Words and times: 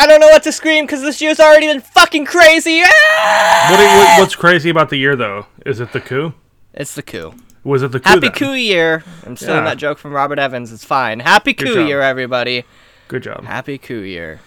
I 0.00 0.06
don't 0.06 0.20
know 0.20 0.28
what 0.28 0.42
to 0.44 0.52
scream 0.52 0.86
because 0.86 1.02
this 1.02 1.20
year's 1.20 1.38
already 1.40 1.66
been 1.66 1.80
fucking 1.82 2.24
crazy. 2.24 2.80
Ah! 2.84 3.66
What, 3.70 3.78
what, 4.18 4.22
what's 4.22 4.34
crazy 4.34 4.70
about 4.70 4.88
the 4.90 4.96
year 4.96 5.14
though? 5.16 5.46
Is 5.66 5.78
it 5.80 5.92
the 5.92 6.00
coup? 6.00 6.32
It's 6.72 6.94
the 6.94 7.02
coup. 7.02 7.34
Was 7.64 7.82
it 7.82 7.92
the 7.92 8.00
coup? 8.00 8.08
Happy 8.08 8.20
then? 8.22 8.32
coup 8.32 8.52
year. 8.54 9.04
I'm 9.26 9.36
stealing 9.36 9.56
Yeah. 9.56 9.64
that 9.64 9.76
joke 9.78 9.98
from 9.98 10.12
Robert 10.12 10.38
Evans. 10.38 10.72
It's 10.72 10.84
fine. 10.84 11.20
Happy 11.20 11.52
Good 11.52 11.68
coup 11.68 11.74
job. 11.74 11.88
year, 11.88 12.00
everybody. 12.00 12.64
Good 13.08 13.22
job. 13.24 13.44
Happy 13.44 13.76
coup 13.76 14.00
year. 14.00 14.40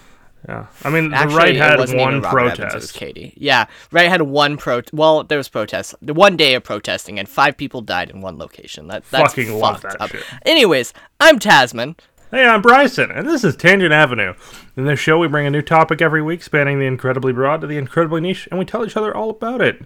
Yeah. 0.50 0.66
I 0.84 0.90
mean, 0.90 1.12
the 1.12 1.16
Actually, 1.18 1.38
right 1.38 1.56
had 1.56 1.78
one 1.96 2.20
Robert 2.22 2.38
Evans, 2.60 2.60
it 2.60 2.64
was 2.64 2.92
protest. 2.92 2.94
Katie. 2.96 3.34
Yeah, 3.38 3.68
right 3.92 4.10
had 4.10 4.24
one 4.24 4.58
pro. 4.58 4.82
Well, 4.92 5.24
there 5.24 5.38
was 5.38 5.48
protests. 5.48 5.96
The 6.02 6.14
one 6.14 6.36
day 6.36 6.56
of 6.56 6.64
protesting, 6.64 7.18
and 7.18 7.30
five 7.30 7.56
people 7.56 7.80
died 7.82 8.10
in 8.10 8.20
one 8.20 8.38
location. 8.38 8.88
That 8.88 9.04
that's 9.10 9.36
Fucking 9.36 9.54
love 9.58 9.82
that 9.84 10.02
up. 10.02 10.10
shit. 10.10 10.24
Anyways, 10.46 10.94
I'm 11.22 11.40
Tazmen. 11.40 11.98
Hey, 12.34 12.48
I'm 12.48 12.64
Bryson, 12.64 13.12
and 13.12 13.30
this 13.30 13.44
is 13.44 13.56
Tangent 13.56 13.94
Avenue. 13.94 14.34
In 14.76 14.86
this 14.86 15.00
show, 15.00 15.20
we 15.20 15.28
bring 15.28 15.46
a 15.46 15.52
new 15.52 15.62
topic 15.62 16.02
every 16.02 16.24
week, 16.24 16.42
spanning 16.42 16.80
the 16.80 16.88
incredibly 16.88 17.32
broad 17.32 17.62
to 17.62 17.68
the 17.68 17.78
incredibly 17.78 18.22
niche, 18.22 18.48
and 18.50 18.58
we 18.58 18.66
tell 18.66 18.84
each 18.84 18.98
other 18.98 19.16
all 19.16 19.30
about 19.30 19.62
it. 19.62 19.86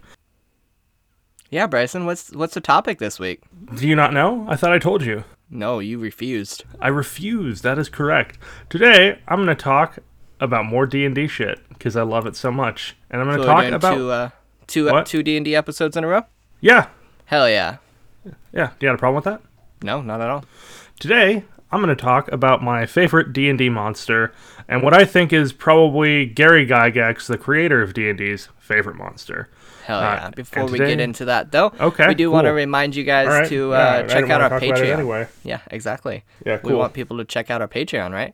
Yeah, 1.50 1.68
Bryson. 1.68 2.06
What's 2.06 2.32
what's 2.32 2.54
the 2.54 2.62
topic 2.62 3.00
this 3.00 3.20
week? 3.20 3.42
Do 3.76 3.86
you 3.86 3.98
not 3.98 4.14
know? 4.14 4.46
I 4.48 4.56
thought 4.56 4.72
I 4.72 4.80
told 4.80 5.04
you. 5.04 5.26
No, 5.50 5.80
you 5.80 6.00
refused. 6.00 6.64
I 6.80 6.88
refuse. 6.88 7.64
That 7.64 7.78
is 7.78 7.90
correct. 7.90 8.38
Today, 8.70 9.20
I'm 9.28 9.44
going 9.44 9.48
to 9.48 9.62
talk 9.62 10.00
about 10.40 10.66
more 10.66 10.86
D&D 10.86 11.28
shit 11.28 11.60
because 11.68 11.98
I 11.98 12.04
love 12.04 12.26
it 12.26 12.38
so 12.38 12.50
much, 12.50 12.96
and 13.10 13.20
I'm 13.20 13.28
going 13.28 13.40
So 13.40 13.44
to 13.44 13.54
we're 13.54 13.62
talk 13.62 13.74
about 13.74 13.94
two 13.96 14.10
uh, 14.10 14.30
two 14.68 14.90
uh, 14.90 15.04
two 15.04 15.22
D 15.22 15.36
and 15.36 15.44
D 15.44 15.54
episodes 15.54 15.98
in 15.98 16.06
a 16.06 16.08
row. 16.08 16.22
yeah, 16.62 16.88
Hell 17.26 17.50
yeah. 17.50 17.78
yeah. 18.54 18.68
Do 18.80 18.86
you 18.86 18.88
have 18.88 18.96
a 18.96 19.00
problem 19.00 19.16
with 19.16 19.26
that? 19.26 19.42
No, 19.84 20.02
not 20.02 20.22
at 20.22 20.30
all. 20.30 20.46
Today, 20.98 21.44
I'm 21.72 21.82
going 21.82 21.96
to 21.96 22.02
talk 22.02 22.32
about 22.32 22.64
my 22.64 22.86
favorite 22.86 23.34
D&D 23.34 23.70
monster 23.70 24.34
and 24.70 24.82
what 24.84 24.94
I 24.94 25.04
think 25.06 25.34
is 25.34 25.52
probably 25.52 26.26
Gary 26.26 26.66
Gygax, 26.66 27.28
the 27.28 27.38
creator 27.38 27.82
of 27.82 27.94
D&D's 27.94 28.48
favorite 28.58 28.96
monster. 28.96 29.50
Hell 29.86 30.00
Uh, 30.00 30.02
yeah. 30.02 30.30
Before 30.32 30.64
and 30.64 30.72
we 30.72 30.78
get 30.80 31.00
into 31.00 31.26
that, 31.26 31.52
though, 31.52 31.72
Okay, 31.80 32.08
we 32.08 32.16
do 32.16 32.30
want 32.32 32.46
to 32.46 32.52
remind 32.54 32.96
you 32.96 33.04
guys 33.04 33.28
All 33.28 33.34
right. 33.34 33.50
to 33.50 33.74
uh, 33.74 34.02
I 34.04 34.08
check 34.08 34.30
out 34.30 34.42
our 34.42 34.50
talk 34.50 34.62
about 34.64 34.78
it 34.80 34.84
Patreon. 34.84 34.94
anyway. 34.98 35.28
Yeah, 35.44 35.60
exactly. 35.72 36.24
Yeah, 36.46 36.60
We 36.64 36.74
want 36.74 36.94
people 36.94 37.18
to 37.18 37.26
check 37.26 37.50
out 37.50 37.62
our 37.62 37.68
Patreon, 37.68 38.12
right? 38.12 38.34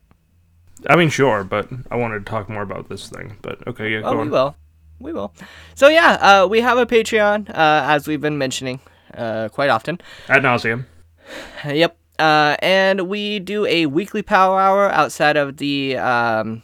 I 0.90 0.95
mean, 0.95 1.09
sure, 1.09 1.44
but 1.44 1.70
I 1.92 1.95
wanted 1.95 2.20
to 2.20 2.25
talk 2.25 2.50
more 2.50 2.62
about 2.64 2.90
this 2.90 3.08
thing. 3.08 3.38
But 3.42 3.66
okay, 3.68 3.90
yeah, 3.92 4.00
Oh, 4.00 4.12
go 4.12 4.16
we 4.16 4.22
on. 4.22 4.30
will. 4.31 4.56
We 5.00 5.14
will. 5.14 5.34
So 5.75 5.88
yeah, 5.88 6.14
uh, 6.44 6.47
we 6.47 6.62
have 6.62 6.78
a 6.78 6.86
Patreon, 6.86 7.50
uh, 7.50 7.53
as 7.56 8.08
we've 8.08 8.22
been 8.22 8.38
mentioning 8.38 8.80
uh, 9.16 9.50
quite 9.50 9.70
often. 9.70 10.00
Ad 10.30 10.44
nauseum. 10.44 10.86
Yep. 11.66 11.97
Uh, 12.24 12.56
and 12.60 13.10
we 13.10 13.38
do 13.38 13.66
a 13.66 13.86
weekly 13.86 14.22
power 14.22 14.58
hour 14.58 14.90
outside 14.92 15.36
of 15.36 15.58
the 15.58 15.98
um, 15.98 16.64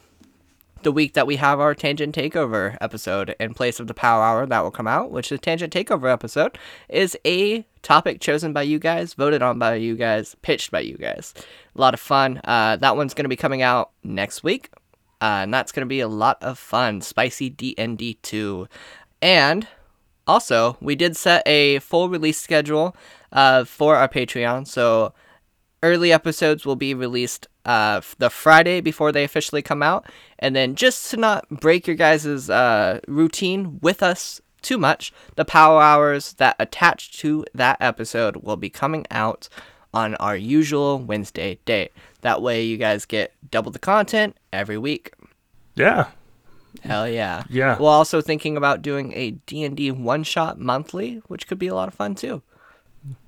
the 0.83 0.91
week 0.93 1.15
that 1.15 1.27
we 1.27 1.35
have 1.35 1.59
our 1.59 1.75
Tangent 1.75 2.15
Takeover 2.15 2.77
episode 2.79 3.35
in 3.41 3.53
place 3.53 3.77
of 3.77 3.87
the 3.87 3.93
power 3.93 4.23
hour 4.23 4.45
that 4.45 4.63
will 4.63 4.71
come 4.71 4.87
out, 4.87 5.11
which 5.11 5.27
the 5.27 5.37
Tangent 5.37 5.73
Takeover 5.73 6.09
episode 6.09 6.57
is 6.87 7.17
a 7.25 7.65
topic 7.81 8.21
chosen 8.21 8.53
by 8.53 8.61
you 8.61 8.79
guys, 8.79 9.15
voted 9.15 9.41
on 9.41 9.59
by 9.59 9.75
you 9.75 9.97
guys, 9.97 10.33
pitched 10.43 10.71
by 10.71 10.79
you 10.79 10.95
guys. 10.95 11.33
A 11.75 11.81
lot 11.81 11.93
of 11.93 11.99
fun. 11.99 12.39
Uh, 12.45 12.77
that 12.77 12.95
one's 12.95 13.13
going 13.13 13.25
to 13.25 13.29
be 13.29 13.35
coming 13.35 13.61
out 13.61 13.91
next 14.01 14.45
week, 14.45 14.69
uh, 15.19 15.43
and 15.43 15.53
that's 15.53 15.73
going 15.73 15.85
to 15.85 15.89
be 15.89 15.99
a 15.99 16.07
lot 16.07 16.41
of 16.41 16.57
fun. 16.57 17.01
Spicy 17.01 17.51
DND 17.51 18.15
two, 18.21 18.69
and 19.21 19.67
also 20.25 20.77
we 20.79 20.95
did 20.95 21.17
set 21.17 21.45
a 21.45 21.79
full 21.79 22.07
release 22.07 22.39
schedule 22.39 22.95
uh, 23.33 23.65
for 23.65 23.97
our 23.97 24.07
Patreon, 24.07 24.65
so 24.65 25.13
early 25.83 26.11
episodes 26.11 26.65
will 26.65 26.75
be 26.75 26.93
released 26.93 27.47
uh, 27.65 28.01
the 28.17 28.29
Friday 28.29 28.81
before 28.81 29.11
they 29.11 29.23
officially 29.23 29.61
come 29.61 29.83
out. 29.83 30.05
And 30.37 30.55
then 30.55 30.75
just 30.75 31.09
to 31.11 31.17
not 31.17 31.49
break 31.49 31.87
your 31.87 31.95
guys' 31.95 32.49
uh, 32.49 32.99
routine 33.07 33.79
with 33.81 34.01
us 34.03 34.41
too 34.61 34.77
much, 34.77 35.13
the 35.35 35.45
power 35.45 35.81
hours 35.81 36.33
that 36.33 36.55
attach 36.59 37.17
to 37.19 37.45
that 37.53 37.77
episode 37.79 38.37
will 38.37 38.57
be 38.57 38.69
coming 38.69 39.05
out 39.11 39.47
on 39.93 40.15
our 40.15 40.35
usual 40.35 40.99
Wednesday 40.99 41.59
date. 41.65 41.91
That 42.21 42.41
way 42.41 42.63
you 42.63 42.77
guys 42.77 43.05
get 43.05 43.33
double 43.49 43.71
the 43.71 43.79
content 43.79 44.37
every 44.51 44.77
week. 44.77 45.13
Yeah, 45.75 46.07
Hell 46.81 47.09
yeah. 47.09 47.43
Yeah. 47.49 47.77
We're 47.79 47.89
also 47.89 48.21
thinking 48.21 48.55
about 48.55 48.81
doing 48.81 49.13
a 49.13 49.31
D&D 49.31 49.91
one-shot 49.91 50.59
monthly, 50.59 51.21
which 51.27 51.47
could 51.47 51.59
be 51.59 51.67
a 51.67 51.75
lot 51.75 51.87
of 51.87 51.93
fun 51.93 52.15
too. 52.15 52.41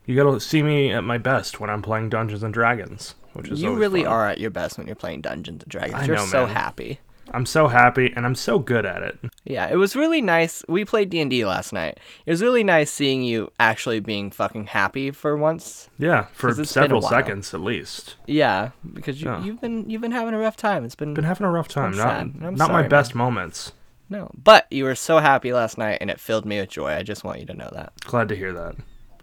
You 0.05 0.15
gotta 0.15 0.39
see 0.39 0.63
me 0.63 0.91
at 0.91 1.03
my 1.03 1.17
best 1.17 1.59
when 1.59 1.69
I'm 1.69 1.81
playing 1.81 2.09
Dungeons 2.09 2.43
and 2.43 2.53
Dragons, 2.53 3.15
which 3.33 3.49
is 3.49 3.61
You 3.61 3.73
really 3.75 4.03
fun. 4.03 4.11
are 4.13 4.29
at 4.29 4.39
your 4.39 4.49
best 4.51 4.77
when 4.77 4.87
you're 4.87 4.95
playing 4.95 5.21
Dungeons 5.21 5.63
and 5.63 5.69
Dragons. 5.71 5.95
I 6.01 6.05
You're 6.05 6.15
know, 6.17 6.25
so 6.25 6.45
man. 6.45 6.55
happy. 6.55 6.99
I'm 7.33 7.45
so 7.45 7.69
happy, 7.69 8.11
and 8.13 8.25
I'm 8.25 8.35
so 8.35 8.59
good 8.59 8.85
at 8.85 9.03
it. 9.03 9.17
Yeah, 9.45 9.69
it 9.71 9.77
was 9.77 9.95
really 9.95 10.21
nice. 10.21 10.65
We 10.67 10.83
played 10.83 11.09
D 11.09 11.21
and 11.21 11.29
D 11.29 11.45
last 11.45 11.71
night. 11.71 11.97
It 12.25 12.31
was 12.31 12.41
really 12.41 12.63
nice 12.63 12.91
seeing 12.91 13.23
you 13.23 13.49
actually 13.57 14.01
being 14.01 14.31
fucking 14.31 14.65
happy 14.65 15.11
for 15.11 15.37
once. 15.37 15.89
Yeah, 15.97 16.25
for 16.33 16.49
'Cause 16.49 16.59
it's 16.59 16.73
been 16.73 16.83
a 16.83 16.85
several 16.87 17.01
seconds 17.03 17.53
at 17.53 17.61
least. 17.61 18.15
Yeah, 18.27 18.71
because 18.93 19.21
you, 19.21 19.29
Yeah. 19.29 19.43
you've 19.45 19.61
been 19.61 19.89
you've 19.89 20.01
been 20.01 20.11
having 20.11 20.33
a 20.33 20.39
rough 20.39 20.57
time. 20.57 20.83
It's 20.83 20.95
been, 20.95 21.13
Been 21.13 21.23
having 21.23 21.47
a 21.47 21.51
rough 21.51 21.69
time. 21.69 21.91
Not 21.91 21.97
sad. 22.03 22.41
Not 22.41 22.57
sorry, 22.57 22.83
my 22.83 22.87
best 22.89 23.15
moments. 23.15 23.71
no, 24.09 24.29
but 24.43 24.67
you 24.69 24.83
were 24.83 24.95
so 24.95 25.19
happy 25.19 25.53
last 25.53 25.77
night, 25.77 25.99
and 26.01 26.09
it 26.09 26.19
filled 26.19 26.45
me 26.45 26.59
with 26.59 26.69
joy. 26.71 26.91
I 26.95 27.03
just 27.03 27.23
want 27.23 27.39
you 27.39 27.45
to 27.45 27.53
know 27.53 27.69
that. 27.71 27.93
Glad 28.03 28.27
to 28.27 28.35
hear 28.35 28.51
that. 28.51 28.75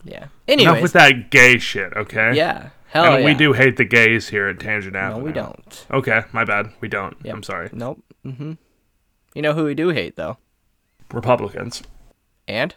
Yeah. 0.08 0.28
Enough 0.46 0.82
with 0.82 0.92
that 0.94 1.30
gay 1.30 1.58
shit, 1.58 1.92
okay? 1.94 2.34
yeah, 2.34 2.70
hell 2.88 3.04
and 3.04 3.20
yeah. 3.20 3.24
we 3.24 3.34
do 3.34 3.52
hate 3.52 3.76
the 3.76 3.84
gays 3.84 4.28
here 4.28 4.48
at 4.48 4.58
Tangent 4.60 4.96
Avenue. 4.96 5.18
No, 5.18 5.24
we 5.24 5.32
don't. 5.32 5.86
Okay, 5.90 6.22
my 6.32 6.44
bad. 6.44 6.72
We 6.80 6.88
don't. 6.88 7.16
Yep. 7.22 7.34
I'm 7.34 7.42
sorry. 7.42 7.70
Nope. 7.72 8.02
Mm-hmm. 8.24 8.52
You 9.34 9.42
know 9.42 9.52
who 9.52 9.64
we 9.64 9.74
do 9.74 9.90
hate 9.90 10.16
though, 10.16 10.38
Republicans. 11.12 11.82
and 12.46 12.74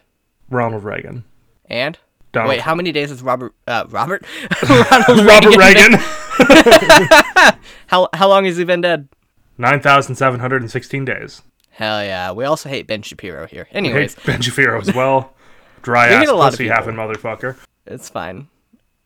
Ronald 0.50 0.84
Reagan. 0.84 1.24
and. 1.66 1.98
Donald 2.34 2.50
Wait, 2.52 2.62
how 2.62 2.74
many 2.74 2.94
days 2.94 3.12
is 3.12 3.22
Robert? 3.22 3.54
Uh, 3.68 3.84
Robert? 3.90 4.26
Ronald 4.70 5.26
Robert 5.26 5.58
Reagan. 5.58 6.00
How 7.88 8.08
how 8.14 8.30
long 8.30 8.46
has 8.46 8.56
he 8.56 8.64
been 8.64 8.80
dead? 8.80 9.10
9,716 9.58 11.04
days. 11.04 11.42
Hell 11.72 12.02
yeah. 12.04 12.32
We 12.32 12.46
also 12.46 12.70
hate 12.70 12.88
Ben 12.88 13.02
Shapiro 13.02 13.48
here. 13.48 13.68
Anyways, 13.72 14.16
hate 14.16 14.26
Ben 14.26 14.42
Shapiro 14.42 14.80
as 14.80 14.94
well. 14.94 15.34
Dry 15.82 16.10
We 16.10 16.16
ass 16.16 16.30
a 16.30 16.34
lot 16.34 16.48
of 16.48 16.52
pussy 16.54 16.64
people. 16.66 16.76
having 16.78 16.96
motherfucker. 16.96 17.58
it's 17.86 18.10
fine. 18.10 18.48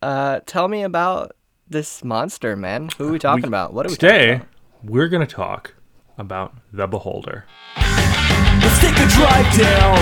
Uh, 0.02 0.40
tell 0.46 0.68
me 0.68 0.84
about 0.84 1.36
this 1.68 2.04
monster, 2.04 2.56
man. 2.56 2.90
Who 2.98 3.10
are 3.10 3.12
we 3.14 3.20
talking 3.20 3.46
about? 3.46 3.74
What 3.74 3.86
are 3.86 3.90
we 3.90 3.96
talking 3.96 4.10
about? 4.10 4.32
Today, 4.40 4.46
we're 4.84 5.08
going 5.08 5.26
to 5.26 5.34
talk 5.34 5.74
about 6.18 6.54
the 6.72 6.86
Beholder. 6.88 7.46
Let's 7.78 8.80
take 8.80 8.94
a 8.94 9.08
drive 9.10 9.58
down. 9.58 9.96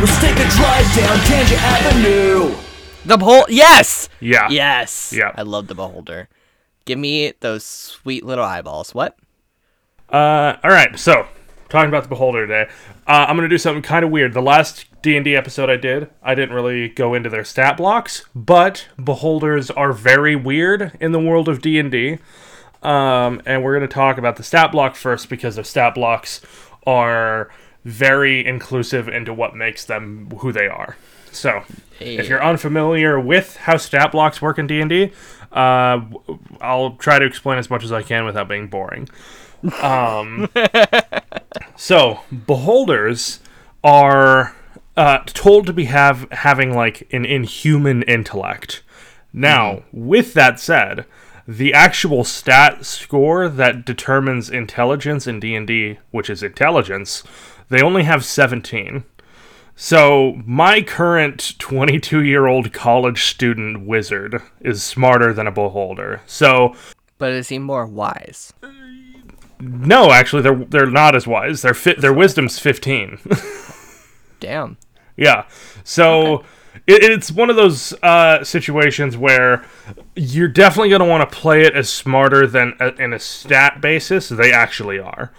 Let's 0.00 0.20
take 0.20 0.36
a 0.36 0.48
drive 0.50 0.96
down 0.96 1.18
Tangent 1.26 1.62
Avenue. 1.62 2.56
The 3.06 3.16
behold. 3.18 3.46
Yes. 3.48 4.08
Yeah. 4.20 4.48
Yes. 4.50 5.12
Yeah. 5.16 5.32
I 5.34 5.42
love 5.42 5.66
the 5.66 5.74
beholder. 5.74 6.28
Give 6.86 6.98
me 6.98 7.32
those 7.40 7.64
sweet 7.64 8.24
little 8.24 8.44
eyeballs. 8.44 8.94
What? 8.94 9.16
Uh, 10.10 10.56
all 10.64 10.70
right, 10.70 10.98
so 10.98 11.26
talking 11.68 11.88
about 11.88 12.02
the 12.04 12.08
Beholder 12.08 12.46
today, 12.46 12.70
uh, 13.06 13.24
I'm 13.28 13.36
gonna 13.36 13.48
do 13.48 13.58
something 13.58 13.82
kind 13.82 14.04
of 14.04 14.10
weird. 14.10 14.32
The 14.34 14.42
last 14.42 14.84
D 15.04 15.16
and 15.16 15.24
D 15.24 15.36
episode 15.36 15.68
I 15.68 15.76
did, 15.76 16.08
I 16.22 16.34
didn't 16.34 16.54
really 16.54 16.88
go 16.88 17.12
into 17.12 17.28
their 17.28 17.44
stat 17.44 17.76
blocks, 17.76 18.24
but 18.34 18.88
Beholders 18.98 19.70
are 19.70 19.92
very 19.92 20.34
weird 20.34 20.96
in 20.98 21.12
the 21.12 21.20
world 21.20 21.46
of 21.46 21.60
D 21.60 21.78
and 21.78 21.90
D. 21.90 22.16
Um, 22.82 23.42
and 23.44 23.62
we're 23.62 23.74
gonna 23.74 23.86
talk 23.86 24.16
about 24.16 24.36
the 24.36 24.42
stat 24.42 24.72
block 24.72 24.96
first 24.96 25.28
because 25.28 25.56
the 25.56 25.64
stat 25.64 25.94
blocks 25.94 26.40
are 26.86 27.50
very 27.84 28.46
inclusive 28.46 29.06
into 29.06 29.34
what 29.34 29.54
makes 29.54 29.84
them 29.84 30.30
who 30.38 30.52
they 30.52 30.68
are. 30.68 30.96
So, 31.30 31.64
if 32.00 32.26
you're 32.26 32.42
unfamiliar 32.42 33.20
with 33.20 33.56
how 33.56 33.76
stat 33.76 34.10
blocks 34.10 34.40
work 34.40 34.58
in 34.58 34.66
D 34.66 34.80
and 34.80 34.88
D, 34.88 35.12
uh, 35.52 36.00
I'll 36.62 36.96
try 36.96 37.18
to 37.18 37.26
explain 37.26 37.58
as 37.58 37.68
much 37.68 37.84
as 37.84 37.92
I 37.92 38.00
can 38.02 38.24
without 38.24 38.48
being 38.48 38.68
boring. 38.68 39.10
So 41.76 42.20
beholders 42.32 43.40
are 43.82 44.54
uh, 44.96 45.18
told 45.26 45.66
to 45.66 45.72
be 45.72 45.84
have 45.84 46.28
having 46.32 46.74
like 46.74 47.06
an 47.12 47.24
inhuman 47.24 48.02
intellect. 48.04 48.82
Now, 49.32 49.82
with 49.92 50.34
that 50.34 50.60
said, 50.60 51.06
the 51.46 51.74
actual 51.74 52.24
stat 52.24 52.86
score 52.86 53.48
that 53.48 53.84
determines 53.84 54.48
intelligence 54.48 55.26
in 55.26 55.40
D 55.40 55.54
and 55.54 55.66
D, 55.66 55.98
which 56.10 56.30
is 56.30 56.42
intelligence, 56.42 57.22
they 57.68 57.82
only 57.82 58.04
have 58.04 58.24
seventeen. 58.24 59.04
So 59.76 60.40
my 60.46 60.82
current 60.82 61.58
twenty-two-year-old 61.58 62.72
college 62.72 63.24
student 63.24 63.86
wizard 63.86 64.40
is 64.60 64.82
smarter 64.84 65.32
than 65.32 65.48
a 65.48 65.52
beholder. 65.52 66.22
So 66.26 66.76
But 67.18 67.32
is 67.32 67.48
he 67.48 67.58
more 67.58 67.86
wise? 67.86 68.52
no, 69.60 70.12
actually, 70.12 70.42
they're 70.42 70.64
they're 70.68 70.86
not 70.86 71.16
as 71.16 71.26
wise. 71.26 71.62
Their 71.62 71.74
fit 71.74 72.00
their 72.00 72.12
wisdom's 72.12 72.58
fifteen. 72.60 73.18
Damn. 74.40 74.76
Yeah. 75.16 75.46
So 75.84 76.44
it, 76.86 77.02
it's 77.02 77.30
one 77.30 77.50
of 77.50 77.56
those 77.56 77.94
uh, 78.02 78.44
situations 78.44 79.16
where 79.16 79.64
you're 80.14 80.48
definitely 80.48 80.90
going 80.90 81.00
to 81.00 81.08
want 81.08 81.28
to 81.28 81.36
play 81.36 81.62
it 81.62 81.74
as 81.74 81.88
smarter 81.88 82.46
than 82.46 82.74
uh, 82.80 82.92
in 82.98 83.12
a 83.12 83.18
stat 83.18 83.80
basis 83.80 84.28
they 84.28 84.52
actually 84.52 84.98
are. 84.98 85.32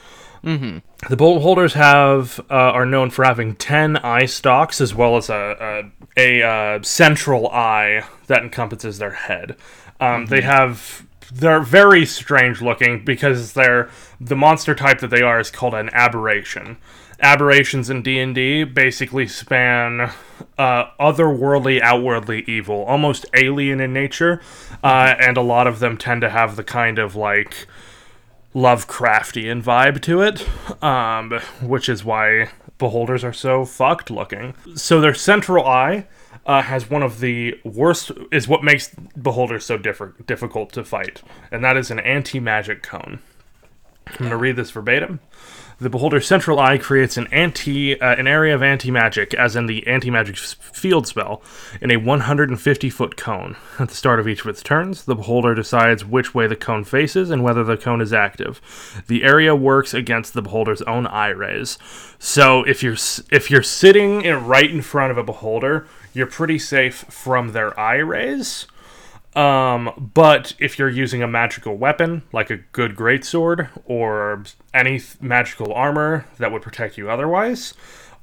Mm-hmm. 0.44 0.78
The 1.10 1.18
beholders 1.18 1.74
have 1.74 2.40
uh, 2.52 2.54
are 2.54 2.86
known 2.86 3.10
for 3.10 3.26
having 3.26 3.56
ten 3.56 3.98
eye 3.98 4.26
stalks 4.26 4.80
as 4.80 4.94
well 4.94 5.18
as 5.18 5.30
a 5.30 5.92
a, 6.18 6.42
a 6.42 6.48
uh, 6.48 6.84
central 6.84 7.50
eye 7.50 8.04
that 8.28 8.44
encompasses 8.44 9.00
their 9.00 9.12
head. 9.12 9.56
Um, 10.00 10.28
They 10.28 10.42
have 10.42 11.06
they're 11.34 11.62
very 11.62 12.06
strange 12.06 12.62
looking 12.62 13.04
because 13.04 13.54
they're 13.54 13.90
the 14.22 14.36
monster 14.36 14.76
type 14.76 15.00
that 15.00 15.10
they 15.10 15.22
are 15.22 15.40
is 15.40 15.50
called 15.50 15.74
an 15.74 15.90
aberration 15.94 16.78
aberrations 17.20 17.90
in 17.90 18.02
d&d 18.02 18.64
basically 18.64 19.28
span 19.28 20.12
uh, 20.58 20.86
otherworldly 21.00 21.82
outwardly 21.82 22.44
evil 22.48 22.84
almost 22.84 23.26
alien 23.34 23.80
in 23.80 23.94
nature 23.94 24.42
uh, 24.84 25.16
and 25.20 25.38
a 25.38 25.42
lot 25.42 25.68
of 25.68 25.80
them 25.80 25.98
tend 25.98 26.22
to 26.22 26.30
have 26.30 26.56
the 26.56 26.64
kind 26.64 27.00
of 27.00 27.16
like 27.16 27.68
lovecraftian 28.54 29.62
vibe 29.62 30.02
to 30.02 30.22
it 30.22 30.48
um, 30.84 31.32
which 31.62 31.90
is 31.90 32.04
why 32.04 32.50
beholders 32.78 33.24
are 33.24 33.34
so 33.34 33.66
fucked 33.66 34.12
looking. 34.12 34.54
So 34.76 35.00
their 35.00 35.14
central 35.14 35.66
eye 35.66 36.08
uh, 36.46 36.62
has 36.62 36.90
one 36.90 37.04
of 37.04 37.20
the 37.20 37.60
worst 37.64 38.12
is 38.32 38.48
what 38.48 38.64
makes 38.64 38.94
beholders 39.16 39.66
so 39.66 39.78
differ- 39.78 40.16
difficult 40.26 40.72
to 40.74 40.84
fight 40.84 41.22
and 41.52 41.64
that 41.64 41.78
is 41.78 41.90
an 41.92 42.00
anti-magic 42.00 42.84
cone. 42.84 43.20
I'm 44.08 44.18
going 44.18 44.30
to 44.30 44.38
read 44.38 44.56
this 44.56 44.72
verbatim 44.72 45.20
the 45.80 45.90
beholder's 45.90 46.26
central 46.26 46.60
eye 46.60 46.78
creates 46.78 47.18
an 47.18 47.28
anti 47.28 48.00
uh, 48.00 48.16
an 48.16 48.28
area 48.28 48.56
of 48.56 48.64
anti 48.64 48.92
magic, 48.92 49.34
as 49.34 49.56
in 49.56 49.66
the 49.66 49.86
anti 49.88 50.10
magic 50.10 50.38
field 50.38 51.08
spell, 51.08 51.42
in 51.82 51.92
a 51.92 51.98
150 51.98 52.90
foot 52.90 53.18
cone. 53.18 53.58
At 53.80 53.90
the 53.90 53.96
start 53.96 54.20
of 54.20 54.28
each 54.28 54.42
of 54.42 54.48
its 54.48 54.64
turns, 54.64 55.06
the 55.06 55.16
beholder 55.16 55.54
decides 55.54 56.06
which 56.06 56.34
way 56.34 56.48
the 56.48 56.56
cone 56.56 56.84
faces 56.84 57.30
and 57.30 57.44
whether 57.44 57.64
the 57.64 57.78
cone 57.78 58.02
is 58.02 58.14
active. 58.14 59.04
The 59.08 59.24
area 59.24 59.56
works 59.56 59.94
against 59.94 60.34
the 60.34 60.42
beholder's 60.42 60.82
own 60.84 61.08
eye 61.08 61.30
rays. 61.30 61.78
So 62.20 62.64
if 62.64 62.82
you're 62.82 62.98
if 63.32 63.52
you're 63.52 63.64
sitting 63.64 64.22
in, 64.22 64.46
right 64.46 64.70
in 64.70 64.82
front 64.82 65.12
of 65.12 65.18
a 65.18 65.24
beholder, 65.24 65.88
you're 66.14 66.28
pretty 66.28 66.60
safe 66.60 67.06
from 67.10 67.52
their 67.52 67.78
eye 67.80 67.98
rays. 67.98 68.68
Um, 69.36 70.12
but 70.14 70.54
if 70.60 70.80
you're 70.80 70.90
using 70.90 71.22
a 71.22 71.28
magical 71.28 71.76
weapon, 71.76 72.24
like 72.32 72.50
a 72.50 72.58
good 72.58 72.96
greatsword, 72.96 73.70
or 73.86 74.44
any 74.74 75.00
th- 75.00 75.22
magical 75.22 75.74
armor 75.74 76.26
that 76.38 76.52
would 76.52 76.62
protect 76.62 76.98
you 76.98 77.10
otherwise, 77.10 77.74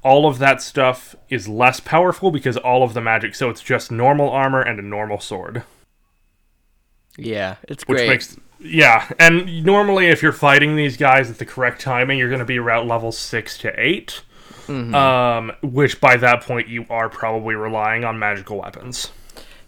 all 0.03 0.25
of 0.27 0.39
that 0.39 0.61
stuff 0.61 1.15
is 1.29 1.47
less 1.47 1.79
powerful 1.79 2.31
because 2.31 2.57
all 2.57 2.83
of 2.83 2.93
the 2.93 3.01
magic, 3.01 3.35
so 3.35 3.49
it's 3.49 3.61
just 3.61 3.91
normal 3.91 4.29
armor 4.29 4.61
and 4.61 4.79
a 4.79 4.83
normal 4.83 5.19
sword. 5.19 5.63
Yeah, 7.17 7.57
it's 7.67 7.83
Which 7.87 7.99
great. 7.99 8.09
makes. 8.09 8.37
Yeah, 8.59 9.09
and 9.19 9.63
normally 9.63 10.07
if 10.07 10.23
you're 10.23 10.31
fighting 10.31 10.75
these 10.75 10.97
guys 10.97 11.29
at 11.29 11.37
the 11.37 11.45
correct 11.45 11.81
timing, 11.81 12.17
you're 12.17 12.29
going 12.29 12.39
to 12.39 12.45
be 12.45 12.57
around 12.57 12.87
level 12.87 13.11
6 13.11 13.57
to 13.59 13.73
8. 13.79 14.23
Mm-hmm. 14.67 14.95
Um, 14.95 15.51
which 15.61 15.99
by 15.99 16.15
that 16.15 16.41
point 16.41 16.69
you 16.69 16.85
are 16.89 17.09
probably 17.09 17.53
relying 17.53 18.05
on 18.05 18.17
magical 18.17 18.61
weapons. 18.61 19.11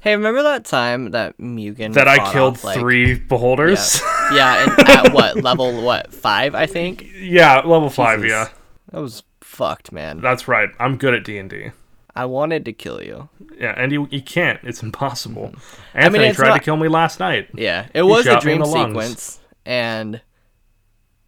Hey, 0.05 0.15
remember 0.15 0.43
that 0.43 0.63
time 0.63 1.11
that 1.11 1.37
Mugen 1.39 1.93
That 1.93 2.07
I 2.07 2.31
killed 2.31 2.53
off, 2.55 2.63
like- 2.63 2.79
three 2.79 3.15
beholders. 3.15 3.99
Yeah, 4.31 4.35
yeah, 4.35 4.63
and 4.79 4.89
at 5.07 5.13
what 5.13 5.35
level? 5.43 5.81
What 5.83 6.13
five? 6.13 6.55
I 6.55 6.65
think 6.67 7.05
Yeah, 7.17 7.55
level 7.57 7.89
five. 7.89 8.21
Jesus. 8.21 8.31
Yeah, 8.31 8.47
that 8.91 9.01
was 9.01 9.23
fucked, 9.41 9.91
man. 9.91 10.21
that's 10.21 10.47
right. 10.47 10.69
I'm 10.79 10.97
good 10.97 11.13
at 11.13 11.23
D 11.25 11.37
and 11.37 11.49
D. 11.49 11.71
I 12.15 12.23
wanted 12.25 12.63
to 12.65 12.71
kill 12.73 13.03
you. 13.03 13.27
Yeah, 13.59 13.73
and 13.75 13.91
you 13.91 14.07
you 14.09 14.21
can't. 14.21 14.59
It's 14.63 14.81
impossible. 14.81 15.53
I 15.93 16.03
mean, 16.03 16.05
Anthony 16.05 16.25
it's 16.27 16.37
tried 16.37 16.47
not- 16.49 16.57
to 16.59 16.63
kill 16.63 16.77
me 16.77 16.87
last 16.87 17.19
night. 17.19 17.49
Yeah, 17.53 17.87
it 17.93 18.03
was 18.03 18.25
a 18.25 18.29
shot 18.31 18.45
me 18.45 18.53
in 18.53 18.57
dream 18.59 18.71
lungs. 18.71 18.87
sequence, 18.91 19.39
and 19.65 20.21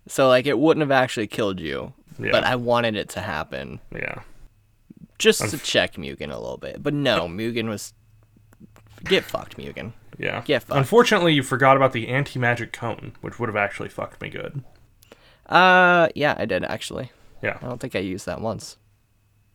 so 0.08 0.30
like 0.30 0.46
it 0.46 0.58
wouldn't 0.58 0.82
have 0.82 0.92
actually 0.92 1.28
killed 1.28 1.60
you, 1.60 1.94
Yeah. 2.20 2.32
but 2.32 2.44
I 2.46 2.56
wanted 2.56 2.96
it 2.96 3.10
to 3.10 3.22
happen 3.22 3.82
Yeah, 3.94 4.22
just 5.20 5.50
to 5.50 5.58
check 5.58 5.96
Mugen 5.96 6.32
a 6.32 6.38
little 6.40 6.58
bit. 6.58 6.82
But 6.82 6.94
no, 6.94 7.28
Mugen 7.28 7.68
was 7.68 7.94
get 9.04 9.24
fucked, 9.24 9.58
Mugen. 9.58 9.94
yeah. 10.18 10.42
Get 10.46 10.64
fucked. 10.64 10.78
Unfortunately, 10.78 11.34
you 11.34 11.44
forgot 11.44 11.76
about 11.78 11.94
the 11.94 12.08
anti 12.10 12.40
magic 12.40 12.74
cone, 12.74 13.14
which 13.22 13.40
would 13.40 13.50
have 13.50 13.56
actually 13.56 13.90
fucked 13.90 14.22
me 14.22 14.30
good. 14.30 14.64
Uh, 15.46 16.10
yeah, 16.16 16.36
I 16.38 16.46
did 16.46 16.64
actually. 16.66 17.12
Yeah. 17.42 17.58
I 17.62 17.66
don't 17.68 17.80
think 17.80 17.96
I 17.96 18.00
used 18.00 18.26
that 18.26 18.42
once. 18.42 18.78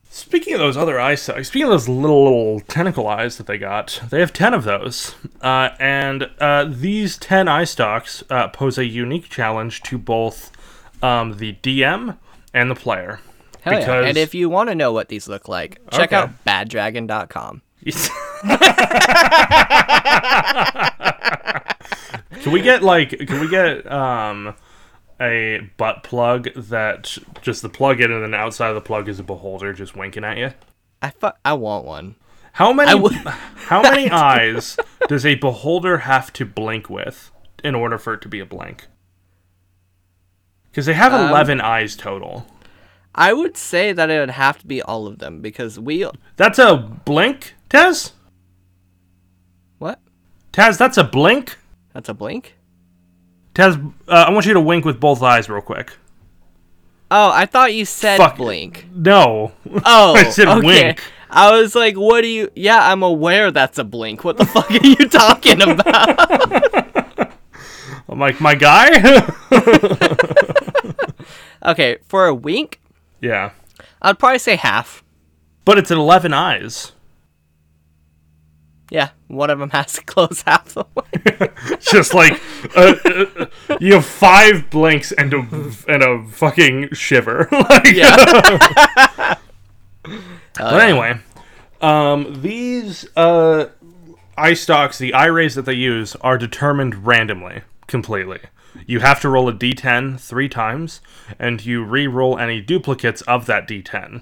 Speaking 0.09 0.53
of 0.53 0.59
those 0.59 0.77
other 0.77 0.99
eye 0.99 1.15
stalks, 1.15 1.47
speaking 1.47 1.65
of 1.65 1.71
those 1.71 1.89
little 1.89 2.23
little 2.23 2.59
tentacle 2.61 3.07
eyes 3.07 3.37
that 3.37 3.47
they 3.47 3.57
got, 3.57 3.99
they 4.11 4.19
have 4.19 4.31
ten 4.31 4.53
of 4.53 4.63
those, 4.63 5.15
uh, 5.41 5.69
and 5.79 6.29
uh, 6.39 6.65
these 6.69 7.17
ten 7.17 7.47
eye 7.47 7.63
stalks 7.63 8.23
uh, 8.29 8.47
pose 8.49 8.77
a 8.77 8.85
unique 8.85 9.27
challenge 9.29 9.81
to 9.83 9.97
both 9.97 10.51
um, 11.01 11.37
the 11.37 11.53
DM 11.63 12.15
and 12.53 12.69
the 12.69 12.75
player. 12.75 13.21
Hell 13.61 13.73
Because- 13.79 13.87
yeah! 14.03 14.07
And 14.09 14.17
if 14.17 14.35
you 14.35 14.49
want 14.49 14.69
to 14.69 14.75
know 14.75 14.91
what 14.93 15.09
these 15.09 15.27
look 15.27 15.47
like, 15.47 15.79
check 15.91 16.13
Okay. 16.13 16.15
out 16.15 16.29
baddragon.com. 16.45 17.63
can 22.41 22.51
we 22.51 22.61
get 22.61 22.83
like 22.83 23.09
can 23.27 23.39
we 23.39 23.49
get 23.49 23.89
um 23.91 24.55
a 25.21 25.59
butt 25.77 26.03
plug 26.03 26.49
that 26.55 27.17
just 27.41 27.61
the 27.61 27.69
plug 27.69 28.01
in 28.01 28.11
and 28.11 28.23
then 28.23 28.33
outside 28.33 28.69
of 28.69 28.75
the 28.75 28.81
plug 28.81 29.07
is 29.07 29.19
a 29.19 29.23
beholder 29.23 29.71
just 29.73 29.95
winking 29.95 30.23
at 30.23 30.37
you? 30.37 30.51
I 31.01 31.11
fu- 31.11 31.29
I 31.45 31.53
want 31.53 31.85
one. 31.85 32.15
How 32.53 32.73
many 32.73 32.99
would- 32.99 33.13
how 33.55 33.81
many 33.81 34.09
eyes 34.11 34.77
does 35.07 35.25
a 35.25 35.35
beholder 35.35 35.99
have 35.99 36.33
to 36.33 36.45
blink 36.45 36.89
with 36.89 37.31
in 37.63 37.75
order 37.75 37.97
for 37.97 38.13
it 38.13 38.21
to 38.21 38.27
be 38.27 38.39
a 38.39 38.45
blink? 38.45 38.87
Because 40.71 40.85
they 40.87 40.93
Um, 40.93 40.97
have 40.99 41.29
eleven 41.29 41.61
eyes 41.61 41.95
total. 41.95 42.47
I 43.15 43.31
would 43.31 43.55
say 43.55 43.93
that 43.93 44.09
it 44.09 44.19
would 44.19 44.31
have 44.31 44.57
to 44.57 44.65
be 44.67 44.81
all 44.81 45.05
of 45.05 45.19
them 45.19 45.39
because 45.39 45.79
we 45.79 46.03
That's 46.35 46.57
a 46.57 46.75
blink, 47.05 47.53
Taz. 47.69 48.11
Taz, 50.53 50.77
that's 50.77 50.97
a 50.97 51.03
blink. 51.03 51.57
That's 51.93 52.09
a 52.09 52.13
blink. 52.13 52.55
Taz, 53.55 53.93
uh, 54.07 54.11
I 54.11 54.31
want 54.31 54.45
you 54.45 54.53
to 54.53 54.61
wink 54.61 54.85
with 54.85 54.99
both 54.99 55.21
eyes 55.21 55.49
real 55.49 55.61
quick. 55.61 55.97
Oh, 57.11 57.31
I 57.31 57.45
thought 57.45 57.73
you 57.73 57.85
said 57.85 58.17
Fuck. 58.17 58.37
blink. 58.37 58.87
No. 58.93 59.51
Oh, 59.85 60.13
I 60.15 60.29
said 60.29 60.47
okay. 60.47 60.65
wink. 60.65 61.03
I 61.29 61.59
was 61.59 61.75
like, 61.75 61.95
what 61.95 62.21
do 62.21 62.27
you? 62.27 62.49
Yeah, 62.55 62.91
I'm 62.91 63.01
aware 63.01 63.49
that's 63.51 63.79
a 63.79 63.83
blink. 63.83 64.23
What 64.23 64.37
the 64.37 64.45
fuck 64.53 64.69
are 64.69 64.85
you 64.85 65.07
talking 65.09 65.61
about? 65.61 67.29
I'm 68.09 68.19
like 68.19 68.39
my 68.39 68.53
guy. 68.53 69.25
okay, 71.65 71.97
for 72.07 72.27
a 72.27 72.35
wink, 72.35 72.79
yeah. 73.21 73.51
I'd 74.01 74.19
probably 74.19 74.37
say 74.39 74.55
half. 74.55 75.03
But 75.65 75.79
it's 75.79 75.89
at 75.89 75.97
11 75.97 76.33
eyes. 76.33 76.91
Yeah, 78.89 79.09
one 79.27 79.49
of 79.49 79.59
them 79.59 79.69
has 79.71 79.93
to 79.93 80.03
close 80.05 80.41
half 80.43 80.73
the 80.73 80.85
way. 80.95 81.49
Just 81.79 82.13
like 82.13 82.39
uh, 82.75 82.95
uh, 83.05 83.77
you 83.79 83.93
have 83.93 84.05
five 84.05 84.69
blinks 84.69 85.11
and 85.11 85.33
a 85.33 85.71
and 85.87 86.03
a 86.03 86.23
fucking 86.29 86.93
shiver. 86.93 87.47
like, 87.51 87.93
Yeah. 87.93 89.35
But 90.55 90.81
anyway, 90.81 91.19
um, 91.81 92.41
these 92.41 93.07
uh, 93.15 93.67
eye 94.37 94.53
stalks, 94.53 94.97
the 94.97 95.13
eye 95.13 95.25
rays 95.25 95.55
that 95.55 95.63
they 95.63 95.73
use, 95.73 96.15
are 96.17 96.37
determined 96.37 97.07
randomly, 97.07 97.61
completely. 97.87 98.39
You 98.85 98.99
have 98.99 99.21
to 99.21 99.29
roll 99.29 99.49
a 99.49 99.53
d10 99.53 100.19
three 100.19 100.49
times, 100.49 101.01
and 101.39 101.65
you 101.65 101.83
re-roll 101.83 102.37
any 102.37 102.61
duplicates 102.61 103.21
of 103.23 103.45
that 103.45 103.67
d10. 103.67 104.21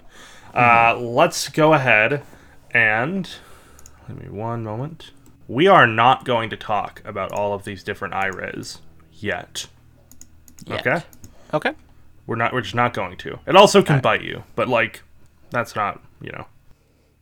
Uh, 0.53 0.97
let's 0.97 1.49
go 1.49 1.73
ahead 1.73 2.23
and 2.71 3.29
let 4.11 4.21
me 4.21 4.29
one 4.29 4.63
moment. 4.63 5.11
We 5.47 5.67
are 5.67 5.87
not 5.87 6.25
going 6.25 6.49
to 6.49 6.57
talk 6.57 7.01
about 7.05 7.31
all 7.31 7.53
of 7.53 7.63
these 7.63 7.83
different 7.83 8.13
rays 8.35 8.79
yet. 9.13 9.67
Yet. 10.65 10.85
Okay, 10.85 11.05
Okay. 11.53 11.71
we're 12.27 12.35
not. 12.35 12.53
We're 12.53 12.61
just 12.61 12.75
not 12.75 12.93
going 12.93 13.17
to. 13.17 13.39
It 13.47 13.55
also 13.55 13.81
can 13.81 14.01
bite 14.01 14.21
you, 14.21 14.43
but 14.55 14.67
like, 14.67 15.01
that's 15.49 15.75
not. 15.75 16.01
You 16.21 16.31
know, 16.33 16.45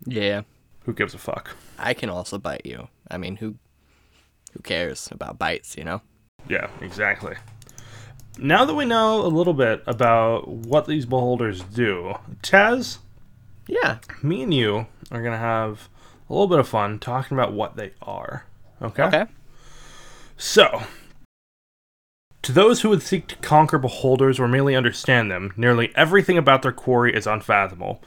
Yeah. 0.05 0.41
who 0.86 0.93
gives 0.93 1.13
a 1.13 1.17
fuck? 1.19 1.55
I 1.77 1.93
can 1.93 2.10
also 2.10 2.38
bite 2.38 2.65
you. 2.65 2.88
I 3.10 3.17
mean, 3.17 3.36
who 3.38 3.55
who 4.53 4.60
cares 4.63 5.08
about 5.12 5.38
bites, 5.38 5.77
you 5.77 5.84
know? 5.84 6.01
Yeah, 6.48 6.69
exactly. 6.81 7.36
Now 8.39 8.65
that 8.65 8.74
we 8.74 8.86
know 8.86 9.24
a 9.24 9.27
little 9.27 9.53
bit 9.53 9.84
about 9.86 10.48
what 10.48 10.88
these 10.88 11.05
beholders 11.05 11.62
do, 11.62 12.15
Taz, 12.41 12.98
Yeah. 13.67 14.00
me 14.24 14.41
and 14.41 14.53
you 14.53 14.88
are 15.12 15.22
gonna 15.22 15.38
have 15.38 15.88
a 16.29 16.33
little 16.33 16.48
bit 16.48 16.59
of 16.59 16.67
fun 16.67 17.00
talking 17.00 17.36
about 17.38 17.53
what 17.53 17.75
they 17.75 17.91
are. 18.01 18.45
Okay. 18.81 19.03
Okay. 19.03 19.25
So, 20.38 20.83
to 22.41 22.51
those 22.51 22.81
who 22.81 22.89
would 22.89 23.01
seek 23.01 23.27
to 23.27 23.36
conquer 23.38 23.77
beholders 23.77 24.39
or 24.39 24.48
merely 24.48 24.75
understand 24.75 25.29
them, 25.29 25.53
nearly 25.57 25.91
everything 25.95 26.38
about 26.38 26.62
their 26.62 26.71
quarry 26.71 27.13
is 27.13 27.27
unfathomable. 27.27 28.01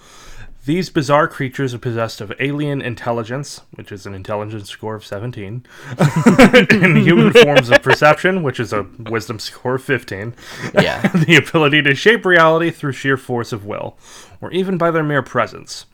These 0.65 0.91
bizarre 0.91 1.27
creatures 1.27 1.75
are 1.75 1.79
possessed 1.79 2.21
of 2.21 2.33
alien 2.39 2.81
intelligence, 2.81 3.63
which 3.75 3.91
is 3.91 4.07
an 4.07 4.15
intelligence 4.15 4.71
score 4.71 4.95
of 4.95 5.05
17, 5.05 5.67
and 5.99 6.99
human 6.99 7.33
forms 7.43 7.69
of 7.69 7.83
perception, 7.83 8.45
which 8.45 8.61
is 8.61 8.73
a 8.73 8.87
wisdom 9.11 9.41
score 9.41 9.75
of 9.75 9.83
15, 9.83 10.35
Yeah. 10.75 11.03
the 11.09 11.35
ability 11.35 11.83
to 11.83 11.97
shape 11.97 12.25
reality 12.25 12.71
through 12.71 12.93
sheer 12.93 13.17
force 13.17 13.53
of 13.53 13.65
will, 13.67 13.99
or 14.41 14.53
even 14.53 14.79
by 14.79 14.93
their 14.93 15.03
mere 15.03 15.23
presence. 15.23 15.85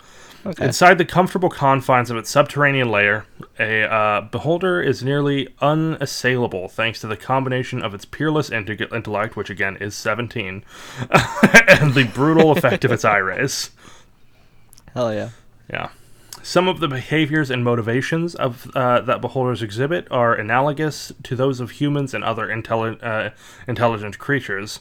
Okay. 0.48 0.64
Inside 0.64 0.96
the 0.96 1.04
comfortable 1.04 1.50
confines 1.50 2.10
of 2.10 2.16
its 2.16 2.30
subterranean 2.30 2.90
lair, 2.90 3.26
a 3.58 3.82
uh, 3.82 4.20
beholder 4.22 4.80
is 4.80 5.04
nearly 5.04 5.54
unassailable 5.60 6.68
thanks 6.68 7.02
to 7.02 7.06
the 7.06 7.18
combination 7.18 7.82
of 7.82 7.92
its 7.92 8.06
peerless 8.06 8.48
intellect, 8.48 9.36
which 9.36 9.50
again 9.50 9.76
is 9.76 9.94
17, 9.94 10.64
and 11.68 11.92
the 11.92 12.10
brutal 12.14 12.50
effect 12.50 12.86
of 12.86 12.92
its 12.92 13.04
eye 13.04 13.18
rays. 13.18 13.72
Hell 14.94 15.12
yeah. 15.12 15.30
Yeah. 15.68 15.90
Some 16.48 16.66
of 16.66 16.80
the 16.80 16.88
behaviors 16.88 17.50
and 17.50 17.62
motivations 17.62 18.34
of 18.34 18.74
uh, 18.74 19.02
that 19.02 19.20
beholders 19.20 19.62
exhibit 19.62 20.08
are 20.10 20.34
analogous 20.34 21.12
to 21.24 21.36
those 21.36 21.60
of 21.60 21.72
humans 21.72 22.14
and 22.14 22.24
other 22.24 22.46
intelli- 22.46 22.98
uh, 23.04 23.32
intelligent 23.66 24.18
creatures. 24.18 24.80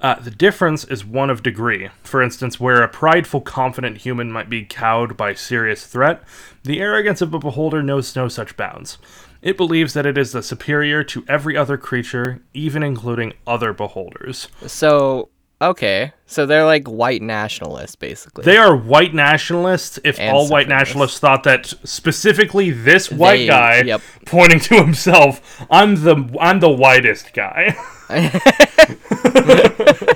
Uh, 0.00 0.16
the 0.16 0.32
difference 0.32 0.82
is 0.82 1.04
one 1.04 1.30
of 1.30 1.40
degree. 1.44 1.88
For 2.02 2.20
instance, 2.20 2.58
where 2.58 2.82
a 2.82 2.88
prideful, 2.88 3.42
confident 3.42 3.98
human 3.98 4.32
might 4.32 4.50
be 4.50 4.64
cowed 4.64 5.16
by 5.16 5.34
serious 5.34 5.86
threat, 5.86 6.24
the 6.64 6.80
arrogance 6.80 7.22
of 7.22 7.32
a 7.32 7.38
beholder 7.38 7.80
knows 7.80 8.16
no 8.16 8.26
such 8.26 8.56
bounds. 8.56 8.98
It 9.40 9.56
believes 9.56 9.94
that 9.94 10.06
it 10.06 10.18
is 10.18 10.32
the 10.32 10.42
superior 10.42 11.04
to 11.04 11.24
every 11.28 11.56
other 11.56 11.76
creature, 11.76 12.42
even 12.54 12.82
including 12.82 13.34
other 13.46 13.72
beholders. 13.72 14.48
So 14.66 15.28
okay, 15.70 16.12
so 16.26 16.46
they're 16.46 16.64
like 16.64 16.86
white 16.88 17.22
nationalists, 17.22 17.96
basically. 17.96 18.44
They 18.44 18.56
are 18.56 18.74
white 18.76 19.14
nationalists. 19.14 19.98
If 20.04 20.18
And 20.18 20.34
all 20.34 20.48
white 20.48 20.68
nationalists 20.68 21.18
thought 21.18 21.42
that 21.44 21.66
specifically 21.84 22.70
this 22.70 23.10
white 23.10 23.38
They- 23.38 23.46
guy 23.46 23.82
yep. 23.82 24.00
pointing 24.26 24.60
to 24.60 24.76
himself, 24.76 25.64
I'm 25.70 25.96
the 26.04 26.36
I'm 26.40 26.60
the 26.60 26.70
whitest 26.70 27.32
guy. 27.34 27.76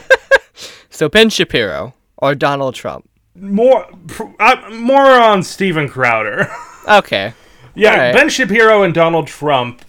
so 0.90 1.09
Ben 1.09 1.31
Shapiro 1.31 1.95
or 2.17 2.35
Donald 2.35 2.75
Trump. 2.75 3.09
more 3.35 3.87
pr- 4.07 4.25
uh, 4.40 4.71
more 4.71 5.07
on 5.07 5.43
Steven 5.43 5.88
Crowder. 5.88 6.49
Okay. 6.88 7.35
yeah, 7.75 7.90
Alright. 7.93 8.14
Ben 8.14 8.31
Shapiro 8.31 8.83
and 8.83 8.95
Donald 8.95 9.26
Trump. 9.26 9.85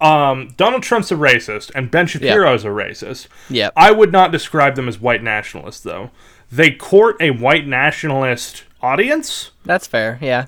Um, 0.00 0.54
Donald 0.56 0.82
Trump's 0.82 1.10
a 1.10 1.14
racist, 1.14 1.70
and 1.74 1.90
Ben 1.90 2.06
Shapiro's 2.06 2.64
a 2.64 2.68
racist. 2.68 3.28
Yeah. 3.48 3.70
I 3.76 3.90
would 3.92 4.12
not 4.12 4.32
describe 4.32 4.74
them 4.76 4.88
as 4.88 5.00
white 5.00 5.22
nationalists, 5.22 5.80
though. 5.80 6.10
They 6.50 6.70
court 6.70 7.16
a 7.20 7.30
white 7.30 7.66
nationalist 7.66 8.64
audience. 8.82 9.50
That's 9.64 9.86
fair. 9.86 10.18
Yeah. 10.20 10.46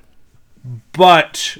but 0.93 1.57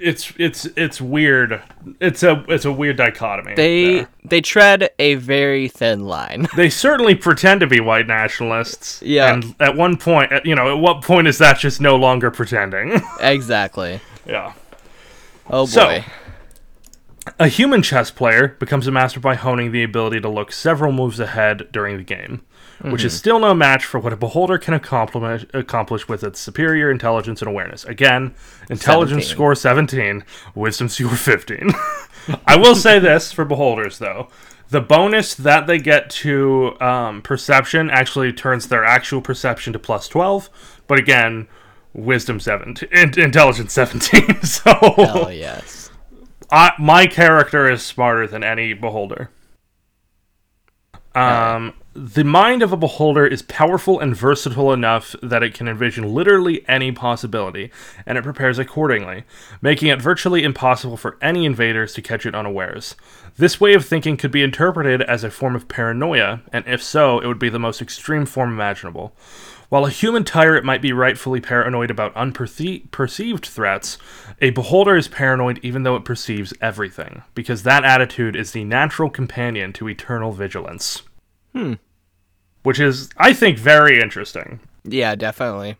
it's 0.00 0.32
it's 0.36 0.66
it's 0.76 1.00
weird. 1.00 1.62
It's 2.00 2.22
a 2.24 2.44
it's 2.48 2.64
a 2.64 2.72
weird 2.72 2.96
dichotomy. 2.96 3.54
They 3.54 3.94
there. 3.94 4.08
they 4.24 4.40
tread 4.40 4.90
a 4.98 5.14
very 5.14 5.68
thin 5.68 6.06
line. 6.06 6.48
they 6.56 6.70
certainly 6.70 7.14
pretend 7.14 7.60
to 7.60 7.66
be 7.68 7.78
white 7.80 8.06
nationalists. 8.08 9.00
Yeah. 9.02 9.32
and 9.32 9.54
at 9.60 9.76
one 9.76 9.96
point, 9.96 10.32
you 10.44 10.54
know, 10.56 10.74
at 10.76 10.80
what 10.80 11.02
point 11.02 11.28
is 11.28 11.38
that 11.38 11.58
just 11.58 11.80
no 11.80 11.94
longer 11.96 12.30
pretending? 12.32 13.00
exactly. 13.20 14.00
yeah. 14.26 14.54
Oh 15.50 15.66
boy. 15.66 15.70
So- 15.70 16.04
A 17.38 17.46
human 17.48 17.82
chess 17.82 18.10
player 18.10 18.56
becomes 18.58 18.86
a 18.86 18.90
master 18.90 19.20
by 19.20 19.36
honing 19.36 19.70
the 19.70 19.84
ability 19.84 20.20
to 20.20 20.28
look 20.28 20.50
several 20.50 20.90
moves 20.90 21.20
ahead 21.20 21.68
during 21.70 21.96
the 21.96 22.02
game, 22.02 22.42
which 22.80 23.04
is 23.04 23.16
still 23.16 23.38
no 23.38 23.54
match 23.54 23.84
for 23.84 24.00
what 24.00 24.12
a 24.12 24.16
beholder 24.16 24.58
can 24.58 24.74
accomplish, 24.74 25.46
accomplish 25.54 26.08
with 26.08 26.24
its 26.24 26.40
superior 26.40 26.90
intelligence 26.90 27.40
and 27.40 27.48
awareness. 27.48 27.84
Again, 27.84 28.34
intelligence 28.68 29.26
17. 29.26 29.34
score 29.34 29.54
17, 29.54 30.24
wisdom 30.56 30.88
score 30.88 31.10
15. 31.10 31.70
I 32.46 32.56
will 32.56 32.74
say 32.74 32.98
this 32.98 33.30
for 33.30 33.44
beholders, 33.44 33.98
though. 33.98 34.28
The 34.70 34.80
bonus 34.80 35.34
that 35.34 35.66
they 35.66 35.78
get 35.78 36.10
to 36.10 36.80
um, 36.80 37.22
perception 37.22 37.88
actually 37.90 38.32
turns 38.32 38.66
their 38.66 38.84
actual 38.84 39.20
perception 39.20 39.72
to 39.74 39.78
plus 39.78 40.08
12, 40.08 40.50
but 40.88 40.98
again, 40.98 41.46
wisdom 41.92 42.40
17, 42.40 42.88
in- 42.90 43.20
intelligence 43.20 43.72
17. 43.74 44.40
So 44.42 44.72
Hell 44.72 45.32
yes. 45.32 45.81
I, 46.52 46.72
my 46.78 47.06
character 47.06 47.68
is 47.70 47.82
smarter 47.82 48.26
than 48.26 48.44
any 48.44 48.74
beholder. 48.74 49.30
Um, 51.14 51.74
the 51.94 52.24
mind 52.24 52.62
of 52.62 52.72
a 52.72 52.76
beholder 52.76 53.26
is 53.26 53.42
powerful 53.42 54.00
and 54.00 54.16
versatile 54.16 54.72
enough 54.72 55.14
that 55.22 55.42
it 55.42 55.52
can 55.52 55.68
envision 55.68 56.14
literally 56.14 56.66
any 56.68 56.92
possibility, 56.92 57.70
and 58.06 58.16
it 58.16 58.24
prepares 58.24 58.58
accordingly, 58.58 59.24
making 59.60 59.88
it 59.88 60.00
virtually 60.00 60.42
impossible 60.42 60.96
for 60.96 61.18
any 61.20 61.44
invaders 61.44 61.92
to 61.94 62.02
catch 62.02 62.24
it 62.24 62.34
unawares. 62.34 62.96
This 63.36 63.60
way 63.60 63.74
of 63.74 63.84
thinking 63.84 64.16
could 64.16 64.30
be 64.30 64.42
interpreted 64.42 65.02
as 65.02 65.24
a 65.24 65.30
form 65.30 65.56
of 65.56 65.68
paranoia, 65.68 66.42
and 66.52 66.66
if 66.66 66.82
so, 66.82 67.18
it 67.18 67.26
would 67.26 67.38
be 67.38 67.50
the 67.50 67.58
most 67.58 67.82
extreme 67.82 68.26
form 68.26 68.50
imaginable. 68.50 69.14
While 69.72 69.86
a 69.86 69.90
human 69.90 70.24
tyrant 70.24 70.66
might 70.66 70.82
be 70.82 70.92
rightfully 70.92 71.40
paranoid 71.40 71.90
about 71.90 72.14
unperceived 72.14 73.46
threats, 73.46 73.96
a 74.38 74.50
beholder 74.50 74.96
is 74.96 75.08
paranoid 75.08 75.60
even 75.62 75.82
though 75.82 75.96
it 75.96 76.04
perceives 76.04 76.52
everything, 76.60 77.22
because 77.34 77.62
that 77.62 77.82
attitude 77.82 78.36
is 78.36 78.52
the 78.52 78.64
natural 78.64 79.08
companion 79.08 79.72
to 79.72 79.88
eternal 79.88 80.32
vigilance. 80.32 81.04
Hmm. 81.54 81.76
Which 82.62 82.78
is, 82.78 83.08
I 83.16 83.32
think, 83.32 83.56
very 83.56 83.98
interesting. 83.98 84.60
Yeah, 84.84 85.14
definitely. 85.14 85.78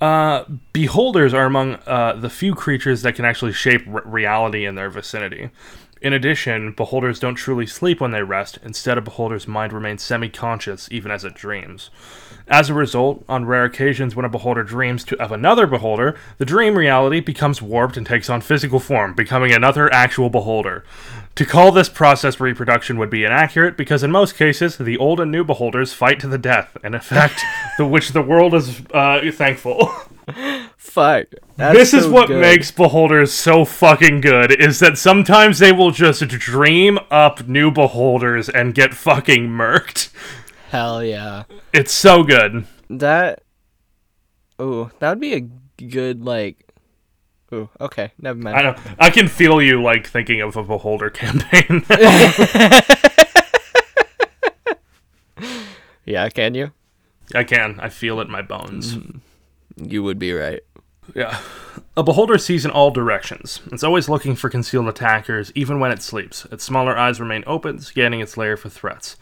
Uh, 0.00 0.44
beholders 0.72 1.34
are 1.34 1.46
among 1.46 1.74
uh, 1.88 2.12
the 2.12 2.30
few 2.30 2.54
creatures 2.54 3.02
that 3.02 3.16
can 3.16 3.24
actually 3.24 3.52
shape 3.52 3.82
reality 3.84 4.64
in 4.64 4.76
their 4.76 4.90
vicinity. 4.90 5.50
In 6.00 6.12
addition, 6.12 6.70
beholders 6.70 7.18
don't 7.18 7.34
truly 7.34 7.66
sleep 7.66 8.00
when 8.00 8.12
they 8.12 8.22
rest. 8.22 8.60
Instead, 8.62 8.96
a 8.96 9.00
beholder's 9.00 9.48
mind 9.48 9.72
remains 9.72 10.04
semi 10.04 10.28
conscious 10.28 10.88
even 10.92 11.10
as 11.10 11.24
it 11.24 11.34
dreams. 11.34 11.90
As 12.50 12.70
a 12.70 12.74
result, 12.74 13.24
on 13.28 13.44
rare 13.44 13.64
occasions 13.64 14.16
when 14.16 14.24
a 14.24 14.28
beholder 14.28 14.62
dreams 14.62 15.04
to, 15.04 15.20
of 15.20 15.32
another 15.32 15.66
beholder, 15.66 16.16
the 16.38 16.46
dream 16.46 16.76
reality 16.76 17.20
becomes 17.20 17.60
warped 17.60 17.96
and 17.96 18.06
takes 18.06 18.30
on 18.30 18.40
physical 18.40 18.80
form, 18.80 19.12
becoming 19.14 19.52
another 19.52 19.92
actual 19.92 20.30
beholder. 20.30 20.82
To 21.34 21.44
call 21.44 21.70
this 21.70 21.88
process 21.88 22.40
reproduction 22.40 22.98
would 22.98 23.10
be 23.10 23.24
inaccurate 23.24 23.76
because, 23.76 24.02
in 24.02 24.10
most 24.10 24.34
cases, 24.34 24.76
the 24.76 24.96
old 24.96 25.20
and 25.20 25.30
new 25.30 25.44
beholders 25.44 25.92
fight 25.92 26.18
to 26.20 26.26
the 26.26 26.38
death, 26.38 26.76
an 26.82 26.94
effect 26.94 27.42
the 27.78 27.86
which 27.86 28.10
the 28.10 28.22
world 28.22 28.54
is 28.54 28.82
uh, 28.92 29.20
thankful. 29.32 29.86
Fuck. 30.76 31.26
This 31.56 31.94
is 31.94 32.04
so 32.04 32.10
what 32.10 32.28
good. 32.28 32.40
makes 32.40 32.70
beholders 32.70 33.32
so 33.32 33.64
fucking 33.64 34.20
good 34.20 34.58
is 34.60 34.80
that 34.80 34.98
sometimes 34.98 35.58
they 35.58 35.70
will 35.70 35.90
just 35.90 36.26
dream 36.26 36.98
up 37.10 37.46
new 37.46 37.70
beholders 37.70 38.48
and 38.48 38.74
get 38.74 38.94
fucking 38.94 39.48
murked. 39.48 40.10
Hell 40.68 41.02
yeah. 41.02 41.44
It's 41.72 41.92
so 41.92 42.22
good. 42.22 42.66
That. 42.90 43.42
Ooh, 44.60 44.90
that 44.98 45.10
would 45.10 45.20
be 45.20 45.34
a 45.34 45.48
good 45.82 46.24
like. 46.24 46.64
Ooh, 47.52 47.70
okay, 47.80 48.12
never 48.20 48.38
mind. 48.38 48.56
I 48.56 48.62
know. 48.62 48.76
I 48.98 49.10
can 49.10 49.28
feel 49.28 49.62
you 49.62 49.82
like 49.82 50.06
thinking 50.06 50.42
of 50.42 50.56
a 50.56 50.62
beholder 50.62 51.10
campaign. 51.10 51.84
Yeah, 56.08 56.30
can 56.30 56.54
you? 56.54 56.72
I 57.34 57.44
can. 57.44 57.78
I 57.80 57.90
feel 57.90 58.18
it 58.20 58.24
in 58.24 58.30
my 58.30 58.40
bones. 58.40 58.96
Mm, 58.96 59.20
you 59.76 60.02
would 60.02 60.18
be 60.18 60.32
right. 60.32 60.62
Yeah. 61.14 61.38
A 61.98 62.02
beholder 62.02 62.38
sees 62.38 62.64
in 62.64 62.70
all 62.70 62.90
directions. 62.90 63.60
It's 63.70 63.84
always 63.84 64.08
looking 64.08 64.34
for 64.34 64.48
concealed 64.48 64.88
attackers, 64.88 65.52
even 65.54 65.80
when 65.80 65.90
it 65.90 66.00
sleeps. 66.00 66.46
Its 66.46 66.64
smaller 66.64 66.96
eyes 66.96 67.20
remain 67.20 67.44
open, 67.46 67.78
scanning 67.80 68.20
its 68.20 68.38
lair 68.38 68.56
for 68.56 68.70
threats. 68.70 69.16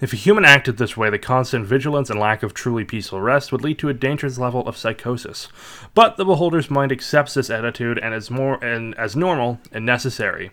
If 0.00 0.14
a 0.14 0.16
human 0.16 0.46
acted 0.46 0.78
this 0.78 0.96
way, 0.96 1.10
the 1.10 1.18
constant 1.18 1.66
vigilance 1.66 2.08
and 2.08 2.18
lack 2.18 2.42
of 2.42 2.54
truly 2.54 2.84
peaceful 2.84 3.20
rest 3.20 3.52
would 3.52 3.62
lead 3.62 3.78
to 3.80 3.90
a 3.90 3.94
dangerous 3.94 4.38
level 4.38 4.66
of 4.66 4.76
psychosis. 4.76 5.48
But 5.94 6.16
the 6.16 6.24
beholder's 6.24 6.70
mind 6.70 6.90
accepts 6.90 7.34
this 7.34 7.50
attitude 7.50 7.98
and 7.98 8.14
is 8.14 8.30
more 8.30 8.62
and 8.64 8.96
as 8.96 9.14
normal 9.14 9.60
and 9.72 9.84
necessary. 9.84 10.52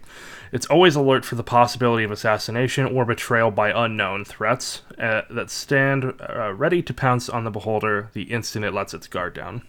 It's 0.52 0.66
always 0.68 0.96
alert 0.96 1.24
for 1.24 1.36
the 1.36 1.44
possibility 1.44 2.04
of 2.04 2.12
assassination 2.12 2.86
or 2.86 3.06
betrayal 3.06 3.52
by 3.52 3.70
unknown 3.70 4.26
threats 4.26 4.82
uh, 5.00 5.22
that 5.30 5.50
stand 5.50 6.14
uh, 6.22 6.54
ready 6.54 6.82
to 6.82 6.94
pounce 6.94 7.30
on 7.30 7.44
the 7.46 7.52
beholder 7.52 8.10
the 8.14 8.24
instant 8.24 8.66
it 8.66 8.74
lets 8.74 8.94
its 8.94 9.08
guard 9.08 9.34
down. 9.34 9.62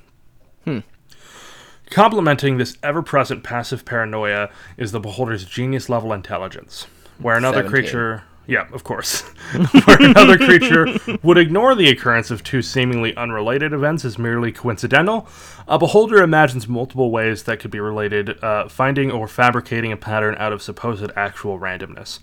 Complementing 1.91 2.59
this 2.59 2.77
ever 2.83 3.03
present 3.03 3.43
passive 3.43 3.85
paranoia 3.85 4.51
is 4.77 4.93
the 4.93 5.01
beholder's 5.01 5.45
genius 5.45 5.89
level 5.89 6.13
intelligence, 6.13 6.87
where 7.19 7.37
another 7.37 7.63
17. 7.63 7.71
creature. 7.71 8.25
Yeah, 8.49 8.67
of 8.73 8.83
course. 8.83 9.21
where 9.85 10.03
another 10.03 10.39
creature 10.39 10.87
would 11.23 11.37
ignore 11.37 11.75
the 11.75 11.91
occurrence 11.91 12.31
of 12.31 12.43
two 12.43 12.63
seemingly 12.63 13.15
unrelated 13.15 13.75
events 13.75 14.07
as 14.07 14.19
merely 14.19 14.53
coincidental, 14.53 15.29
a 15.69 15.79
beholder 15.79 16.23
imagines 16.23 16.67
multiple 16.67 17.11
ways 17.11 17.43
that 17.43 17.61
could 17.61 17.71
be 17.71 17.79
related, 17.79 18.43
uh, 18.43 18.67
finding 18.67 19.11
or 19.11 19.29
fabricating 19.29 19.93
a 19.93 19.99
pattern 19.99 20.35
out 20.39 20.55
of 20.55 20.63
supposed 20.63 21.11
actual 21.15 21.59
randomness. 21.59 22.21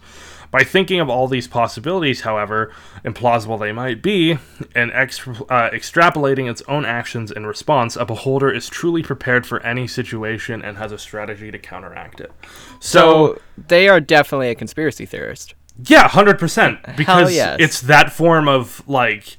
By 0.50 0.64
thinking 0.64 1.00
of 1.00 1.12
all 1.12 1.28
these 1.28 1.48
possibilities, 1.48 2.22
however, 2.22 2.74
implausible 3.04 3.60
they 3.60 3.72
might 3.72 4.02
be, 4.02 4.40
and 4.74 4.92
uh, 4.92 4.96
extrapolating 4.96 6.50
its 6.50 6.64
own 6.68 6.86
actions 6.86 7.30
in 7.30 7.46
response, 7.46 7.96
a 7.96 8.06
beholder 8.06 8.50
is 8.50 8.68
truly 8.68 9.04
prepared 9.04 9.46
for 9.46 9.62
any 9.62 9.86
situation 9.86 10.64
and 10.64 10.78
has 10.78 10.92
a 10.92 10.98
strategy 10.98 11.52
to 11.52 11.60
counteract 11.60 12.20
it. 12.20 12.32
So, 12.80 13.36
So 13.36 13.42
they 13.68 13.88
are 13.88 14.00
definitely 14.00 14.50
a 14.50 14.56
conspiracy 14.56 15.06
theorist. 15.06 15.54
Yeah, 15.84 16.08
hundred 16.08 16.40
percent. 16.40 16.80
Because 16.96 17.34
yes. 17.34 17.58
it's 17.60 17.82
that 17.82 18.12
form 18.12 18.48
of 18.48 18.88
like 18.88 19.38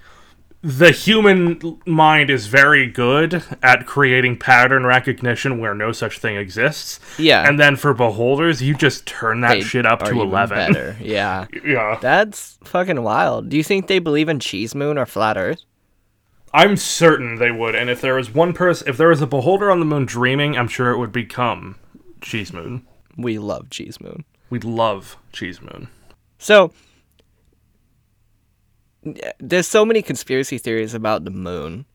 the 0.62 0.90
human 0.90 1.78
mind 1.86 2.28
is 2.28 2.48
very 2.48 2.86
good 2.86 3.44
at 3.62 3.86
creating 3.86 4.36
pattern 4.36 4.84
recognition 4.84 5.60
where 5.60 5.74
no 5.74 5.92
such 5.92 6.18
thing 6.18 6.36
exists. 6.36 6.98
Yeah. 7.18 7.48
And 7.48 7.58
then 7.58 7.76
for 7.76 7.94
beholders, 7.94 8.60
you 8.62 8.74
just 8.74 9.06
turn 9.06 9.42
that 9.42 9.54
They 9.54 9.60
shit 9.60 9.86
up 9.86 10.00
to 10.00 10.06
even 10.06 10.18
eleven. 10.18 10.72
Better. 10.72 10.96
Yeah. 11.00 11.46
Yeah. 11.64 11.98
That's 12.00 12.58
fucking 12.64 13.02
wild. 13.02 13.48
Do 13.48 13.56
you 13.56 13.62
think 13.62 13.86
they 13.86 14.00
believe 14.00 14.28
in 14.28 14.40
cheese 14.40 14.74
moon 14.74 14.98
or 14.98 15.06
flat 15.06 15.36
earth? 15.36 15.60
I'm 16.52 16.76
certain 16.76 17.36
they 17.36 17.50
would. 17.50 17.74
And 17.74 17.90
if 17.90 18.00
there 18.00 18.14
was 18.14 18.32
one 18.34 18.52
person 18.52 18.88
if 18.88 18.96
there 18.96 19.08
was 19.08 19.22
a 19.22 19.26
beholder 19.26 19.70
on 19.70 19.78
the 19.78 19.86
moon 19.86 20.04
dreaming, 20.04 20.56
I'm 20.56 20.68
sure 20.68 20.90
it 20.90 20.98
would 20.98 21.12
become 21.12 21.76
Cheese 22.20 22.52
Moon. 22.52 22.86
We 23.16 23.38
love 23.38 23.70
cheese 23.70 24.00
moon. 24.00 24.24
We'd 24.50 24.64
love 24.64 25.16
Cheese 25.32 25.60
Moon. 25.60 25.88
So 26.38 26.72
there's 29.38 29.66
so 29.68 29.84
many 29.84 30.02
conspiracy 30.02 30.58
theories 30.58 30.94
about 30.94 31.24
the 31.24 31.30
moon. 31.30 31.86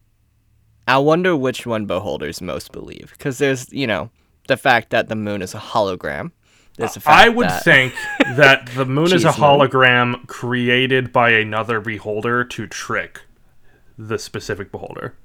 I 0.88 0.98
wonder 0.98 1.36
which 1.36 1.66
one 1.66 1.86
beholders 1.86 2.42
most 2.42 2.72
believe 2.72 3.12
because 3.18 3.38
there's, 3.38 3.72
you 3.72 3.88
know, 3.88 4.10
the 4.48 4.58
fact 4.58 4.90
that 4.90 5.10
the 5.10 5.16
moon 5.16 5.42
is 5.42 5.54
a 5.54 5.60
hologram. 5.60 6.32
There's 6.78 6.96
the 6.96 7.02
fact 7.02 7.26
I 7.26 7.30
would 7.30 7.50
that- 7.50 7.64
think 7.64 7.94
that 8.20 8.68
the 8.76 8.86
moon 8.86 9.08
is 9.08 9.24
a 9.26 9.30
Cheese 9.32 9.40
moon. 9.40 9.60
hologram 9.60 10.28
created 10.28 11.12
by 11.12 11.32
another 11.32 11.80
beholder 11.80 12.44
to 12.46 12.68
trick 12.68 13.22
the 13.98 14.18
specific 14.18 14.72
beholder. 14.72 15.16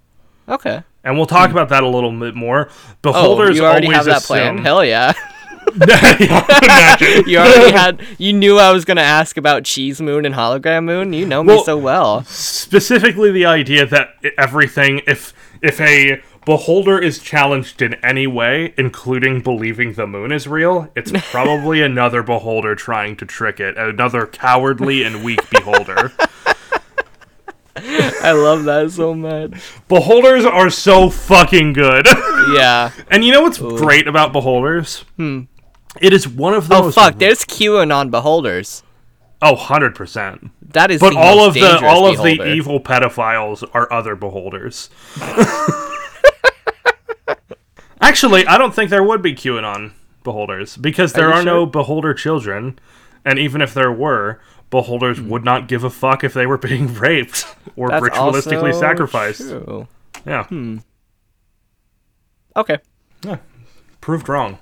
Okay. 0.49 0.83
And 1.03 1.17
we'll 1.17 1.27
talk 1.27 1.51
about 1.51 1.69
that 1.71 1.83
a 1.83 1.89
little 1.89 2.13
bit 2.17 2.35
more. 2.35 2.69
Oh, 2.71 2.95
Beholders 3.03 3.57
you 3.57 3.65
already 3.65 3.87
always 3.87 3.97
have 3.97 4.05
that 4.07 4.17
assume... 4.19 4.37
plan. 4.37 4.59
Hell 4.59 4.85
yeah. 4.85 5.13
You 7.27 7.39
already 7.39 7.73
had 7.77 8.03
you 8.19 8.33
knew 8.33 8.59
I 8.59 8.73
was 8.73 8.85
going 8.85 8.97
to 8.97 9.03
ask 9.03 9.37
about 9.37 9.65
cheese 9.65 10.01
moon 10.01 10.25
and 10.25 10.35
hologram 10.35 10.85
moon. 10.85 11.13
You 11.13 11.27
know 11.27 11.43
me 11.45 11.63
so 11.65 11.77
well. 11.77 12.25
Specifically, 12.25 13.31
the 13.31 13.45
idea 13.45 13.87
that 13.87 14.15
everything, 14.39 15.03
if 15.07 15.33
if 15.63 15.81
a 15.81 16.23
beholder 16.45 16.99
is 16.99 17.19
challenged 17.19 17.83
in 17.83 17.95
any 17.95 18.27
way, 18.27 18.73
including 18.79 19.41
believing 19.43 19.93
the 19.95 20.07
moon 20.07 20.33
is 20.33 20.47
real, 20.47 20.91
it's 20.97 21.13
probably 21.31 21.83
another 21.83 22.23
beholder 22.23 22.75
trying 22.75 23.17
to 23.17 23.27
trick 23.27 23.61
it, 23.61 23.77
another 23.77 24.27
cowardly 24.27 25.03
and 25.03 25.23
weak 25.25 25.49
beholder. 25.51 26.13
I 27.79 28.33
love 28.33 28.65
that 28.65 28.91
so 28.93 29.15
much. 29.15 29.53
Beholders 29.89 30.45
are 30.47 30.71
so 30.71 31.11
fucking 31.11 31.75
good. 31.75 32.07
Yeah. 32.55 32.91
and 33.11 33.25
you 33.25 33.33
know 33.33 33.43
what's 33.43 33.59
great 33.59 34.09
about 34.09 34.33
beholders? 34.33 35.01
Hmm. 35.17 35.43
It 36.01 36.13
is 36.13 36.29
one 36.29 36.55
of 36.55 36.69
those. 36.69 36.79
Oh 36.79 36.83
those. 36.85 36.95
fuck, 36.95 37.19
there's 37.19 37.45
QAnon 37.45 38.11
beholders. 38.11 38.83
Oh, 39.43 39.55
100%. 39.55 40.51
That 40.73 40.91
is 40.91 41.01
But 41.01 41.13
the 41.13 41.19
all 41.19 41.37
most 41.37 41.49
of 41.49 41.55
the 41.55 41.61
dangerous 41.61 41.83
all 41.83 42.07
of 42.07 42.13
beholder. 42.17 42.45
the 42.45 42.55
evil 42.55 42.81
pedophiles 42.81 43.69
are 43.75 43.93
other 43.93 44.17
beholders. 44.17 44.89
Actually, 48.01 48.47
I 48.47 48.57
don't 48.57 48.75
think 48.75 48.91
there 48.91 49.03
would 49.03 49.21
be 49.23 49.35
QAnon 49.35 49.93
beholders 50.25 50.77
because 50.77 51.13
there 51.13 51.29
you 51.29 51.35
are 51.35 51.43
no 51.43 51.67
beholder 51.67 52.15
children, 52.15 52.79
and 53.25 53.39
even 53.39 53.61
if 53.61 53.75
there 53.75 53.93
were, 53.93 54.41
beholders 54.71 55.19
hmm. 55.19 55.29
would 55.29 55.45
not 55.45 55.69
give 55.69 55.85
a 55.85 55.91
fuck 55.91 56.25
if 56.25 56.35
they 56.35 56.47
were 56.47 56.59
being 56.59 56.93
raped 56.99 57.47
or 57.77 57.89
That's 57.89 58.05
ritualistically 58.07 58.69
also 58.69 58.81
sacrificed. 58.81 59.41
true. 59.41 59.89
Yeah, 60.27 60.45
hmm. 60.45 60.79
Okay. 62.57 62.79
Yeah. 63.23 63.39
proved 64.01 64.29
wrong. 64.29 64.59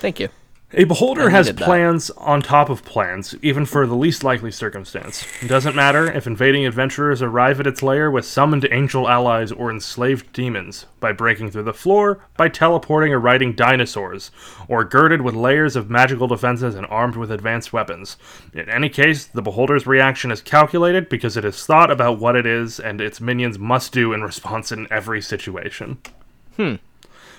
Thank 0.00 0.20
you. 0.20 0.28
A 0.78 0.84
beholder 0.84 1.30
has 1.30 1.50
plans 1.52 2.10
on 2.10 2.42
top 2.42 2.68
of 2.68 2.84
plans, 2.84 3.34
even 3.40 3.64
for 3.64 3.86
the 3.86 3.94
least 3.94 4.22
likely 4.22 4.50
circumstance. 4.50 5.26
It 5.40 5.48
doesn't 5.48 5.74
matter 5.74 6.12
if 6.12 6.26
invading 6.26 6.66
adventurers 6.66 7.22
arrive 7.22 7.60
at 7.60 7.66
its 7.66 7.82
lair 7.82 8.10
with 8.10 8.26
summoned 8.26 8.68
angel 8.70 9.08
allies 9.08 9.50
or 9.50 9.70
enslaved 9.70 10.30
demons, 10.34 10.84
by 11.00 11.12
breaking 11.12 11.50
through 11.50 11.62
the 11.62 11.72
floor, 11.72 12.20
by 12.36 12.50
teleporting 12.50 13.14
or 13.14 13.18
riding 13.18 13.54
dinosaurs, 13.54 14.30
or 14.68 14.84
girded 14.84 15.22
with 15.22 15.34
layers 15.34 15.76
of 15.76 15.88
magical 15.88 16.28
defenses 16.28 16.74
and 16.74 16.86
armed 16.88 17.16
with 17.16 17.32
advanced 17.32 17.72
weapons. 17.72 18.18
In 18.52 18.68
any 18.68 18.90
case, 18.90 19.24
the 19.24 19.40
beholder's 19.40 19.86
reaction 19.86 20.30
is 20.30 20.42
calculated 20.42 21.08
because 21.08 21.38
it 21.38 21.44
has 21.44 21.64
thought 21.64 21.90
about 21.90 22.18
what 22.18 22.36
it 22.36 22.44
is 22.44 22.78
and 22.78 23.00
its 23.00 23.18
minions 23.18 23.58
must 23.58 23.92
do 23.92 24.12
in 24.12 24.20
response 24.20 24.70
in 24.70 24.86
every 24.90 25.22
situation. 25.22 25.96
Hmm. 26.56 26.74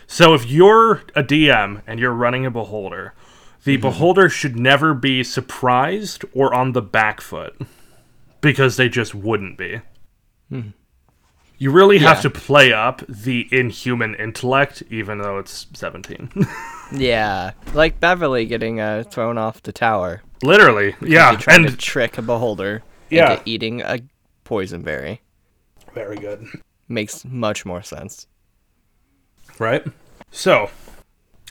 So 0.07 0.33
if 0.33 0.49
you're 0.49 1.03
a 1.15 1.21
DM 1.21 1.83
and 1.85 1.99
you're 1.99 2.13
running 2.13 2.43
a 2.45 2.49
beholder, 2.49 3.13
the 3.67 3.77
beholder 3.77 4.29
should 4.29 4.57
never 4.57 4.93
be 4.93 5.23
surprised 5.23 6.23
or 6.33 6.53
on 6.53 6.71
the 6.71 6.81
back 6.81 7.21
foot 7.21 7.59
because 8.41 8.77
they 8.77 8.89
just 8.89 9.13
wouldn't 9.13 9.57
be. 9.57 9.81
You 11.59 11.71
really 11.71 11.97
have 11.97 12.21
to 12.21 12.29
play 12.29 12.71
up 12.71 13.01
the 13.07 13.47
inhuman 13.51 14.15
intellect, 14.15 14.83
even 14.89 15.17
though 15.19 15.37
it's 15.39 15.67
17. 15.73 16.29
Yeah, 16.89 17.51
like 17.73 17.99
Beverly 17.99 18.45
getting 18.45 18.79
uh, 18.79 19.03
thrown 19.11 19.37
off 19.37 19.61
the 19.61 19.73
tower. 19.73 20.21
Literally, 20.41 20.95
yeah. 21.01 21.31
He 21.31 21.35
tried 21.37 21.57
to 21.57 21.65
And 21.65 21.77
trick 21.77 22.17
a 22.17 22.21
beholder 22.21 22.81
Yeah. 23.09 23.31
into 23.33 23.43
eating 23.45 23.81
a 23.81 23.99
poison 24.45 24.83
berry. 24.83 25.19
very 25.93 26.15
good. 26.15 26.45
Makes 26.87 27.25
much 27.25 27.65
more 27.65 27.81
sense. 27.83 28.27
Right? 29.59 29.83
So, 30.31 30.69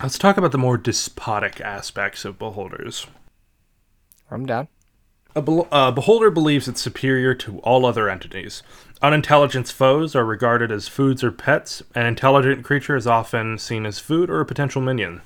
let's 0.02 0.18
talk 0.18 0.36
about 0.36 0.52
the 0.52 0.58
more 0.58 0.76
despotic 0.76 1.60
aspects 1.60 2.24
of 2.24 2.38
beholders. 2.38 3.06
I'm 4.30 4.46
down. 4.46 4.68
A 5.34 5.42
bel- 5.42 5.68
uh, 5.70 5.90
beholder 5.90 6.30
believes 6.30 6.66
it's 6.66 6.80
superior 6.80 7.34
to 7.34 7.58
all 7.58 7.84
other 7.84 8.08
entities. 8.08 8.62
Unintelligence 9.02 9.70
foes 9.70 10.16
are 10.16 10.24
regarded 10.24 10.72
as 10.72 10.88
foods 10.88 11.22
or 11.22 11.30
pets. 11.30 11.82
An 11.94 12.06
intelligent 12.06 12.64
creature 12.64 12.96
is 12.96 13.06
often 13.06 13.58
seen 13.58 13.84
as 13.84 13.98
food 13.98 14.30
or 14.30 14.40
a 14.40 14.46
potential 14.46 14.80
minion. 14.80 15.20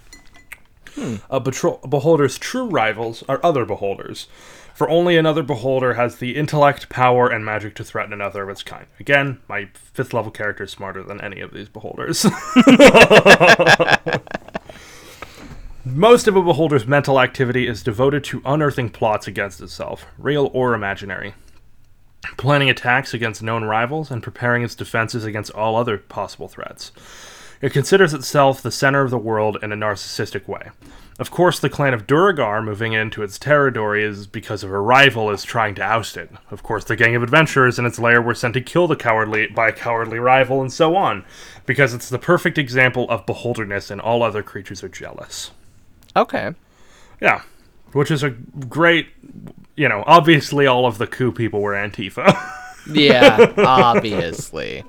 A, 1.31 1.41
betro- 1.41 1.83
a 1.85 1.89
beholder's 1.89 2.37
true 2.37 2.67
rivals 2.67 3.23
are 3.29 3.39
other 3.45 3.65
beholders, 3.65 4.27
for 4.75 4.91
only 4.91 5.17
another 5.17 5.45
beholder 5.45 5.95
has 5.95 6.17
the 6.17 6.35
intellect, 6.35 6.89
power, 6.89 7.29
and 7.29 7.45
magic 7.45 7.77
to 7.77 7.85
threaten 7.85 8.13
another 8.13 8.43
of 8.43 8.49
its 8.49 8.65
kind. 8.65 8.87
Again, 8.99 9.39
my 9.49 9.69
fifth 9.75 10.13
level 10.13 10.33
character 10.33 10.65
is 10.65 10.73
smarter 10.73 11.05
than 11.05 11.21
any 11.21 11.41
of 11.41 11.53
these 11.53 11.69
beholders. 11.69 12.27
Most 15.93 16.29
of 16.29 16.37
a 16.37 16.43
beholder's 16.43 16.87
mental 16.87 17.21
activity 17.21 17.67
is 17.67 17.83
devoted 17.83 18.23
to 18.25 18.43
unearthing 18.45 18.91
plots 18.91 19.27
against 19.27 19.61
itself, 19.61 20.07
real 20.19 20.49
or 20.55 20.73
imaginary, 20.73 21.35
planning 22.37 22.71
attacks 22.71 23.13
against 23.13 23.43
known 23.43 23.65
rivals, 23.65 24.09
and 24.09 24.23
preparing 24.23 24.63
its 24.63 24.77
defenses 24.77 25.25
against 25.25 25.51
all 25.51 25.75
other 25.75 25.99
possible 25.99 26.47
threats. 26.47 26.93
It 27.61 27.73
considers 27.73 28.15
itself 28.15 28.63
the 28.63 28.71
center 28.71 29.03
of 29.03 29.11
the 29.11 29.19
world 29.19 29.59
in 29.63 29.73
a 29.73 29.77
narcissistic 29.77 30.47
way. 30.47 30.71
Of 31.19 31.33
course, 31.33 31.59
the 31.59 31.69
clan 31.69 31.93
of 31.93 32.07
duergar 32.07 32.63
moving 32.63 32.93
into 32.93 33.25
its 33.25 33.37
territory 33.39 34.05
is 34.05 34.29
because 34.29 34.63
of 34.63 34.71
a 34.71 34.79
rival 34.79 35.29
is 35.31 35.43
trying 35.43 35.75
to 35.75 35.83
oust 35.83 36.17
it. 36.17 36.31
Of 36.53 36.63
course, 36.63 36.85
the 36.85 36.95
gang 36.95 37.17
of 37.17 37.23
adventurers 37.25 37.81
in 37.81 37.85
its 37.85 37.99
lair 37.99 38.23
were 38.23 38.35
sent 38.35 38.55
to 38.55 38.61
kill 38.61 38.87
the 38.87 38.97
cowardly 38.97 39.49
by 39.49 39.69
a 39.69 39.73
cowardly 39.73 40.21
rival, 40.21 40.63
and 40.63 40.73
so 40.73 40.95
on, 40.95 41.25
because 41.67 41.93
it's 41.95 42.09
the 42.09 42.19
perfect 42.19 42.59
example 42.59 43.11
of 43.11 43.27
beholderness, 43.27 43.91
and 43.91 44.01
all 44.01 44.23
other 44.23 44.45
creatures 44.45 44.85
are 44.85 44.89
jealous. 44.89 45.51
Okay. 46.17 46.53
Yeah, 47.21 47.43
which 47.93 48.11
is 48.11 48.23
a 48.23 48.31
great, 48.31 49.09
you 49.77 49.89
know, 49.89 50.05
obviously 50.07 50.67
all 50.67 50.87
of 50.87 50.99
the 50.99 51.07
coup 51.07 51.33
people 51.33 51.61
were 51.61 51.73
Antifa. 51.75 52.35
Yeah, 52.91 53.53
obviously. 53.59 54.85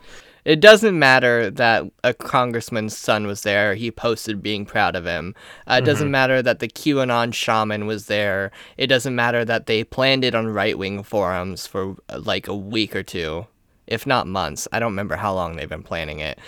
It 0.46 0.60
doesn't 0.62 0.98
matter 0.98 1.52
that 1.52 1.84
a 2.04 2.14
congressman's 2.14 2.98
son 2.98 3.28
was 3.28 3.42
there. 3.44 3.76
He 3.76 3.92
posted 3.92 4.42
being 4.42 4.66
proud 4.66 4.96
of 4.96 5.06
him. 5.06 5.36
Uh, 5.68 5.82
it 5.84 5.86
doesn't 5.86 6.10
matter 6.10 6.42
that 6.42 6.60
the 6.60 6.70
QAnon 6.70 7.34
shaman 7.34 7.86
was 7.86 8.08
there. 8.08 8.52
It 8.78 8.88
doesn't 8.88 9.14
matter 9.14 9.44
that 9.46 9.66
they 9.68 9.84
planned 9.84 10.24
it 10.24 10.34
on 10.34 10.48
right 10.48 10.78
wing 10.78 11.04
forums 11.04 11.68
for 11.68 11.98
uh, 12.10 12.20
like 12.24 12.48
a 12.48 12.56
week 12.56 12.96
or 12.96 13.04
two, 13.04 13.46
if 13.88 14.08
not 14.08 14.26
months. 14.26 14.68
I 14.72 14.80
don't 14.80 14.94
remember 14.94 15.18
how 15.18 15.34
long 15.34 15.58
they've 15.58 15.70
been 15.70 15.84
planning 15.84 16.20
it. 16.20 16.40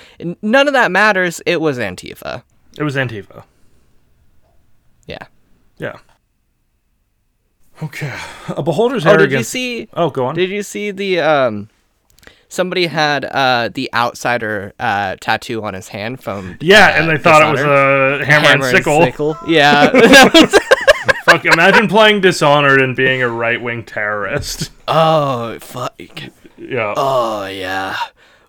None 0.41 0.67
of 0.67 0.73
that 0.73 0.91
matters. 0.91 1.41
It 1.45 1.61
was 1.61 1.77
Antifa. 1.77 2.43
it 2.79 2.83
was 2.83 2.95
Antifa. 2.95 3.43
Yeah. 5.07 5.25
Yeah. 5.77 5.97
Okay. 7.81 8.13
A 8.49 8.61
beholder's 8.63 9.05
Oh, 9.05 9.11
arrogance. 9.11 9.31
did 9.31 9.37
you 9.39 9.43
see? 9.43 9.89
Oh, 9.93 10.09
go 10.09 10.25
on. 10.27 10.35
Did 10.35 10.49
you 10.49 10.63
see 10.63 10.91
the 10.91 11.19
um? 11.19 11.69
Somebody 12.47 12.85
had 12.85 13.25
uh 13.25 13.69
the 13.73 13.89
outsider 13.95 14.73
uh 14.79 15.15
tattoo 15.19 15.63
on 15.63 15.73
his 15.73 15.87
hand 15.87 16.21
from 16.23 16.57
yeah, 16.61 16.87
uh, 16.89 17.01
and 17.01 17.09
they 17.09 17.17
thought 17.17 17.41
it 17.41 17.51
was 17.51 17.61
a 17.61 18.23
hammer, 18.25 18.67
and 18.67 18.77
sickle. 19.03 19.35
Yeah. 19.47 19.89
That 19.89 20.31
was 20.33 20.59
Fuck, 21.25 21.45
imagine 21.45 21.87
playing 21.87 22.21
Dishonored 22.21 22.79
and 22.81 22.95
being 22.95 23.23
a 23.23 23.27
right 23.29 23.59
wing 23.61 23.83
terrorist. 23.83 24.69
Oh 24.87 25.57
fuck. 25.59 25.99
Yeah. 26.57 26.93
Oh 26.95 27.45
yeah. 27.47 27.95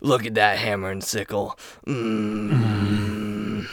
Look 0.00 0.26
at 0.26 0.34
that 0.34 0.58
hammer 0.58 0.90
and 0.90 1.02
sickle. 1.02 1.56
Mm. 1.86 3.66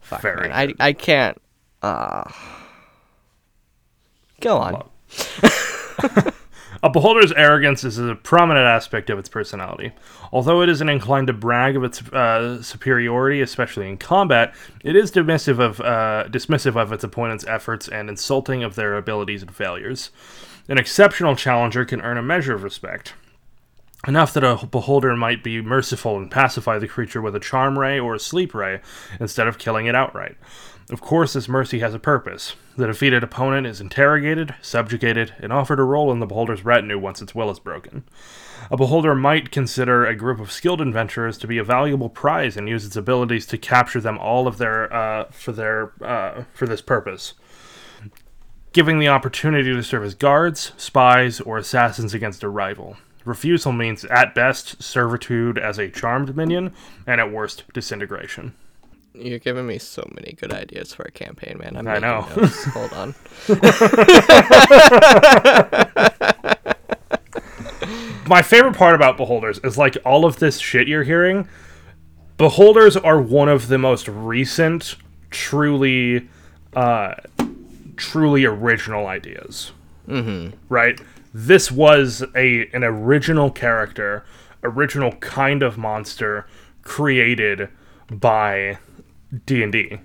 Fuck, 0.00 0.20
Very. 0.22 0.50
I 0.50 0.74
I 0.80 0.92
can't. 0.92 1.40
Uh... 1.82 2.30
Go 4.40 4.56
on. 4.56 4.88
A 6.82 6.88
beholder's 6.88 7.32
arrogance 7.32 7.84
is 7.84 7.98
a 7.98 8.14
prominent 8.14 8.64
aspect 8.64 9.10
of 9.10 9.18
its 9.18 9.28
personality. 9.28 9.92
Although 10.32 10.62
it 10.62 10.70
isn't 10.70 10.88
inclined 10.88 11.26
to 11.26 11.34
brag 11.34 11.76
of 11.76 11.84
its 11.84 12.00
uh, 12.08 12.62
superiority, 12.62 13.42
especially 13.42 13.86
in 13.86 13.98
combat, 13.98 14.54
it 14.82 14.96
is 14.96 15.12
dismissive 15.12 15.58
of 15.58 15.80
uh, 15.80 16.24
dismissive 16.28 16.80
of 16.80 16.90
its 16.90 17.04
opponent's 17.04 17.44
efforts 17.46 17.86
and 17.86 18.08
insulting 18.08 18.62
of 18.62 18.76
their 18.76 18.96
abilities 18.96 19.42
and 19.42 19.54
failures. 19.54 20.10
An 20.68 20.78
exceptional 20.78 21.36
challenger 21.36 21.84
can 21.84 22.00
earn 22.00 22.16
a 22.16 22.22
measure 22.22 22.54
of 22.54 22.62
respect. 22.62 23.12
Enough 24.08 24.32
that 24.32 24.44
a 24.44 24.66
beholder 24.66 25.14
might 25.14 25.44
be 25.44 25.60
merciful 25.60 26.16
and 26.16 26.30
pacify 26.30 26.78
the 26.78 26.88
creature 26.88 27.20
with 27.20 27.36
a 27.36 27.40
charm 27.40 27.78
ray 27.78 28.00
or 28.00 28.14
a 28.14 28.18
sleep 28.18 28.54
ray 28.54 28.80
instead 29.18 29.46
of 29.46 29.58
killing 29.58 29.84
it 29.84 29.94
outright. 29.94 30.38
Of 30.90 31.00
course, 31.00 31.34
this 31.34 31.48
mercy 31.48 31.78
has 31.78 31.94
a 31.94 32.00
purpose. 32.00 32.56
The 32.76 32.88
defeated 32.88 33.22
opponent 33.22 33.66
is 33.66 33.80
interrogated, 33.80 34.56
subjugated, 34.60 35.34
and 35.38 35.52
offered 35.52 35.78
a 35.78 35.84
role 35.84 36.10
in 36.10 36.18
the 36.18 36.26
beholder's 36.26 36.64
retinue 36.64 36.98
once 36.98 37.22
its 37.22 37.34
will 37.34 37.50
is 37.50 37.60
broken. 37.60 38.02
A 38.72 38.76
beholder 38.76 39.14
might 39.14 39.52
consider 39.52 40.04
a 40.04 40.16
group 40.16 40.40
of 40.40 40.50
skilled 40.50 40.80
adventurers 40.80 41.38
to 41.38 41.46
be 41.46 41.58
a 41.58 41.64
valuable 41.64 42.08
prize 42.08 42.56
and 42.56 42.68
use 42.68 42.84
its 42.84 42.96
abilities 42.96 43.46
to 43.46 43.58
capture 43.58 44.00
them 44.00 44.18
all 44.18 44.48
of 44.48 44.58
their 44.58 44.92
uh, 44.92 45.24
for 45.30 45.52
their 45.52 45.92
uh, 46.02 46.44
for 46.52 46.66
this 46.66 46.82
purpose 46.82 47.34
giving 48.72 48.98
the 48.98 49.08
opportunity 49.08 49.72
to 49.72 49.82
serve 49.82 50.04
as 50.04 50.14
guards, 50.14 50.72
spies, 50.76 51.40
or 51.40 51.58
assassins 51.58 52.14
against 52.14 52.42
a 52.42 52.48
rival. 52.48 52.96
Refusal 53.24 53.72
means, 53.72 54.04
at 54.06 54.34
best, 54.34 54.82
servitude 54.82 55.58
as 55.58 55.78
a 55.78 55.90
charmed 55.90 56.36
minion, 56.36 56.72
and 57.06 57.20
at 57.20 57.32
worst, 57.32 57.64
disintegration. 57.72 58.54
You're 59.20 59.38
giving 59.38 59.66
me 59.66 59.78
so 59.78 60.08
many 60.14 60.32
good 60.32 60.52
ideas 60.52 60.94
for 60.94 61.02
a 61.02 61.10
campaign, 61.10 61.58
man. 61.58 61.76
I'm 61.76 61.86
I 61.86 61.98
know. 61.98 62.26
notes. 62.36 62.64
Hold 62.64 62.92
on. 62.92 63.14
My 68.26 68.42
favorite 68.42 68.76
part 68.76 68.94
about 68.94 69.16
Beholders 69.16 69.58
is 69.64 69.76
like 69.76 69.96
all 70.04 70.24
of 70.24 70.38
this 70.38 70.58
shit 70.58 70.88
you're 70.88 71.02
hearing. 71.02 71.48
Beholders 72.36 72.96
are 72.96 73.20
one 73.20 73.48
of 73.48 73.68
the 73.68 73.76
most 73.76 74.08
recent, 74.08 74.96
truly, 75.30 76.28
uh, 76.74 77.14
truly 77.96 78.44
original 78.44 79.06
ideas. 79.06 79.72
Mm-hmm. 80.08 80.56
Right? 80.68 81.00
This 81.34 81.70
was 81.70 82.24
a 82.34 82.68
an 82.72 82.84
original 82.84 83.50
character, 83.50 84.24
original 84.62 85.12
kind 85.12 85.62
of 85.62 85.76
monster 85.76 86.46
created 86.82 87.68
by 88.10 88.78
D 89.46 89.62
and 89.62 89.72
D. 89.72 89.98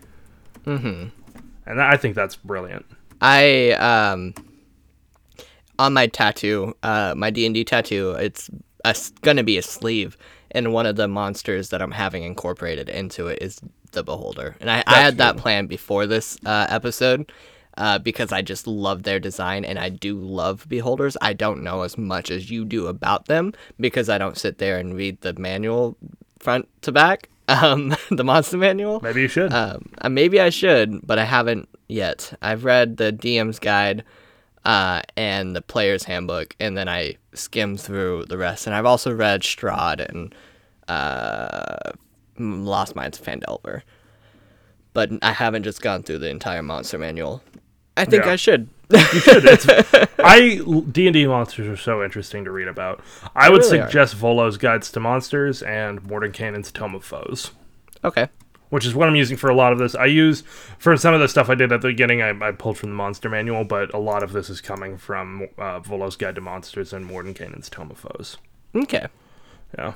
Mm-hmm. 0.66 1.10
And 1.66 1.82
I 1.82 1.98
think 1.98 2.16
that's 2.16 2.36
brilliant. 2.36 2.86
I 3.22 3.72
um 3.72 4.34
on 5.78 5.94
my 5.94 6.08
tattoo, 6.08 6.76
uh 6.84 7.14
my 7.18 7.30
D&D 7.30 7.64
tattoo, 7.66 8.12
it's 8.12 8.50
a, 8.84 8.96
gonna 9.22 9.44
be 9.44 9.58
a 9.58 9.62
sleeve 9.62 10.18
and 10.56 10.72
one 10.72 10.86
of 10.86 10.96
the 10.96 11.08
monsters 11.08 11.70
that 11.70 11.82
I'm 11.82 11.92
having 11.92 12.24
incorporated 12.24 12.88
into 12.88 13.28
it 13.28 13.40
is 13.42 13.60
the 13.92 14.04
beholder. 14.04 14.56
And 14.62 14.72
I, 14.72 14.84
I 14.88 15.02
had 15.02 15.18
that 15.18 15.36
plan 15.38 15.68
before 15.68 16.08
this 16.08 16.38
uh, 16.46 16.68
episode 16.70 17.32
uh, 17.78 18.00
because 18.00 18.32
I 18.32 18.42
just 18.42 18.66
love 18.66 19.04
their 19.04 19.20
design 19.20 19.66
and 19.66 19.78
I 19.78 19.90
do 19.90 20.18
love 20.18 20.66
beholders. 20.70 21.18
I 21.22 21.34
don't 21.34 21.62
know 21.62 21.82
as 21.82 21.98
much 21.98 22.32
as 22.32 22.50
you 22.50 22.64
do 22.64 22.88
about 22.88 23.26
them 23.26 23.54
because 23.80 24.08
I 24.08 24.18
don't 24.18 24.38
sit 24.38 24.60
there 24.60 24.78
and 24.78 24.96
read 24.96 25.22
the 25.22 25.34
manual 25.34 25.98
front 26.40 26.70
to 26.84 26.94
back. 26.94 27.30
Um, 27.48 27.96
the 28.12 28.24
monster 28.24 28.58
manual. 28.58 29.00
Maybe 29.02 29.22
you 29.22 29.28
should. 29.28 29.54
Um, 29.54 29.90
uh, 30.00 30.10
maybe 30.10 30.40
I 30.40 30.50
should, 30.50 31.06
but 31.06 31.20
I 31.20 31.26
haven't 31.26 31.70
yet. 31.88 32.34
I've 32.42 32.66
read 32.66 32.98
the 32.98 33.12
DM's 33.14 33.60
guide 33.60 34.04
uh, 34.64 35.02
and 35.16 35.56
the 35.56 35.62
player's 35.62 36.04
handbook, 36.04 36.56
and 36.60 36.76
then 36.78 36.90
I 36.90 37.18
skimmed 37.34 37.80
through 37.80 38.26
the 38.26 38.38
rest. 38.38 38.66
And 38.66 38.76
I've 38.76 38.86
also 38.86 39.14
read 39.14 39.42
Strahd 39.42 40.00
and 40.10 40.34
uh, 40.88 41.92
Lost 42.40 42.96
Minds 42.96 43.20
of 43.20 43.26
Phandelver. 43.26 43.82
But 44.94 45.12
I 45.22 45.32
haven't 45.34 45.64
just 45.64 45.82
gone 45.82 46.04
through 46.04 46.20
the 46.20 46.30
entire 46.30 46.64
monster 46.64 46.98
manual. 46.98 47.44
I 47.98 48.06
think 48.06 48.26
Yeah. 48.26 48.32
I 48.32 48.36
should. 48.38 48.70
You 48.90 49.20
should. 49.20 49.46
It's, 49.46 49.66
I 50.20 50.62
D 50.92 51.08
and 51.08 51.14
D 51.14 51.28
monsters 51.28 51.68
are 51.68 51.78
so 51.78 52.04
interesting 52.04 52.44
to 52.46 52.52
read 52.52 52.68
about. 52.68 53.02
I 53.36 53.50
would 53.50 53.62
really 53.62 53.80
are. 53.80 53.86
suggest 53.88 54.16
Volo's 54.16 54.58
Guides 54.58 54.92
to 54.92 55.00
Monsters 55.00 55.62
and 55.64 56.02
Mordenkainen's 56.04 56.72
Tome 56.72 56.96
of 56.96 57.04
Foes, 57.04 57.52
okay. 58.04 58.28
which 58.70 58.86
is 58.86 58.94
what 58.94 59.08
I'm 59.08 59.16
using 59.16 59.38
for 59.38 59.50
a 59.50 59.56
lot 59.56 59.74
of 59.74 59.80
this. 59.80 59.96
I 59.96 60.06
use 60.06 60.42
for 60.78 60.96
some 60.98 61.14
of 61.14 61.20
the 61.20 61.28
stuff 61.28 61.50
I 61.50 61.56
did 61.56 61.72
at 61.72 61.82
the 61.82 61.90
beginning. 61.90 62.22
I, 62.22 62.30
I 62.48 62.52
pulled 62.52 62.78
from 62.78 62.90
the 62.90 62.96
Monster 62.96 63.30
Manual, 63.30 63.64
but 63.64 63.94
a 63.94 64.00
lot 64.00 64.24
of 64.24 64.34
this 64.34 64.50
is 64.50 64.62
coming 64.62 64.98
from 64.98 65.48
uh, 65.58 65.80
Volo's 65.80 66.16
Guide 66.16 66.36
to 66.36 66.42
Monsters 66.42 66.94
and 66.94 67.10
Mordenkainen's 67.10 67.70
Tome 67.70 67.92
of 67.92 67.98
Foes. 67.98 68.38
Okay. 68.76 69.08
Yeah. 69.78 69.94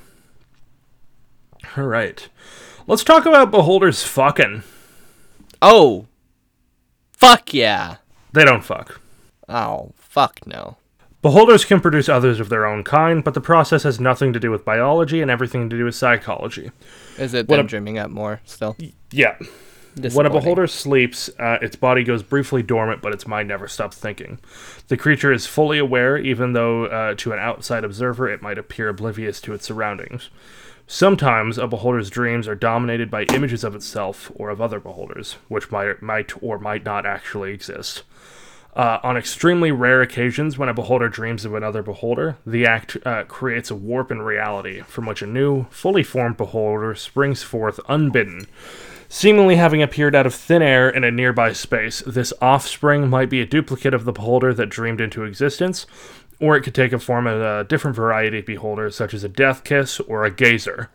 All 1.78 1.84
right, 1.84 2.28
let's 2.88 3.04
talk 3.04 3.26
about 3.26 3.52
Beholders 3.52 4.04
fucking. 4.04 4.64
Oh. 5.62 6.08
Fuck 7.12 7.54
yeah. 7.54 7.98
They 8.34 8.46
don't 8.46 8.64
fuck. 8.64 9.00
Oh, 9.48 9.92
fuck 9.98 10.46
no. 10.46 10.78
Beholders 11.22 11.66
can 11.66 11.82
produce 11.82 12.08
others 12.08 12.40
of 12.40 12.48
their 12.50 12.66
own 12.66 12.84
kind, 12.84 13.24
but 13.24 13.34
the 13.34 13.42
process 13.42 13.84
has 13.84 14.00
nothing 14.00 14.32
to 14.34 14.40
do 14.40 14.52
with 14.52 14.64
biology 14.64 15.22
and 15.22 15.30
everything 15.30 15.70
to 15.70 15.78
do 15.78 15.84
with 15.86 15.96
psychology. 15.96 16.72
Is 17.18 17.34
it 17.34 17.48
What 17.50 17.58
them 17.58 17.66
a- 17.66 17.70
dreaming 17.70 17.98
up 17.98 18.10
more 18.10 18.40
still? 18.46 18.78
Yeah. 19.12 19.36
When 20.14 20.26
a 20.26 20.30
beholder 20.30 20.66
sleeps, 20.68 21.30
uh, 21.40 21.58
its 21.62 21.76
body 21.76 22.04
goes 22.06 22.24
briefly 22.24 22.64
dormant, 22.64 23.02
but 23.02 23.12
its 23.12 23.28
mind 23.28 23.50
never 23.50 23.68
stops 23.68 23.98
thinking. 23.98 24.40
The 24.88 24.96
creature 24.96 25.34
is 25.34 25.46
fully 25.46 25.78
aware, 25.78 26.18
even 26.18 26.54
though 26.54 26.86
uh, 26.86 27.16
to 27.16 27.34
an 27.34 27.40
outside 27.40 27.84
observer 27.84 28.30
it 28.30 28.42
might 28.42 28.58
appear 28.58 28.88
oblivious 28.88 29.42
to 29.42 29.54
its 29.54 29.66
surroundings. 29.66 30.30
Sometimes 30.92 31.60
a 31.60 31.68
beholder's 31.68 32.10
dreams 32.10 32.48
are 32.48 32.56
dominated 32.56 33.12
by 33.12 33.22
images 33.26 33.64
of 33.64 33.76
itself 33.76 34.32
or 34.34 34.50
of 34.50 34.60
other 34.60 34.80
beholders, 34.80 35.34
which 35.48 35.70
might, 35.70 36.02
might 36.02 36.34
or 36.42 36.58
might 36.58 36.84
not 36.84 37.06
actually 37.06 37.54
exist. 37.54 38.02
Uh, 38.76 38.98
on 39.04 39.16
extremely 39.16 39.72
rare 39.72 40.02
occasions, 40.02 40.58
when 40.58 40.68
a 40.68 40.74
beholder 40.74 41.08
dreams 41.08 41.46
of 41.46 41.54
another 41.54 41.84
beholder, 41.84 42.38
the 42.44 42.66
act 42.66 42.98
uh, 43.06 43.24
creates 43.26 43.70
a 43.70 43.76
warp 43.76 44.10
in 44.10 44.24
reality 44.24 44.82
from 44.82 45.06
which 45.06 45.22
a 45.22 45.28
new, 45.28 45.66
fully 45.66 46.02
formed 46.02 46.38
beholder 46.38 46.96
springs 46.96 47.44
forth 47.44 47.80
unbidden. 47.88 48.48
Seemingly 49.12 49.58
having 49.58 49.82
appeared 49.82 50.16
out 50.16 50.26
of 50.28 50.36
thin 50.36 50.62
air 50.62 50.88
in 50.88 51.04
a 51.04 51.10
nearby 51.10 51.52
space, 51.52 52.02
this 52.06 52.32
offspring 52.42 53.10
might 53.10 53.30
be 53.30 53.42
a 53.42 53.46
duplicate 53.46 53.94
of 53.94 54.06
the 54.06 54.12
beholder 54.12 54.54
that 54.54 54.70
dreamed 54.70 55.02
into 55.02 55.24
existence, 55.24 55.86
or 56.40 56.56
it 56.56 56.62
could 56.62 56.76
take 56.76 56.94
a 56.94 57.00
form 57.00 57.28
of 57.28 57.42
a 57.42 57.64
different 57.66 57.96
variety 57.96 58.40
of 58.40 58.46
beholders, 58.46 58.96
such 58.96 59.14
as 59.14 59.24
a 59.24 59.30
death 59.30 59.64
kiss 59.64 60.00
or 60.02 60.24
a 60.24 60.32
gazer. 60.32 60.90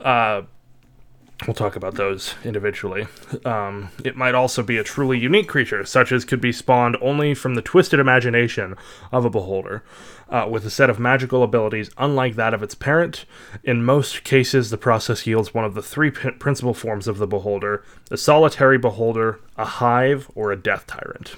Uh, 0.00 0.42
We'll 1.46 1.54
talk 1.54 1.76
about 1.76 1.96
those 1.96 2.34
individually. 2.44 3.06
Um, 3.44 3.90
it 4.02 4.16
might 4.16 4.34
also 4.34 4.62
be 4.62 4.78
a 4.78 4.82
truly 4.82 5.18
unique 5.18 5.48
creature, 5.48 5.84
such 5.84 6.10
as 6.10 6.24
could 6.24 6.40
be 6.40 6.50
spawned 6.50 6.96
only 7.02 7.34
from 7.34 7.54
the 7.54 7.62
twisted 7.62 8.00
imagination 8.00 8.74
of 9.12 9.26
a 9.26 9.30
beholder, 9.30 9.84
uh, 10.30 10.48
with 10.50 10.64
a 10.64 10.70
set 10.70 10.88
of 10.88 10.98
magical 10.98 11.42
abilities 11.42 11.90
unlike 11.98 12.36
that 12.36 12.54
of 12.54 12.62
its 12.62 12.74
parent. 12.74 13.26
In 13.62 13.84
most 13.84 14.24
cases, 14.24 14.70
the 14.70 14.78
process 14.78 15.26
yields 15.26 15.52
one 15.52 15.66
of 15.66 15.74
the 15.74 15.82
three 15.82 16.10
p- 16.10 16.30
principal 16.30 16.72
forms 16.72 17.06
of 17.06 17.18
the 17.18 17.26
beholder 17.26 17.84
a 18.10 18.16
solitary 18.16 18.78
beholder, 18.78 19.38
a 19.58 19.66
hive, 19.66 20.30
or 20.34 20.50
a 20.50 20.56
death 20.56 20.86
tyrant. 20.86 21.36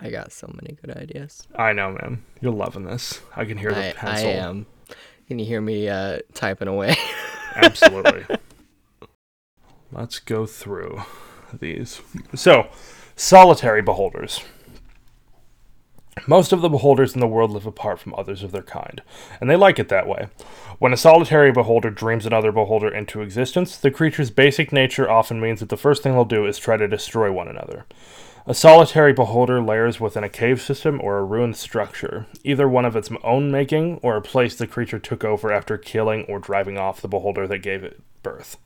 I 0.00 0.10
got 0.10 0.32
so 0.32 0.50
many 0.54 0.76
good 0.80 0.96
ideas. 0.96 1.46
I 1.56 1.72
know, 1.72 1.90
man. 1.90 2.24
You're 2.40 2.52
loving 2.52 2.84
this. 2.84 3.20
I 3.34 3.44
can 3.44 3.58
hear 3.58 3.72
the 3.72 4.04
I, 4.04 4.16
I 4.16 4.20
am. 4.20 4.66
Can 5.26 5.38
you 5.38 5.44
hear 5.44 5.60
me 5.60 5.88
uh, 5.88 6.20
typing 6.34 6.68
away? 6.68 6.96
Absolutely. 7.56 8.24
Let's 9.90 10.18
go 10.20 10.46
through 10.46 11.02
these. 11.52 12.00
So, 12.34 12.68
solitary 13.16 13.82
beholders. 13.82 14.40
Most 16.26 16.52
of 16.52 16.60
the 16.60 16.68
beholders 16.68 17.14
in 17.14 17.20
the 17.20 17.26
world 17.26 17.50
live 17.50 17.66
apart 17.66 18.00
from 18.00 18.14
others 18.14 18.42
of 18.42 18.52
their 18.52 18.62
kind, 18.62 19.02
and 19.40 19.48
they 19.48 19.56
like 19.56 19.78
it 19.78 19.88
that 19.88 20.08
way. 20.08 20.28
When 20.78 20.92
a 20.92 20.96
solitary 20.96 21.52
beholder 21.52 21.90
dreams 21.90 22.26
another 22.26 22.52
beholder 22.52 22.88
into 22.88 23.22
existence, 23.22 23.76
the 23.76 23.90
creature's 23.90 24.30
basic 24.30 24.72
nature 24.72 25.10
often 25.10 25.40
means 25.40 25.60
that 25.60 25.68
the 25.68 25.76
first 25.76 26.02
thing 26.02 26.12
they'll 26.12 26.24
do 26.24 26.46
is 26.46 26.58
try 26.58 26.76
to 26.76 26.88
destroy 26.88 27.32
one 27.32 27.48
another. 27.48 27.86
A 28.48 28.54
solitary 28.54 29.12
beholder 29.12 29.60
lairs 29.60 30.00
within 30.00 30.24
a 30.24 30.30
cave 30.30 30.62
system 30.62 31.02
or 31.04 31.18
a 31.18 31.22
ruined 31.22 31.54
structure, 31.54 32.24
either 32.44 32.66
one 32.66 32.86
of 32.86 32.96
its 32.96 33.10
own 33.22 33.50
making 33.50 34.00
or 34.02 34.16
a 34.16 34.22
place 34.22 34.54
the 34.54 34.66
creature 34.66 34.98
took 34.98 35.22
over 35.22 35.52
after 35.52 35.76
killing 35.76 36.24
or 36.30 36.38
driving 36.38 36.78
off 36.78 37.02
the 37.02 37.08
beholder 37.08 37.46
that 37.46 37.58
gave 37.58 37.84
it 37.84 38.00
birth. 38.22 38.56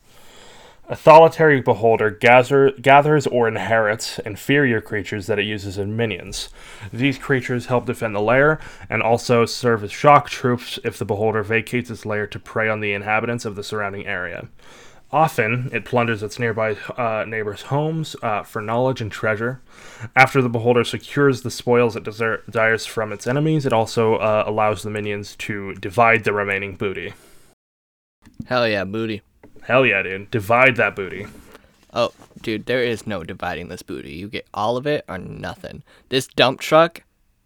A 0.88 0.94
solitary 0.94 1.60
beholder 1.60 2.10
gather, 2.10 2.70
gathers 2.70 3.26
or 3.26 3.48
inherits 3.48 4.20
inferior 4.20 4.80
creatures 4.80 5.26
that 5.26 5.40
it 5.40 5.46
uses 5.46 5.76
as 5.76 5.86
minions. 5.88 6.50
These 6.92 7.18
creatures 7.18 7.66
help 7.66 7.86
defend 7.86 8.14
the 8.14 8.20
lair 8.20 8.60
and 8.88 9.02
also 9.02 9.44
serve 9.46 9.82
as 9.82 9.90
shock 9.90 10.30
troops 10.30 10.78
if 10.84 10.96
the 10.96 11.04
beholder 11.04 11.42
vacates 11.42 11.90
its 11.90 12.06
lair 12.06 12.28
to 12.28 12.38
prey 12.38 12.68
on 12.68 12.78
the 12.78 12.92
inhabitants 12.92 13.44
of 13.44 13.56
the 13.56 13.64
surrounding 13.64 14.06
area. 14.06 14.46
Often, 15.12 15.68
it 15.74 15.84
plunders 15.84 16.22
its 16.22 16.38
nearby 16.38 16.72
uh, 16.96 17.26
neighbors' 17.28 17.62
homes 17.62 18.16
uh, 18.22 18.44
for 18.44 18.62
knowledge 18.62 19.02
and 19.02 19.12
treasure. 19.12 19.60
After 20.16 20.40
the 20.40 20.48
beholder 20.48 20.84
secures 20.84 21.42
the 21.42 21.50
spoils 21.50 21.96
it 21.96 22.04
desires 22.04 22.86
from 22.86 23.12
its 23.12 23.26
enemies, 23.26 23.66
it 23.66 23.74
also 23.74 24.14
uh, 24.14 24.44
allows 24.46 24.82
the 24.82 24.90
minions 24.90 25.36
to 25.36 25.74
divide 25.74 26.24
the 26.24 26.32
remaining 26.32 26.76
booty. 26.76 27.12
Hell 28.46 28.66
yeah, 28.66 28.84
booty. 28.84 29.20
Hell 29.62 29.84
yeah, 29.84 30.02
dude. 30.02 30.30
Divide 30.30 30.76
that 30.76 30.96
booty. 30.96 31.26
Oh, 31.92 32.12
dude, 32.40 32.64
there 32.64 32.82
is 32.82 33.06
no 33.06 33.22
dividing 33.22 33.68
this 33.68 33.82
booty. 33.82 34.12
You 34.12 34.28
get 34.28 34.48
all 34.54 34.78
of 34.78 34.86
it 34.86 35.04
or 35.08 35.18
nothing. 35.18 35.82
This 36.08 36.26
dump 36.26 36.58
truck 36.58 37.02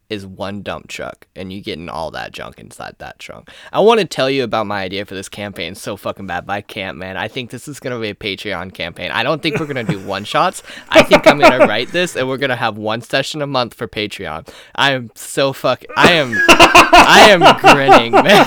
is 0.08 0.26
one 0.26 0.62
dump 0.62 0.88
truck, 0.88 1.26
and 1.34 1.52
you 1.52 1.60
getting 1.60 1.88
all 1.88 2.10
that 2.12 2.32
junk 2.32 2.58
inside 2.60 2.96
that 2.98 3.18
trunk. 3.18 3.50
I 3.72 3.80
want 3.80 4.00
to 4.00 4.06
tell 4.06 4.30
you 4.30 4.44
about 4.44 4.66
my 4.66 4.82
idea 4.82 5.04
for 5.04 5.14
this 5.14 5.28
campaign 5.28 5.74
so 5.74 5.96
fucking 5.96 6.26
bad, 6.26 6.46
but 6.46 6.52
I 6.52 6.60
can't, 6.60 6.96
man. 6.96 7.16
I 7.16 7.28
think 7.28 7.50
this 7.50 7.66
is 7.68 7.80
gonna 7.80 7.98
be 7.98 8.10
a 8.10 8.14
Patreon 8.14 8.72
campaign. 8.74 9.10
I 9.10 9.22
don't 9.22 9.42
think 9.42 9.58
we're 9.58 9.66
gonna 9.66 9.84
do 9.84 9.98
one 10.06 10.24
shots. 10.24 10.62
I 10.88 11.02
think 11.02 11.26
I'm 11.26 11.38
gonna 11.38 11.66
write 11.66 11.92
this, 11.92 12.16
and 12.16 12.28
we're 12.28 12.36
gonna 12.36 12.56
have 12.56 12.76
one 12.78 13.00
session 13.00 13.42
a 13.42 13.46
month 13.46 13.74
for 13.74 13.88
Patreon. 13.88 14.48
I 14.74 14.92
am 14.92 15.10
so 15.14 15.52
fuck. 15.52 15.84
I 15.96 16.12
am. 16.12 16.32
I 16.38 17.28
am 17.30 17.40
grinning, 17.60 18.12
man. 18.22 18.46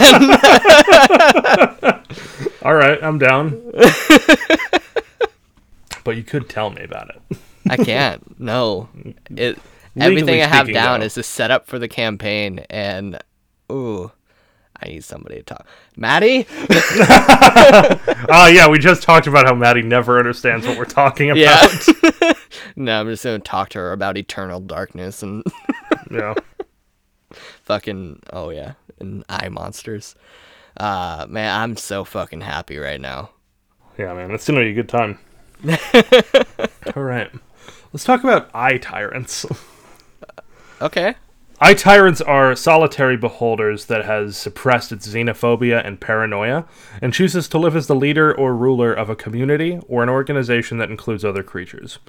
All 2.63 2.75
right, 2.75 3.01
I'm 3.03 3.17
down. 3.17 3.61
but 6.03 6.15
you 6.17 6.23
could 6.23 6.49
tell 6.49 6.69
me 6.69 6.83
about 6.83 7.09
it. 7.09 7.21
I 7.69 7.77
can't. 7.77 8.39
No. 8.39 8.89
It 9.35 9.57
everything 9.97 10.41
I 10.41 10.45
have 10.45 10.65
speaking, 10.65 10.75
down 10.75 10.99
though. 10.99 11.05
is 11.05 11.15
the 11.15 11.23
setup 11.23 11.67
for 11.67 11.79
the 11.79 11.87
campaign 11.87 12.65
and 12.69 13.19
ooh, 13.71 14.11
I 14.81 14.87
need 14.87 15.03
somebody 15.03 15.37
to 15.37 15.43
talk. 15.43 15.67
Maddie? 15.97 16.47
Oh 18.29 18.47
yeah, 18.51 18.69
we 18.69 18.79
just 18.79 19.03
talked 19.03 19.27
about 19.27 19.45
how 19.45 19.53
Maddie 19.53 19.81
never 19.81 20.17
understands 20.17 20.65
what 20.65 20.77
we're 20.77 20.85
talking 20.85 21.31
about. 21.31 21.37
Yeah. 21.37 22.33
no, 22.75 23.01
I'm 23.01 23.07
just 23.07 23.23
gonna 23.23 23.39
talk 23.39 23.69
to 23.69 23.79
her 23.79 23.91
about 23.91 24.17
eternal 24.17 24.59
darkness 24.61 25.21
and 25.21 25.43
yeah. 26.11 26.33
fucking 27.63 28.21
oh 28.31 28.49
yeah, 28.51 28.73
and 28.99 29.25
eye 29.27 29.49
monsters. 29.49 30.15
Uh 30.77 31.25
man, 31.27 31.59
I'm 31.59 31.75
so 31.75 32.05
fucking 32.05 32.41
happy 32.41 32.77
right 32.77 33.01
now. 33.01 33.31
Yeah, 33.97 34.13
man, 34.13 34.31
it's 34.31 34.47
gonna 34.47 34.61
be 34.61 34.69
a 34.69 34.73
good 34.73 34.89
time. 34.89 35.19
All 36.95 37.03
right, 37.03 37.29
let's 37.91 38.05
talk 38.05 38.23
about 38.23 38.49
eye 38.53 38.77
tyrants. 38.77 39.45
Okay. 40.81 41.15
Eye 41.61 41.73
tyrants 41.73 42.21
are 42.21 42.55
solitary 42.55 43.17
beholders 43.17 43.87
that 43.87 44.05
has 44.05 44.37
suppressed 44.37 44.93
its 44.93 45.05
xenophobia 45.05 45.85
and 45.85 45.99
paranoia, 45.99 46.65
and 47.01 47.13
chooses 47.13 47.49
to 47.49 47.57
live 47.57 47.75
as 47.75 47.87
the 47.87 47.95
leader 47.95 48.33
or 48.33 48.55
ruler 48.55 48.93
of 48.93 49.09
a 49.09 49.15
community 49.15 49.77
or 49.89 50.01
an 50.01 50.07
organization 50.07 50.77
that 50.77 50.89
includes 50.89 51.25
other 51.25 51.43
creatures. 51.43 51.99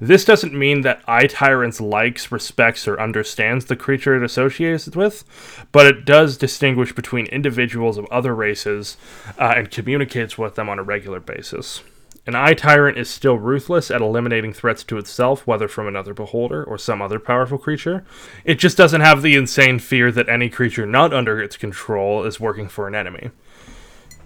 This 0.00 0.24
doesn't 0.24 0.56
mean 0.56 0.82
that 0.82 1.02
eye 1.08 1.26
tyrants 1.26 1.80
likes, 1.80 2.30
respects, 2.30 2.86
or 2.86 3.00
understands 3.00 3.64
the 3.64 3.74
creature 3.74 4.14
it 4.14 4.22
associates 4.22 4.86
with, 4.86 5.24
but 5.72 5.86
it 5.86 6.04
does 6.04 6.36
distinguish 6.36 6.92
between 6.92 7.26
individuals 7.26 7.98
of 7.98 8.06
other 8.06 8.36
races 8.36 8.96
uh, 9.36 9.54
and 9.56 9.72
communicates 9.72 10.38
with 10.38 10.54
them 10.54 10.68
on 10.68 10.78
a 10.78 10.84
regular 10.84 11.18
basis. 11.18 11.82
An 12.24 12.36
eye 12.36 12.54
tyrant 12.54 12.98
is 12.98 13.10
still 13.10 13.36
ruthless 13.36 13.90
at 13.90 14.00
eliminating 14.00 14.52
threats 14.52 14.84
to 14.84 14.96
itself, 14.96 15.44
whether 15.44 15.66
from 15.66 15.88
another 15.88 16.14
beholder 16.14 16.62
or 16.62 16.78
some 16.78 17.02
other 17.02 17.18
powerful 17.18 17.58
creature. 17.58 18.04
It 18.44 18.60
just 18.60 18.76
doesn't 18.76 19.00
have 19.00 19.22
the 19.22 19.34
insane 19.34 19.80
fear 19.80 20.12
that 20.12 20.28
any 20.28 20.48
creature 20.48 20.86
not 20.86 21.12
under 21.12 21.42
its 21.42 21.56
control 21.56 22.24
is 22.24 22.38
working 22.38 22.68
for 22.68 22.86
an 22.86 22.94
enemy. 22.94 23.30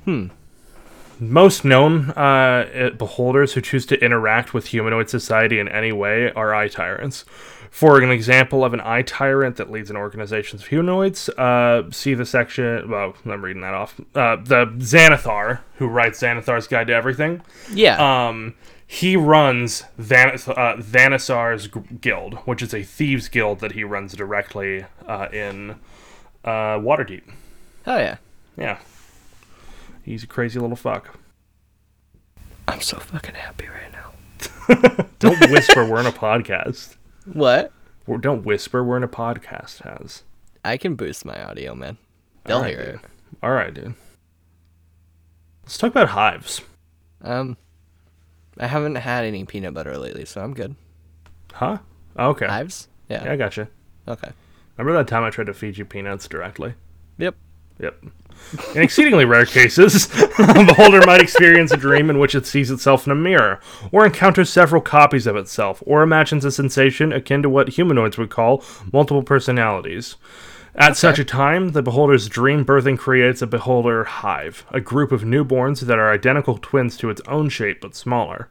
Hmm. 0.05 0.27
Most 1.19 1.65
known 1.65 2.11
uh, 2.11 2.91
beholders 2.99 3.55
who 3.55 3.63
choose 3.63 3.87
to 3.87 4.05
interact 4.05 4.53
with 4.53 4.67
humanoid 4.67 5.09
society 5.09 5.59
in 5.59 5.67
any 5.67 5.91
way 5.91 6.31
are 6.33 6.55
eye 6.55 6.69
tyrants. 6.69 7.25
For 7.71 8.01
an 8.03 8.11
example 8.11 8.65
of 8.65 8.73
an 8.75 8.81
eye 8.81 9.03
tyrant 9.03 9.57
that 9.57 9.71
leads 9.71 9.91
an 9.91 9.97
organization 9.97 10.59
of 10.59 10.67
humanoids, 10.67 11.29
uh, 11.31 11.91
see 11.91 12.15
the 12.15 12.25
section. 12.27 12.89
Well, 12.91 13.15
I'm 13.27 13.43
reading 13.45 13.63
that 13.63 13.75
off. 13.75 14.01
Uh, 14.15 14.37
the 14.37 14.67
Xanathar, 14.79 15.61
who 15.77 15.87
writes 15.89 16.21
Xanathar's 16.21 16.67
Guide 16.67 16.87
to 16.89 16.95
Everything 16.95 17.43
Yeah. 17.73 18.29
um, 18.29 18.55
he 18.87 19.17
runs 19.17 19.85
Thanos, 19.99 20.49
uh, 20.49 21.81
guild, 22.01 22.35
which 22.47 22.63
is 22.63 22.73
a 22.73 22.83
thieves 22.83 23.29
guild 23.29 23.61
that 23.61 23.73
he 23.73 23.83
runs 23.85 24.15
directly 24.15 24.85
uh, 25.07 25.29
in 25.33 25.73
uh, 26.45 26.79
Waterdeep. 26.79 27.23
Oh 27.87 27.97
yeah. 27.99 28.17
Yeah, 28.57 28.79
he's 30.03 30.23
a 30.23 30.27
crazy 30.27 30.59
little 30.59 30.77
fuck. 30.77 31.19
I'm 32.69 32.81
so 32.81 32.99
fucking 32.99 33.35
happy 33.35 33.67
right 33.69 33.93
now. 33.93 35.05
Don't 35.19 35.51
whisper 35.51 35.85
we're 35.85 36.01
in 36.01 36.07
a 36.07 36.13
podcast. 36.13 36.97
What? 37.33 37.73
Or 38.07 38.19
don't 38.19 38.45
whisper 38.45 38.85
we're 38.85 38.97
in 38.97 39.03
a 39.03 39.09
podcast. 39.09 39.83
Has 39.83 40.23
I 40.65 40.77
can 40.77 40.95
boost 40.95 41.25
my 41.25 41.43
audio, 41.43 41.75
man. 41.75 41.99
They'll 42.45 42.59
Alright, 42.59 42.73
hear 42.73 42.81
it. 42.81 43.01
All 43.43 43.51
right, 43.51 43.73
dude. 43.75 43.95
Let's 45.65 45.79
talk 45.79 45.91
about 45.91 46.09
hives. 46.09 46.61
Um 47.23 47.57
I 48.59 48.67
haven't 48.69 48.95
had 48.95 49.25
any 49.25 49.45
peanut 49.45 49.75
butter 49.75 49.99
lately, 49.99 50.25
so 50.25 50.43
I'm 50.43 50.55
good. 50.55 50.77
Huh? 51.53 51.79
Okay. 52.19 52.47
Hives? 52.47 52.89
Yeah. 53.09 53.25
Yeah, 53.25 53.33
I 53.33 53.37
gotcha. 53.37 53.69
Okay. 54.09 54.31
Remember 54.77 54.99
that 54.99 55.09
time 55.09 55.25
I 55.25 55.31
tried 55.31 55.47
to 55.49 55.55
feed 55.55 55.79
you 55.79 55.85
peanuts 55.85 56.29
directly? 56.29 56.75
Yep. 57.19 57.35
Yep. 57.81 58.05
In 58.75 58.83
exceedingly 58.83 59.25
rare 59.25 59.47
cases, 59.47 60.07
a 60.39 60.65
beholder 60.65 61.05
might 61.05 61.21
experience 61.21 61.73
a 61.73 61.77
dream 61.77 62.11
in 62.11 62.19
which 62.19 62.35
it 62.35 62.47
sees 62.47 62.71
itself 62.71 63.07
in 63.07 63.13
a 63.13 63.17
mirror, 63.17 63.61
or 63.93 64.07
encounters 64.07 64.51
several 64.51 64.81
copies 64.81 65.27
of 65.27 65.37
itself, 65.37 65.83
or 65.87 66.03
imagines 66.03 66.45
a 66.45 66.51
sensation 66.51 67.13
akin 67.13 67.43
to 67.43 67.51
what 67.51 67.71
humanoids 67.71 68.19
would 68.19 68.31
call 68.31 68.63
multiple 68.93 69.23
personalities. 69.23 70.17
At 70.75 70.97
such 70.97 71.19
a 71.19 71.25
time, 71.25 71.71
the 71.71 71.83
beholder's 71.83 72.29
dream 72.29 72.65
birthing 72.65 72.99
creates 72.99 73.41
a 73.41 73.47
beholder 73.47 74.05
hive, 74.05 74.67
a 74.71 74.81
group 74.81 75.11
of 75.11 75.23
newborns 75.23 75.81
that 75.81 75.99
are 75.99 76.13
identical 76.13 76.59
twins 76.59 76.99
to 76.99 77.09
its 77.09 77.23
own 77.27 77.49
shape 77.49 77.81
but 77.81 77.95
smaller. 77.95 78.51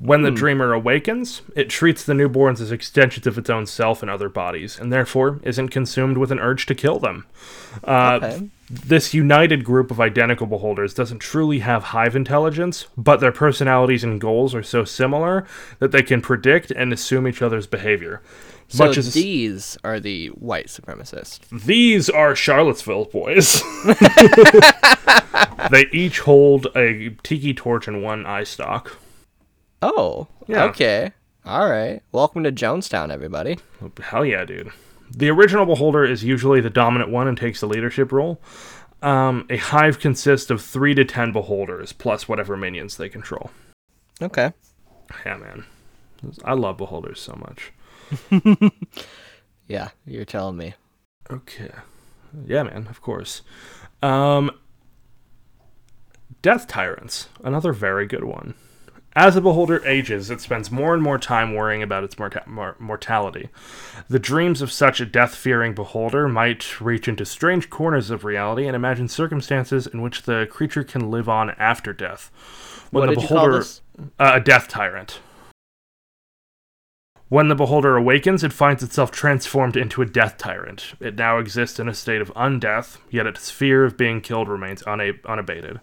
When 0.00 0.22
the 0.22 0.30
dreamer 0.30 0.72
awakens, 0.72 1.42
it 1.56 1.68
treats 1.68 2.04
the 2.04 2.12
newborns 2.12 2.60
as 2.60 2.70
extensions 2.70 3.26
of 3.26 3.36
its 3.36 3.50
own 3.50 3.66
self 3.66 4.00
and 4.00 4.08
other 4.10 4.28
bodies, 4.28 4.78
and 4.78 4.92
therefore 4.92 5.40
isn't 5.42 5.70
consumed 5.70 6.18
with 6.18 6.30
an 6.30 6.38
urge 6.38 6.66
to 6.66 6.74
kill 6.74 6.98
them. 7.00 7.26
Uh, 7.82 8.20
Okay. 8.22 8.50
This 8.70 9.14
united 9.14 9.64
group 9.64 9.90
of 9.90 9.98
identical 9.98 10.46
beholders 10.46 10.92
doesn't 10.92 11.20
truly 11.20 11.60
have 11.60 11.84
hive 11.84 12.14
intelligence, 12.14 12.86
but 12.98 13.18
their 13.18 13.32
personalities 13.32 14.04
and 14.04 14.20
goals 14.20 14.54
are 14.54 14.62
so 14.62 14.84
similar 14.84 15.46
that 15.78 15.90
they 15.90 16.02
can 16.02 16.20
predict 16.20 16.70
and 16.70 16.92
assume 16.92 17.26
each 17.26 17.40
other's 17.40 17.66
behavior. 17.66 18.20
So 18.68 18.84
Much 18.84 18.98
as 18.98 19.14
these 19.14 19.78
are 19.82 19.98
the 19.98 20.26
white 20.28 20.66
supremacists. 20.66 21.40
these 21.64 22.10
are 22.10 22.36
Charlottesville 22.36 23.06
boys. 23.06 23.62
they 25.70 25.86
each 25.90 26.20
hold 26.20 26.66
a 26.76 27.10
tiki 27.22 27.54
torch 27.54 27.88
and 27.88 28.02
one 28.02 28.26
eye 28.26 28.44
stalk. 28.44 28.98
Oh. 29.82 30.26
Yeah. 30.46 30.64
Okay. 30.64 31.12
All 31.44 31.68
right. 31.68 32.00
Welcome 32.12 32.44
to 32.44 32.52
Jonestown, 32.52 33.10
everybody. 33.10 33.58
Hell 34.02 34.24
yeah, 34.24 34.44
dude. 34.44 34.70
The 35.10 35.30
original 35.30 35.66
beholder 35.66 36.04
is 36.04 36.24
usually 36.24 36.60
the 36.60 36.70
dominant 36.70 37.10
one 37.10 37.28
and 37.28 37.38
takes 37.38 37.60
the 37.60 37.66
leadership 37.68 38.12
role. 38.12 38.40
Um, 39.00 39.46
a 39.48 39.56
hive 39.56 40.00
consists 40.00 40.50
of 40.50 40.60
three 40.60 40.94
to 40.94 41.04
ten 41.04 41.32
beholders 41.32 41.92
plus 41.92 42.28
whatever 42.28 42.56
minions 42.56 42.96
they 42.96 43.08
control. 43.08 43.50
Okay. 44.20 44.52
Yeah, 45.24 45.36
man. 45.36 45.64
I 46.44 46.54
love 46.54 46.76
beholders 46.76 47.20
so 47.20 47.38
much. 47.40 47.72
Yeah, 49.68 49.90
you're 50.06 50.24
telling 50.24 50.56
me. 50.56 50.74
Okay. 51.30 51.70
Yeah, 52.46 52.62
man, 52.62 52.86
of 52.88 53.02
course. 53.02 53.42
Um, 54.02 54.50
Death 56.40 56.66
Tyrants, 56.66 57.28
another 57.44 57.74
very 57.74 58.06
good 58.06 58.24
one. 58.24 58.54
As 59.18 59.34
a 59.34 59.40
beholder 59.40 59.84
ages, 59.84 60.30
it 60.30 60.40
spends 60.40 60.70
more 60.70 60.94
and 60.94 61.02
more 61.02 61.18
time 61.18 61.52
worrying 61.52 61.82
about 61.82 62.04
its 62.04 62.20
morta- 62.20 62.44
mor- 62.46 62.76
mortality. 62.78 63.48
The 64.08 64.20
dreams 64.20 64.62
of 64.62 64.70
such 64.70 65.00
a 65.00 65.06
death 65.06 65.34
fearing 65.34 65.74
beholder 65.74 66.28
might 66.28 66.80
reach 66.80 67.08
into 67.08 67.24
strange 67.24 67.68
corners 67.68 68.10
of 68.10 68.24
reality 68.24 68.68
and 68.68 68.76
imagine 68.76 69.08
circumstances 69.08 69.88
in 69.88 70.02
which 70.02 70.22
the 70.22 70.46
creature 70.48 70.84
can 70.84 71.10
live 71.10 71.28
on 71.28 71.50
after 71.58 71.92
death. 71.92 72.30
When 72.92 73.00
what 73.00 73.06
the 73.08 73.14
did 73.16 73.22
you 73.22 73.28
call 73.28 73.36
beholder 73.38 73.58
this? 73.58 73.80
uh, 74.20 74.30
a 74.34 74.40
death 74.40 74.68
tyrant. 74.68 75.18
When 77.28 77.48
the 77.48 77.56
beholder 77.56 77.96
awakens, 77.96 78.44
it 78.44 78.52
finds 78.52 78.84
itself 78.84 79.10
transformed 79.10 79.76
into 79.76 80.00
a 80.00 80.06
death 80.06 80.38
tyrant. 80.38 80.94
It 81.00 81.16
now 81.16 81.38
exists 81.38 81.80
in 81.80 81.88
a 81.88 81.92
state 81.92 82.20
of 82.20 82.32
undeath, 82.34 82.98
yet 83.10 83.26
its 83.26 83.50
fear 83.50 83.84
of 83.84 83.96
being 83.96 84.20
killed 84.20 84.48
remains 84.48 84.84
una- 84.86 85.14
unabated. 85.26 85.80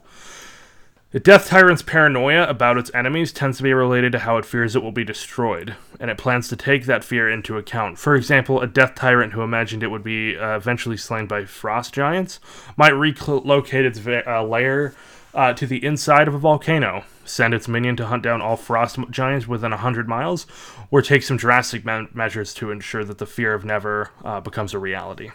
The 1.16 1.22
Death 1.22 1.48
Tyrant's 1.48 1.82
paranoia 1.82 2.46
about 2.46 2.78
its 2.78 2.92
enemies 2.94 3.32
tends 3.32 3.56
to 3.56 3.64
be 3.64 3.74
related 3.74 4.12
to 4.12 4.20
how 4.20 4.36
it 4.36 4.44
fears 4.44 4.76
it 4.76 4.84
will 4.84 4.92
be 4.92 5.06
destroyed, 5.06 5.78
and 5.98 6.12
it 6.12 6.18
plans 6.18 6.50
to 6.50 6.58
take 6.58 6.88
that 6.88 7.06
fear 7.06 7.30
into 7.30 7.58
account. 7.58 7.98
For 7.98 8.16
example, 8.18 8.60
a 8.60 8.68
Death 8.68 8.96
Tyrant 8.96 9.32
who 9.32 9.42
imagined 9.42 9.82
it 9.82 9.88
would 9.88 10.04
be 10.04 10.38
uh, 10.38 10.58
eventually 10.58 10.98
slain 10.98 11.26
by 11.26 11.46
frost 11.46 11.94
giants 11.94 12.42
might 12.76 12.90
relocate 12.90 13.86
its 13.86 14.06
uh, 14.06 14.44
lair 14.44 14.94
uh, 15.34 15.54
to 15.54 15.66
the 15.66 15.82
inside 15.86 16.28
of 16.28 16.34
a 16.34 16.38
volcano, 16.38 17.06
send 17.24 17.54
its 17.54 17.70
minion 17.70 17.96
to 17.96 18.08
hunt 18.08 18.24
down 18.24 18.42
all 18.42 18.58
frost 18.58 19.00
giants 19.10 19.48
within 19.48 19.72
100 19.72 20.10
miles, 20.10 20.46
or 20.92 21.02
take 21.02 21.24
some 21.24 21.38
drastic 21.38 21.86
me- 21.86 22.10
measures 22.14 22.54
to 22.56 22.72
ensure 22.72 23.06
that 23.06 23.20
the 23.20 23.26
fear 23.26 23.54
of 23.54 23.64
never 23.64 24.12
uh, 24.26 24.42
becomes 24.42 24.74
a 24.74 24.80
reality. 24.80 25.32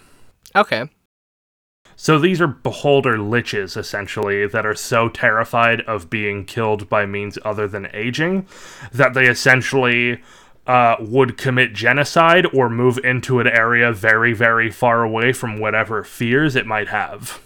Okay. 0.55 0.91
So 2.03 2.19
these 2.19 2.41
are 2.41 2.47
beholder 2.47 3.19
liches, 3.19 3.77
essentially, 3.77 4.47
that 4.47 4.65
are 4.65 4.75
so 4.75 5.11
terrified 5.11 5.83
of 5.83 6.09
being 6.09 6.47
killed 6.47 6.89
by 6.89 7.05
means 7.05 7.39
other 7.45 7.69
than 7.69 7.89
aging 7.93 8.49
that 8.91 9.13
they 9.13 9.27
essentially 9.27 10.23
uh, 10.67 10.97
would 10.99 11.37
commit 11.37 11.75
genocide 11.75 12.47
or 12.55 12.71
move 12.71 12.97
into 13.05 13.39
an 13.39 13.47
area 13.47 13.93
very, 13.93 14.33
very 14.33 14.71
far 14.71 15.03
away 15.03 15.35
from 15.35 15.61
whatever 15.61 16.03
fears 16.03 16.57
it 16.57 16.65
might 16.65 16.89
have. 16.89 17.39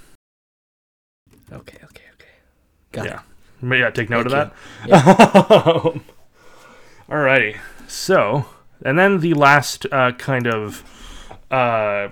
Okay. 1.50 1.78
Okay. 1.82 2.04
Okay. 2.12 2.28
Got 2.92 3.06
Yeah. 3.06 3.20
But 3.60 3.74
yeah, 3.74 3.90
take 3.90 4.08
note 4.08 4.30
Thank 4.30 4.52
of 4.86 4.86
that. 4.86 6.00
Alrighty. 7.10 7.58
So, 7.88 8.46
and 8.84 8.96
then 8.96 9.18
the 9.18 9.34
last 9.34 9.84
uh, 9.90 10.12
kind 10.12 10.46
of 10.46 10.84
uh, 11.50 12.10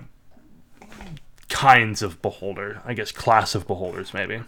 kinds 1.52 2.00
of 2.00 2.20
beholder, 2.22 2.80
I 2.84 2.94
guess, 2.94 3.12
class 3.12 3.54
of 3.54 3.66
beholders, 3.66 4.14
maybe. 4.14 4.40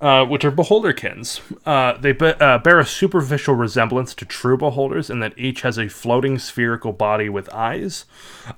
Uh, 0.00 0.24
which 0.24 0.44
are 0.44 0.52
beholderkins. 0.52 1.40
Uh, 1.66 1.98
they 1.98 2.12
be- 2.12 2.26
uh, 2.40 2.58
bear 2.58 2.78
a 2.78 2.86
superficial 2.86 3.54
resemblance 3.54 4.14
to 4.14 4.24
true 4.24 4.56
beholders 4.56 5.10
in 5.10 5.20
that 5.20 5.34
each 5.36 5.62
has 5.62 5.78
a 5.78 5.88
floating 5.88 6.38
spherical 6.38 6.92
body 6.92 7.28
with 7.28 7.52
eyes, 7.52 8.04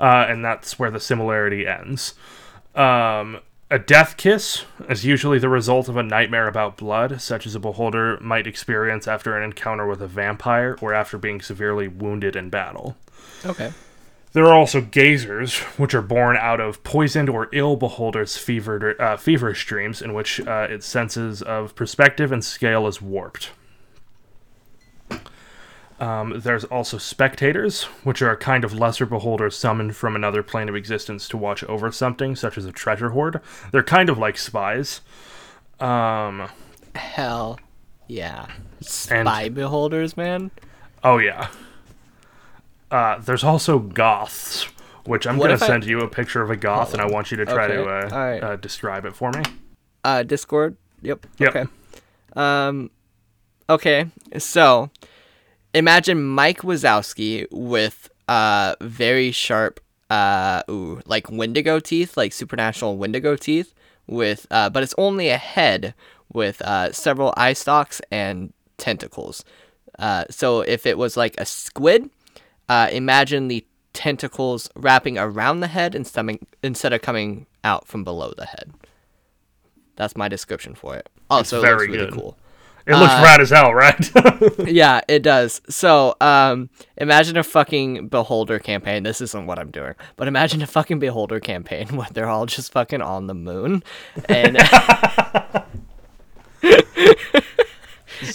uh, 0.01 0.27
and 0.29 0.45
that's 0.45 0.79
where 0.79 0.91
the 0.91 1.01
similarity 1.01 1.67
ends. 1.67 2.15
Um, 2.75 3.41
a 3.71 3.79
death 3.79 4.17
kiss 4.17 4.65
is 4.89 5.05
usually 5.05 5.39
the 5.39 5.49
result 5.49 5.89
of 5.89 5.97
a 5.97 6.03
nightmare 6.03 6.47
about 6.47 6.77
blood, 6.77 7.21
such 7.21 7.47
as 7.47 7.55
a 7.55 7.61
beholder 7.61 8.19
might 8.21 8.47
experience 8.47 9.09
after 9.09 9.37
an 9.37 9.43
encounter 9.43 9.87
with 9.87 10.03
a 10.03 10.07
vampire 10.07 10.77
or 10.81 10.93
after 10.93 11.17
being 11.17 11.41
severely 11.41 11.89
wounded 11.89 12.37
in 12.37 12.51
battle. 12.51 12.97
Okay. 13.45 13.73
There 14.33 14.47
are 14.47 14.55
also 14.55 14.81
gazers, 14.81 15.59
which 15.79 15.95
are 15.95 16.03
born 16.03 16.39
out 16.39 16.59
of 16.59 16.83
poisoned 16.85 17.29
or 17.29 17.49
ill 17.53 17.77
beholders' 17.77 18.39
fevered, 18.39 18.99
uh, 18.99 19.17
feverish 19.19 19.67
dreams, 19.67 20.01
in 20.01 20.15
which 20.15 20.41
uh, 20.41 20.69
its 20.71 20.87
senses 20.87 21.43
of 21.43 21.75
perspective 21.75 22.33
and 22.33 22.43
scale 22.43 22.87
is 22.87 23.03
warped. 23.03 23.51
Um, 26.01 26.41
there's 26.41 26.65
also 26.65 26.99
spectators, 26.99 27.85
which 28.05 28.23
are 28.23 28.31
a 28.31 28.37
kind 28.37 28.65
of 28.65 28.75
lesser 28.75 29.07
beholder 29.07 29.51
summoned 29.51 29.95
from 29.95 30.17
another 30.17 30.43
plane 30.43 30.69
of 30.69 30.75
existence 30.75 31.29
to 31.29 31.37
watch 31.37 31.63
over 31.65 31.93
something, 31.93 32.35
such 32.35 32.59
as 32.59 32.65
a 32.65 32.73
treasure 32.73 33.11
hoard. 33.11 33.41
They're 33.71 33.85
kind 33.85 34.09
of 34.09 34.19
like 34.19 34.37
spies. 34.37 35.03
Um, 35.79 36.49
Hell. 36.97 37.61
Yeah. 38.09 38.47
Spy 38.81 39.49
beholders, 39.49 40.17
man. 40.17 40.51
oh 41.05 41.19
yeah. 41.19 41.49
Uh, 42.93 43.19
there's 43.19 43.43
also 43.43 43.79
gauths, 43.79 44.65
which 45.07 45.27
I'm 45.27 45.37
What 45.39 45.47
gonna 45.47 45.55
if 45.55 45.63
I- 45.63 45.67
send 45.67 45.85
you 45.87 46.01
a 46.01 46.09
picture 46.09 46.43
of 46.43 46.51
a 46.51 46.57
gauth, 46.57 46.93
and 46.93 47.01
I 47.03 47.07
want 47.07 47.31
you 47.31 47.37
to 47.39 47.47
try 47.47 47.67
to 47.67 47.83
uh, 47.85 48.09
alright. 48.13 48.43
uh, 48.45 48.57
describe 48.57 49.05
it 49.05 49.17
for 49.17 49.31
me. 49.33 49.43
Uh, 50.05 50.23
Discord. 50.23 50.77
Yep. 51.03 51.27
Yep. 51.39 51.57
Okay. 51.57 51.65
Um, 52.37 52.91
okay. 53.69 54.07
So, 54.39 54.91
imagine 55.75 56.23
Mike 56.23 56.61
Wazowski 56.63 57.47
with 57.51 58.09
uh 58.29 58.77
very 58.81 59.33
sharp 59.33 59.81
uh 60.09 60.63
ooh 60.71 61.01
like 61.07 61.31
Wendigo 61.31 61.81
teeth, 61.81 62.17
like 62.17 62.33
supernatural 62.33 62.97
Wendigo 62.97 63.37
teeth, 63.37 63.75
with 64.07 64.47
uh, 64.51 64.69
but 64.71 64.83
it's 64.83 64.95
only 64.99 65.29
a 65.29 65.39
head 65.39 65.95
with 66.33 66.61
uh 66.63 66.93
several 66.93 67.33
eye 67.37 67.53
stalks 67.55 68.01
and 68.11 68.53
tentacles. 68.79 69.45
Uh, 69.99 70.25
so 70.31 70.61
if 70.61 70.87
it 70.87 70.97
was 70.99 71.17
like 71.17 71.35
a 71.39 71.45
squid, 71.45 72.09
uh, 72.73 72.89
imagine 72.91 73.49
the 73.49 73.67
tentacles 73.93 74.71
wrapping 74.75 75.19
around 75.19 75.61
the 75.61 75.67
head 75.67 75.95
and 75.95 76.07
stomach 76.07 76.41
instead 76.63 76.93
of 76.95 77.03
coming 77.03 77.47
out 77.63 77.87
from 77.87 78.03
below 78.03 78.33
the 78.37 78.47
head. 78.47 78.73
That's 79.97 80.17
my 80.17 80.29
description 80.29 80.75
for 80.75 80.97
it. 80.97 81.09
Also, 81.29 81.59
it 81.59 81.63
very 81.63 81.87
looks 81.87 81.99
really 81.99 82.05
good. 82.11 82.15
cool. 82.15 82.39
It 82.87 82.95
looks 82.97 83.13
rad 83.13 83.41
as 83.41 83.51
hell, 83.51 83.73
right? 83.75 84.11
Yeah, 84.67 85.03
it 85.07 85.23
does. 85.23 85.61
So, 85.69 86.17
um, 86.21 86.69
imagine 86.97 87.37
a 87.37 87.43
fucking 87.45 88.09
beholder 88.09 88.59
campaign. 88.59 89.03
This 89.05 89.21
isn't 89.21 89.47
what 89.47 89.59
I'm 89.59 89.71
doing, 89.71 89.95
but 90.17 90.27
imagine 90.27 90.63
a 90.63 90.67
fucking 90.67 90.99
beholder 90.99 91.39
campaign 91.39 91.89
where 91.97 92.09
they're 92.13 92.29
all 92.29 92.47
just 92.47 92.73
fucking 92.73 93.03
on 93.03 93.27
the 93.29 93.35
moon, 93.35 93.85
and 94.29 94.57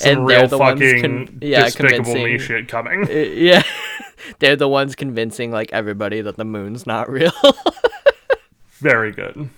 and 0.05 0.25
real 0.25 0.27
they're 0.27 0.47
the 0.47 0.57
ones 0.57 0.79
fucking 0.79 1.01
con- 1.01 1.39
yeah, 1.41 1.63
despicable 1.65 2.13
me 2.13 2.37
shit 2.37 2.67
coming. 2.69 3.07
yeah, 3.09 3.63
they're 4.39 4.55
the 4.55 4.67
ones 4.67 4.95
convincing 4.95 5.51
like 5.51 5.71
everybody 5.73 6.21
that 6.21 6.37
the 6.37 6.45
moon's 6.45 6.85
not 6.87 7.09
real. 7.11 7.31
Very 8.79 9.11
good. 9.11 9.49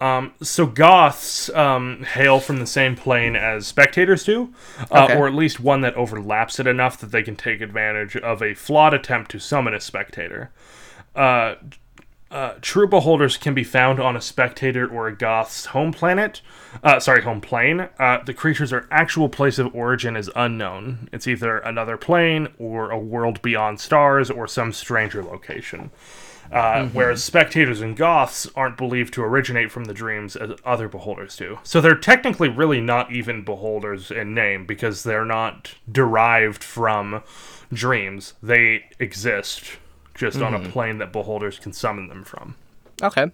Um, 0.00 0.32
so 0.42 0.66
gauths 0.66 1.48
um, 1.50 2.02
hail 2.02 2.40
from 2.40 2.58
the 2.58 2.66
same 2.66 2.96
plane 2.96 3.36
as 3.36 3.66
spectators 3.66 4.24
do, 4.24 4.52
uh, 4.90 5.04
Okay. 5.04 5.16
or 5.16 5.26
at 5.26 5.34
least 5.34 5.60
one 5.60 5.80
that 5.82 5.94
overlaps 5.94 6.58
it 6.58 6.66
enough 6.66 6.98
that 6.98 7.10
they 7.12 7.22
can 7.22 7.36
take 7.36 7.60
advantage 7.60 8.16
of 8.16 8.42
a 8.42 8.54
flawed 8.54 8.92
attempt 8.92 9.30
to 9.30 9.38
summon 9.38 9.72
a 9.72 9.80
spectator. 9.80 10.50
Uh, 11.14 11.54
uh, 12.34 12.54
true 12.60 12.88
beholders 12.88 13.36
can 13.36 13.54
be 13.54 13.62
found 13.62 14.00
on 14.00 14.16
a 14.16 14.20
spectator 14.20 14.88
or 14.88 15.06
a 15.06 15.16
gauth's 15.16 15.66
home 15.66 15.92
planet. 15.92 16.42
Uh, 16.82 16.98
sorry, 16.98 17.22
home 17.22 17.40
plane. 17.40 17.88
Uh, 18.00 18.18
the 18.24 18.34
creature's 18.34 18.72
actual 18.90 19.28
place 19.28 19.60
of 19.60 19.72
origin 19.72 20.16
is 20.16 20.28
unknown. 20.34 21.08
It's 21.12 21.28
either 21.28 21.58
another 21.58 21.96
plane 21.96 22.48
or 22.58 22.90
a 22.90 22.98
world 22.98 23.40
beyond 23.40 23.78
stars 23.78 24.30
or 24.30 24.48
some 24.48 24.72
stranger 24.72 25.22
location. 25.22 25.92
Uh, 26.50 26.88
Whereas 26.88 27.22
spectators 27.22 27.80
and 27.80 27.96
gauths 27.96 28.48
aren't 28.56 28.76
believed 28.76 29.14
to 29.14 29.22
originate 29.22 29.70
from 29.70 29.84
the 29.84 29.94
dreams 29.94 30.34
as 30.34 30.50
other 30.64 30.88
beholders 30.88 31.36
do. 31.36 31.58
So 31.62 31.80
they're 31.80 31.96
technically 31.96 32.48
really 32.48 32.80
not 32.80 33.12
even 33.12 33.44
beholders 33.44 34.10
in 34.10 34.34
name 34.34 34.66
because 34.66 35.04
they're 35.04 35.24
not 35.24 35.74
derived 35.90 36.64
from 36.64 37.22
dreams. 37.72 38.34
They 38.42 38.86
exist 38.98 39.78
just 40.14 40.40
on 40.40 40.54
a 40.54 40.60
plane 40.68 40.98
that 40.98 41.12
beholders 41.12 41.58
can 41.58 41.72
summon 41.72 42.08
them 42.08 42.24
from. 42.24 42.54
okay. 43.02 43.30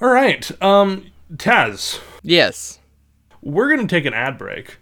All 0.00 0.08
right, 0.08 0.50
um, 0.62 1.06
Taz, 1.34 2.00
Yes. 2.22 2.80
we're 3.40 3.74
gonna 3.74 3.86
take 3.86 4.04
an 4.04 4.14
ad 4.14 4.36
break, 4.36 4.78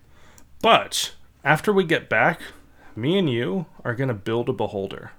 but 0.62 1.12
after 1.44 1.72
we 1.72 1.84
get 1.84 2.08
back, 2.08 2.40
me 2.96 3.18
and 3.18 3.28
you 3.30 3.66
are 3.84 3.94
gonna 3.94 4.14
build 4.14 4.48
a 4.48 4.52
beholder. 4.52 5.12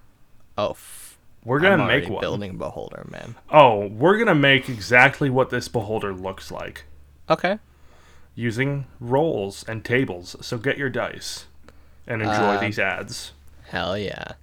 Oh. 0.58 0.72
F- 0.72 1.18
We're 1.46 1.60
gonna 1.60 1.86
make 1.86 2.10
one. 2.10 2.20
building 2.22 2.58
beholder, 2.58 3.06
man. 3.10 3.36
Oh, 3.52 3.88
we're 3.88 4.18
gonna 4.18 4.36
make 4.36 4.70
exactly 4.70 5.30
what 5.30 5.50
this 5.52 5.68
beholder 5.68 6.14
looks 6.14 6.52
like 6.52 6.86
Okay. 7.30 7.60
using 8.36 8.86
rolls 9.00 9.64
and 9.68 9.86
tables. 9.86 10.36
So 10.42 10.58
get 10.58 10.78
your 10.78 10.90
dice 10.90 11.46
and 12.08 12.22
enjoy 12.22 12.34
Uh, 12.56 12.60
these 12.60 12.78
ads. 12.80 13.32
Hell 13.70 13.98
yeah. 13.98 14.34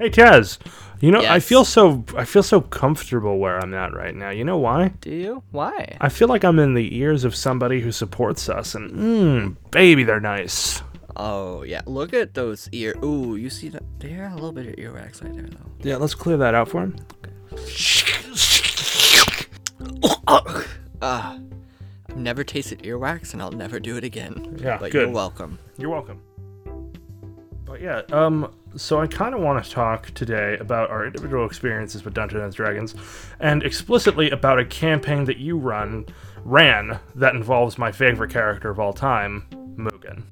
Hey 0.00 0.08
Taz, 0.08 0.56
you 1.00 1.10
know 1.10 1.20
I 1.20 1.40
feel 1.40 1.62
so 1.62 2.02
I 2.16 2.24
feel 2.24 2.42
so 2.42 2.62
comfortable 2.62 3.36
where 3.36 3.58
I'm 3.58 3.74
at 3.74 3.92
right 3.92 4.14
now. 4.14 4.30
You 4.30 4.44
know 4.44 4.56
why? 4.56 4.94
Do 5.02 5.10
you? 5.10 5.42
Why? 5.50 5.98
I 6.00 6.08
feel 6.08 6.26
like 6.26 6.42
I'm 6.42 6.58
in 6.58 6.72
the 6.72 6.96
ears 6.96 7.24
of 7.24 7.36
somebody 7.36 7.82
who 7.82 7.92
supports 7.92 8.48
us, 8.48 8.74
and 8.74 8.90
mmm, 8.92 9.56
baby, 9.70 10.02
they're 10.04 10.18
nice. 10.18 10.80
Oh 11.16 11.64
yeah. 11.64 11.82
Look 11.84 12.14
at 12.14 12.32
those 12.32 12.66
ear. 12.72 12.94
Ooh, 13.04 13.36
you 13.36 13.50
see 13.50 13.68
that? 13.68 13.82
There 13.98 14.26
a 14.26 14.32
little 14.32 14.52
bit 14.52 14.68
of 14.68 14.76
earwax 14.76 15.22
right 15.22 15.34
there 15.34 15.48
though. 15.50 15.70
Yeah, 15.86 15.96
let's 15.96 16.14
clear 16.14 16.38
that 16.38 16.54
out 16.54 16.70
for 16.70 16.80
him. 16.84 16.96
Ah, 21.02 21.38
I've 22.08 22.16
never 22.16 22.42
tasted 22.42 22.82
earwax, 22.84 23.34
and 23.34 23.42
I'll 23.42 23.52
never 23.52 23.78
do 23.78 23.98
it 23.98 24.04
again. 24.04 24.56
Yeah, 24.62 24.78
but 24.78 24.92
good. 24.92 25.08
you're 25.08 25.10
welcome. 25.10 25.58
You're 25.76 25.90
welcome. 25.90 26.22
But 27.66 27.82
yeah, 27.82 28.02
um, 28.10 28.52
so 28.76 29.00
I 29.00 29.06
kind 29.06 29.34
of 29.34 29.40
want 29.40 29.64
to 29.64 29.70
talk 29.70 30.10
today 30.14 30.56
about 30.58 30.90
our 30.90 31.06
individual 31.06 31.46
experiences 31.46 32.04
with 32.04 32.14
Dungeons 32.14 32.42
and 32.42 32.54
Dragons, 32.54 32.94
and 33.40 33.62
explicitly 33.62 34.30
about 34.30 34.58
a 34.58 34.64
campaign 34.64 35.24
that 35.24 35.38
you 35.38 35.56
run, 35.56 36.06
ran, 36.44 36.98
that 37.14 37.34
involves 37.34 37.78
my 37.78 37.92
favorite 37.92 38.30
character 38.30 38.70
of 38.70 38.78
all 38.78 38.92
time, 38.92 39.44
Mugen. 39.76 40.22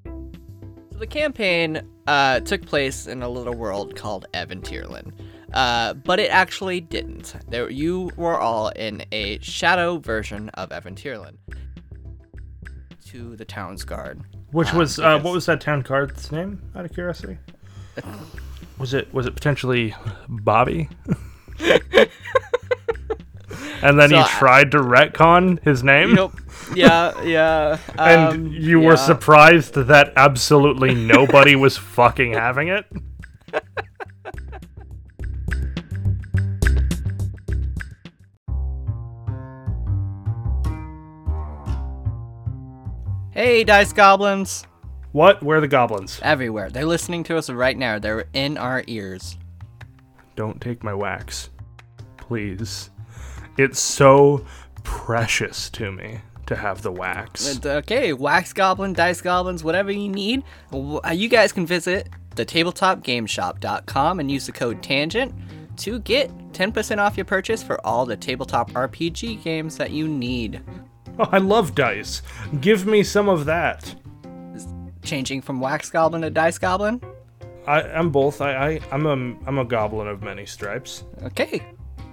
So 0.93 0.99
the 0.99 1.07
campaign 1.07 1.83
uh, 2.07 2.41
took 2.41 2.65
place 2.67 3.07
in 3.07 3.23
a 3.23 3.29
little 3.29 3.55
world 3.55 3.97
called 3.97 4.27
Aventierland. 4.35 5.13
Uh, 5.53 5.95
but 5.95 6.21
it 6.21 6.31
actually 6.31 6.81
didn't. 6.81 7.35
There, 7.49 7.71
you 7.71 8.11
were 8.17 8.39
all 8.39 8.69
in 8.69 9.03
a 9.13 9.39
shadow 9.39 9.99
version 9.99 10.51
of 10.51 10.69
Aventierland. 10.71 11.39
To 13.07 13.35
the 13.37 13.47
town's 13.47 13.85
guard. 13.85 14.21
Which 14.51 14.73
Um, 14.73 14.79
was 14.79 14.99
uh, 14.99 15.19
what 15.21 15.33
was 15.33 15.47
that 15.47 15.63
town 15.63 15.83
card's 15.83 16.31
name? 16.31 16.61
Out 16.77 16.85
of 16.85 16.93
curiosity, 16.93 17.39
was 18.79 18.95
it 18.95 19.13
was 19.13 19.27
it 19.27 19.35
potentially 19.35 19.95
Bobby? 20.29 20.89
and 23.83 23.99
then 23.99 24.11
So 24.11 24.17
you 24.17 24.23
I- 24.23 24.29
tried 24.39 24.71
to 24.73 24.79
retcon 24.79 25.63
his 25.65 25.83
name, 25.83 26.15
Yep. 26.17 26.31
Yeah, 26.75 27.23
yeah. 27.23 27.79
and 27.99 28.21
um, 28.35 28.47
you 28.49 28.79
were 28.81 28.97
surprised 28.97 29.75
that 29.75 30.13
absolutely 30.17 30.95
nobody 30.95 31.57
was 31.57 31.77
fucking 31.79 32.35
having 32.35 32.69
it. 32.69 32.85
Hey, 43.33 43.63
Dice 43.63 43.93
Goblins! 43.93 44.67
What? 45.19 45.43
Where 45.43 45.59
are 45.59 45.61
the 45.61 45.67
goblins? 45.67 46.21
Everywhere. 46.23 46.71
They're 46.71 46.85
listening 46.85 47.25
to 47.25 47.37
us 47.37 47.51
right 47.51 47.77
now. 47.77 47.99
They're 47.99 48.27
in 48.35 48.57
our 48.57 48.85
ears. 48.87 49.37
Don't 50.37 50.61
take 50.61 50.85
my 50.85 50.95
wax, 50.95 51.51
please. 52.19 52.91
It's 53.57 53.81
so 53.81 54.47
precious 54.85 55.71
to 55.71 55.91
me 55.91 56.21
to 56.47 56.55
have 56.55 56.83
the 56.83 56.93
wax. 56.93 57.59
Okay, 57.67 58.13
Wax 58.13 58.53
Goblin, 58.53 58.93
Dice 58.93 59.21
Goblins, 59.21 59.65
whatever 59.65 59.91
you 59.91 60.09
need, 60.09 60.45
uh, 60.73 61.11
you 61.13 61.29
guys 61.29 61.51
can 61.51 61.67
visit 61.67 62.09
the 62.37 62.47
tabletopgameshop.com 62.47 64.21
and 64.21 64.31
use 64.31 64.47
the 64.47 64.53
code 64.53 64.85
TANGENT 64.85 65.35
to 65.79 65.99
get 65.99 66.31
10% 66.53 66.99
off 66.99 67.17
your 67.17 67.25
purchase 67.25 67.61
for 67.61 67.85
all 67.85 68.07
the 68.07 68.17
tabletop 68.17 68.71
RPG 68.71 69.43
games 69.43 69.79
that 69.79 69.91
you 69.91 70.07
need. 70.07 70.61
Oh, 71.19 71.29
I 71.33 71.39
love 71.39 71.75
dice. 71.75 72.23
Give 72.61 72.87
me 72.87 73.03
some 73.03 73.29
of 73.29 73.47
that. 73.47 73.97
Changing 75.03 75.43
from 75.43 75.61
Wax 75.61 75.91
Goblin 75.91 76.23
to 76.23 76.31
Dice 76.31 76.59
Goblin? 76.59 77.01
I, 77.67 77.83
I'm 77.83 78.11
both. 78.11 78.41
I, 78.41 78.55
I 78.55 78.81
I'm 78.91 79.07
a 79.07 79.13
I'm 79.47 79.59
a 79.59 79.65
goblin 79.65 80.09
of 80.09 80.23
many 80.23 80.47
stripes. 80.47 81.05
Okay. 81.23 81.63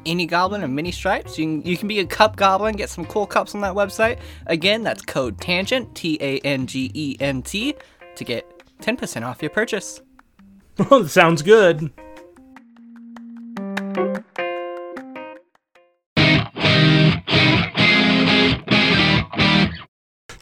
Any 0.05 0.25
goblin 0.25 0.63
of 0.63 0.69
many 0.69 0.91
stripes. 0.91 1.39
You 1.39 1.45
can, 1.45 1.61
you 1.63 1.77
can 1.77 1.87
be 1.87 1.99
a 1.99 2.05
cup 2.05 2.35
goblin, 2.35 2.75
get 2.75 2.89
some 2.89 3.05
cool 3.05 3.25
cups 3.25 3.55
on 3.55 3.61
that 3.61 3.73
website. 3.73 4.19
Again, 4.47 4.83
that's 4.83 5.01
code 5.01 5.39
TANGENT, 5.39 5.95
T 5.95 6.17
A 6.21 6.39
N 6.39 6.67
G 6.67 6.91
E 6.93 7.17
N 7.19 7.41
T, 7.41 7.73
to 8.15 8.23
get 8.23 8.45
10% 8.81 9.25
off 9.25 9.41
your 9.41 9.49
purchase. 9.49 10.01
Sounds 11.07 11.41
good. 11.41 11.91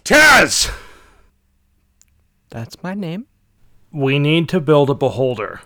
Taz, 0.03 0.69
That's 2.53 2.81
my 2.83 2.93
name. 2.93 3.25
we 3.91 4.19
need 4.19 4.47
to 4.49 4.59
build 4.59 4.91
a 4.91 4.93
beholder. 4.93 5.61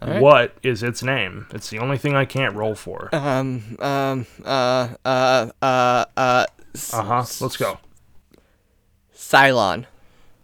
right. 0.00 0.22
What 0.22 0.56
is 0.62 0.84
its 0.84 1.02
name? 1.02 1.48
It's 1.50 1.70
the 1.70 1.80
only 1.80 1.98
thing 1.98 2.14
I 2.14 2.24
can't 2.24 2.54
roll 2.54 2.76
for. 2.76 3.08
Uh 3.12 3.18
Um, 3.18 3.76
um, 3.80 4.26
uh, 4.44 4.88
uh, 5.04 5.50
uh, 5.60 6.04
uh, 6.16 6.46
huh. 6.92 7.24
Let's 7.40 7.56
go. 7.56 7.78
Cylon. 9.12 9.86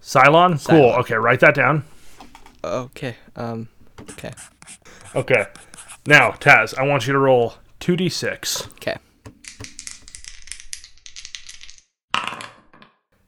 Cylon? 0.03 0.59
Cool. 0.67 0.91
Cylon. 0.91 0.99
Okay, 0.99 1.15
write 1.15 1.39
that 1.39 1.55
down. 1.55 1.85
Okay, 2.65 3.15
um, 3.37 3.69
okay, 4.11 4.33
Okay. 5.15 5.47
Now, 6.05 6.33
Taz, 6.33 6.77
I 6.77 6.83
want 6.83 7.07
you 7.07 7.13
to 7.13 7.19
roll 7.21 7.55
2d6. 7.79 8.67
okay. 8.73 8.97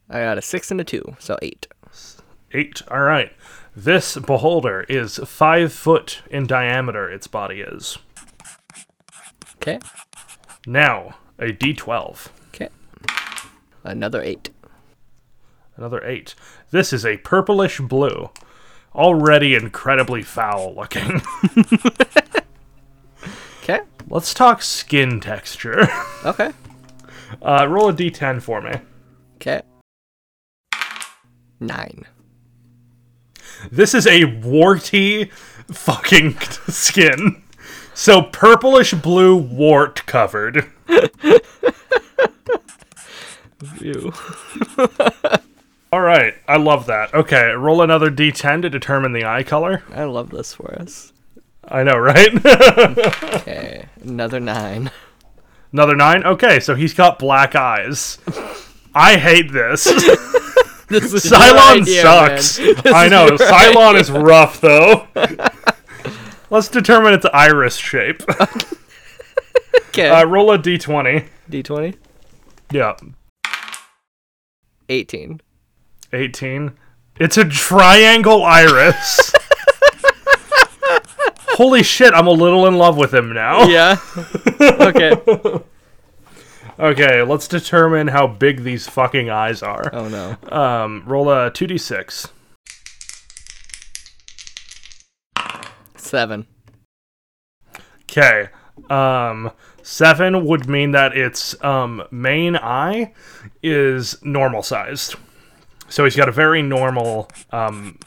I 0.09 0.21
got 0.21 0.39
a 0.39 0.43
six 0.43 0.71
and 0.71 0.81
a 0.81 0.85
two, 0.85 1.17
so 1.19 1.37
eight. 1.43 1.67
Eight. 2.53 2.83
All 2.91 3.01
right. 3.03 3.33
This 3.75 4.17
beholder 4.17 4.83
is 4.89 5.19
five 5.27 5.73
foot 5.73 6.23
in 6.31 6.47
diameter, 6.47 7.11
its 7.11 7.27
body 7.27 7.61
is. 7.61 7.99
Okay, 9.57 9.79
Now, 10.67 11.17
a 11.39 11.47
d12. 11.53 12.29
okay. 12.55 12.69
Another 13.85 14.23
eight. 14.23 14.51
Another 15.77 16.03
eight. 16.05 16.35
This 16.71 16.93
is 16.93 17.05
a 17.05 17.17
purplish 17.19 17.81
blue. 17.81 18.31
Already 18.95 19.55
incredibly 19.55 20.23
foul 20.23 20.75
looking. 20.75 21.21
Okay, 23.63 23.81
Let's 24.09 24.33
talk 24.33 24.63
skin 24.63 25.19
texture. 25.21 25.89
okay, 26.25 26.53
Uh, 27.43 27.67
roll 27.69 27.89
a 27.89 27.93
d10 27.93 28.41
for 28.41 28.61
me. 28.63 28.71
okay. 29.37 29.63
Nine. 31.61 32.05
This 33.71 33.95
is 33.95 34.07
a 34.07 34.25
warty 34.25 35.27
fucking 35.71 36.39
skin. 36.69 37.43
So 37.95 38.21
purplish 38.23 38.93
blue 38.93 39.37
wart 39.37 40.05
covered. 40.07 40.71
Ew. 43.81 44.13
All 45.93 46.01
right, 46.03 46.35
I 46.47 46.57
love 46.59 46.87
that. 46.87 47.15
Okay, 47.15 47.53
roll 47.53 47.81
another 47.81 48.11
d10 48.11 48.63
to 48.63 48.71
determine 48.71 49.13
the 49.13 49.25
eye 49.25 49.43
color. 49.45 49.83
I 49.93 50.05
love 50.05 50.29
this 50.31 50.53
for 50.53 50.75
us. 50.79 51.13
I 51.65 51.83
know, 51.83 51.97
right? 51.97 52.29
Okay, 53.47 53.87
another 54.03 54.41
nine. 54.41 54.91
another 55.73 55.95
9. 55.97 56.25
Okay, 56.25 56.59
so 56.61 56.75
he's 56.75 56.93
got 56.95 57.19
black 57.19 57.55
eyes. 57.55 58.19
I 58.95 59.17
hate 59.17 59.53
this. 59.53 59.87
This 60.89 61.13
is 61.13 61.25
Cylon 61.25 61.83
idea, 61.83 62.03
sucks. 62.03 62.59
I 62.87 63.09
know. 63.09 63.27
your 63.27 63.39
Cylon 63.39 64.01
is 64.01 64.11
rough 64.11 64.61
though. 64.61 65.07
Let's 66.51 66.69
determine 66.69 67.13
its 67.15 67.27
iris 67.33 67.77
shape. 67.77 68.23
Okay, 69.89 70.09
Uh, 70.09 70.25
roll 70.27 70.53
a 70.53 70.59
d20. 70.59 71.27
D20. 71.51 71.97
Yeah, 72.71 72.95
18. 74.89 75.41
18. 76.13 76.73
It's 77.19 77.37
a 77.37 77.45
triangle 77.45 78.45
iris. 78.45 79.33
Holy 81.51 81.83
shit, 81.83 82.13
I'm 82.13 82.27
a 82.27 82.31
little 82.33 82.67
in 82.67 82.77
love 82.77 82.97
with 82.97 83.13
him 83.15 83.33
now. 83.33 83.65
Yeah. 83.65 83.97
okay. 84.61 85.13
Okay, 86.79 87.23
let's 87.23 87.49
determine 87.49 88.09
how 88.09 88.27
big 88.27 88.63
these 88.63 88.87
fucking 88.87 89.31
eyes 89.31 89.63
are. 89.63 89.91
Oh 89.95 90.09
no. 90.09 90.37
Um, 90.55 91.03
roll 91.07 91.31
a 91.31 91.51
2d6. 91.51 92.31
Seven. 95.97 96.47
Okay. 98.03 98.49
Um, 98.91 99.51
seven 99.83 100.45
would 100.45 100.69
mean 100.69 100.93
that 100.93 101.17
its 101.17 101.63
um, 101.65 102.03
main 102.11 102.57
eye 102.57 103.15
is 103.63 104.23
normal 104.23 104.63
sized. 104.63 105.17
So 105.89 106.05
he's 106.05 106.17
got 106.17 106.29
a 106.29 106.33
very 106.33 106.63
normal 106.63 107.31
um, 107.51 107.99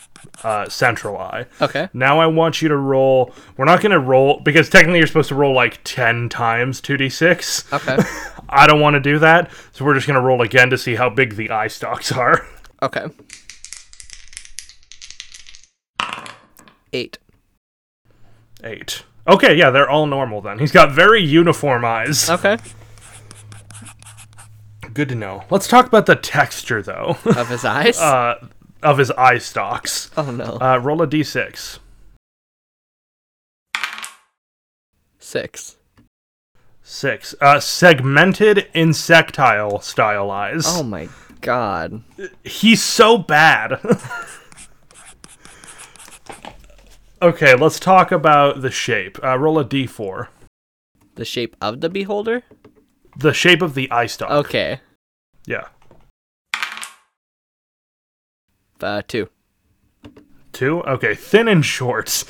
uh, 0.44 0.70
central 0.70 1.18
eye. 1.18 1.46
Okay. 1.62 1.90
Now 1.94 2.20
I 2.20 2.28
want 2.28 2.62
you 2.62 2.70
to 2.70 2.78
roll. 2.78 3.34
We're 3.58 3.66
not 3.66 3.82
going 3.82 3.92
to 3.92 4.00
roll 4.00 4.40
because 4.40 4.70
technically 4.70 5.00
you're 5.00 5.08
supposed 5.08 5.30
to 5.30 5.36
roll 5.36 5.54
like 5.54 5.82
10 5.84 6.30
times 6.30 6.82
2d6. 6.82 7.74
Okay. 7.74 8.42
I 8.50 8.68
don't 8.68 8.80
want 8.80 8.96
to 8.96 9.00
do 9.00 9.20
that. 9.20 9.52
So 9.72 9.86
we're 9.86 9.94
just 9.94 10.08
going 10.08 10.20
to 10.20 10.26
roll 10.26 10.42
again 10.42 10.70
to 10.70 10.78
see 10.78 10.96
how 10.96 11.10
big 11.10 11.36
the 11.36 11.50
eye 11.50 11.68
stalks 11.68 12.12
are. 12.12 12.48
Okay. 12.82 13.08
Eight. 16.94 17.18
Eight. 18.64 19.04
Okay, 19.28 19.56
yeah, 19.56 19.70
they're 19.70 19.90
all 19.90 20.08
normal 20.08 20.42
then. 20.42 20.58
He's 20.58 20.72
got 20.72 20.92
very 20.92 21.22
uniform 21.22 21.86
eyes. 21.86 22.30
Okay. 22.30 22.58
Good 24.94 25.10
to 25.10 25.16
know. 25.16 25.44
Let's 25.52 25.68
talk 25.68 25.86
about 25.86 26.08
the 26.08 26.16
texture 26.16 26.82
though. 26.82 27.18
Of 27.26 27.48
his 27.48 27.64
eyes? 27.64 28.00
uh, 28.02 28.48
of 28.82 28.98
his 28.98 29.12
eye 29.12 29.38
stalks. 29.38 30.10
oh 30.18 30.32
no. 30.32 30.58
Uh, 30.60 30.80
roll 30.82 31.02
a 31.02 31.08
d6. 31.08 31.80
Six. 35.20 35.78
Six. 36.82 37.36
Uh, 37.40 37.60
segmented 37.60 38.68
insectile 38.74 39.80
style 39.80 40.32
eyes. 40.32 40.64
Oh 40.66 40.84
my 40.84 41.08
god. 41.42 42.04
He's 42.44 42.82
so 42.82 43.18
bad. 43.18 43.74
okay, 47.22 47.56
let's 47.56 47.80
talk 47.80 48.12
about 48.12 48.62
the 48.62 48.72
shape. 48.72 49.24
Uh, 49.24 49.38
roll 49.38 49.60
a 49.60 49.66
d4. 49.66 50.28
The 51.16 51.26
shape 51.26 51.56
of 51.62 51.82
the 51.82 51.90
beholder? 51.90 52.44
The 53.18 53.34
shape 53.34 53.62
of 53.62 53.76
the 53.76 53.92
eye 53.92 54.08
stalk. 54.08 54.32
Okay. 54.32 54.80
Yeah. 55.46 55.68
Uh, 58.82 59.02
two. 59.08 59.30
Two? 60.52 60.82
Okay, 60.84 61.16
thin 61.16 61.48
and 61.48 61.66
short. 61.66 62.24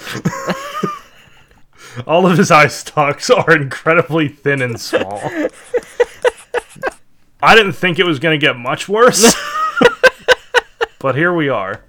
All 2.08 2.28
of 2.28 2.38
his 2.38 2.52
eye 2.52 2.68
stalks 2.68 3.30
are 3.30 3.56
incredibly 3.56 4.28
thin 4.28 4.62
and 4.62 4.80
small. 4.80 5.22
I 7.42 7.56
didn't 7.56 7.74
think 7.74 8.00
it 8.00 8.06
was 8.06 8.20
going 8.20 8.40
to 8.40 8.46
get 8.46 8.58
much 8.58 8.90
worse. 8.90 9.36
but 11.00 11.16
here 11.16 11.34
we 11.34 11.50
are. 11.50 11.84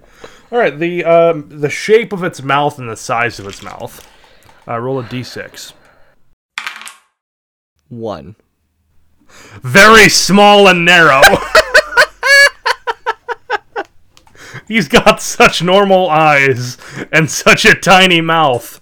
All 0.51 0.57
right, 0.57 0.77
the 0.77 1.05
um, 1.05 1.47
the 1.49 1.69
shape 1.69 2.11
of 2.11 2.23
its 2.23 2.41
mouth 2.41 2.79
and 2.79 2.89
the 2.89 2.97
size 2.97 3.39
of 3.39 3.47
its 3.47 3.61
mouth. 3.61 4.07
Uh, 4.67 4.79
roll 4.79 4.99
a 4.99 5.03
d6. 5.03 5.73
One. 7.89 8.35
Very 9.61 10.09
small 10.09 10.67
and 10.67 10.85
narrow. 10.85 11.21
He's 14.71 14.87
got 14.87 15.21
such 15.21 15.61
normal 15.61 16.09
eyes 16.09 16.77
and 17.11 17.29
such 17.29 17.65
a 17.65 17.75
tiny 17.75 18.21
mouth. 18.21 18.79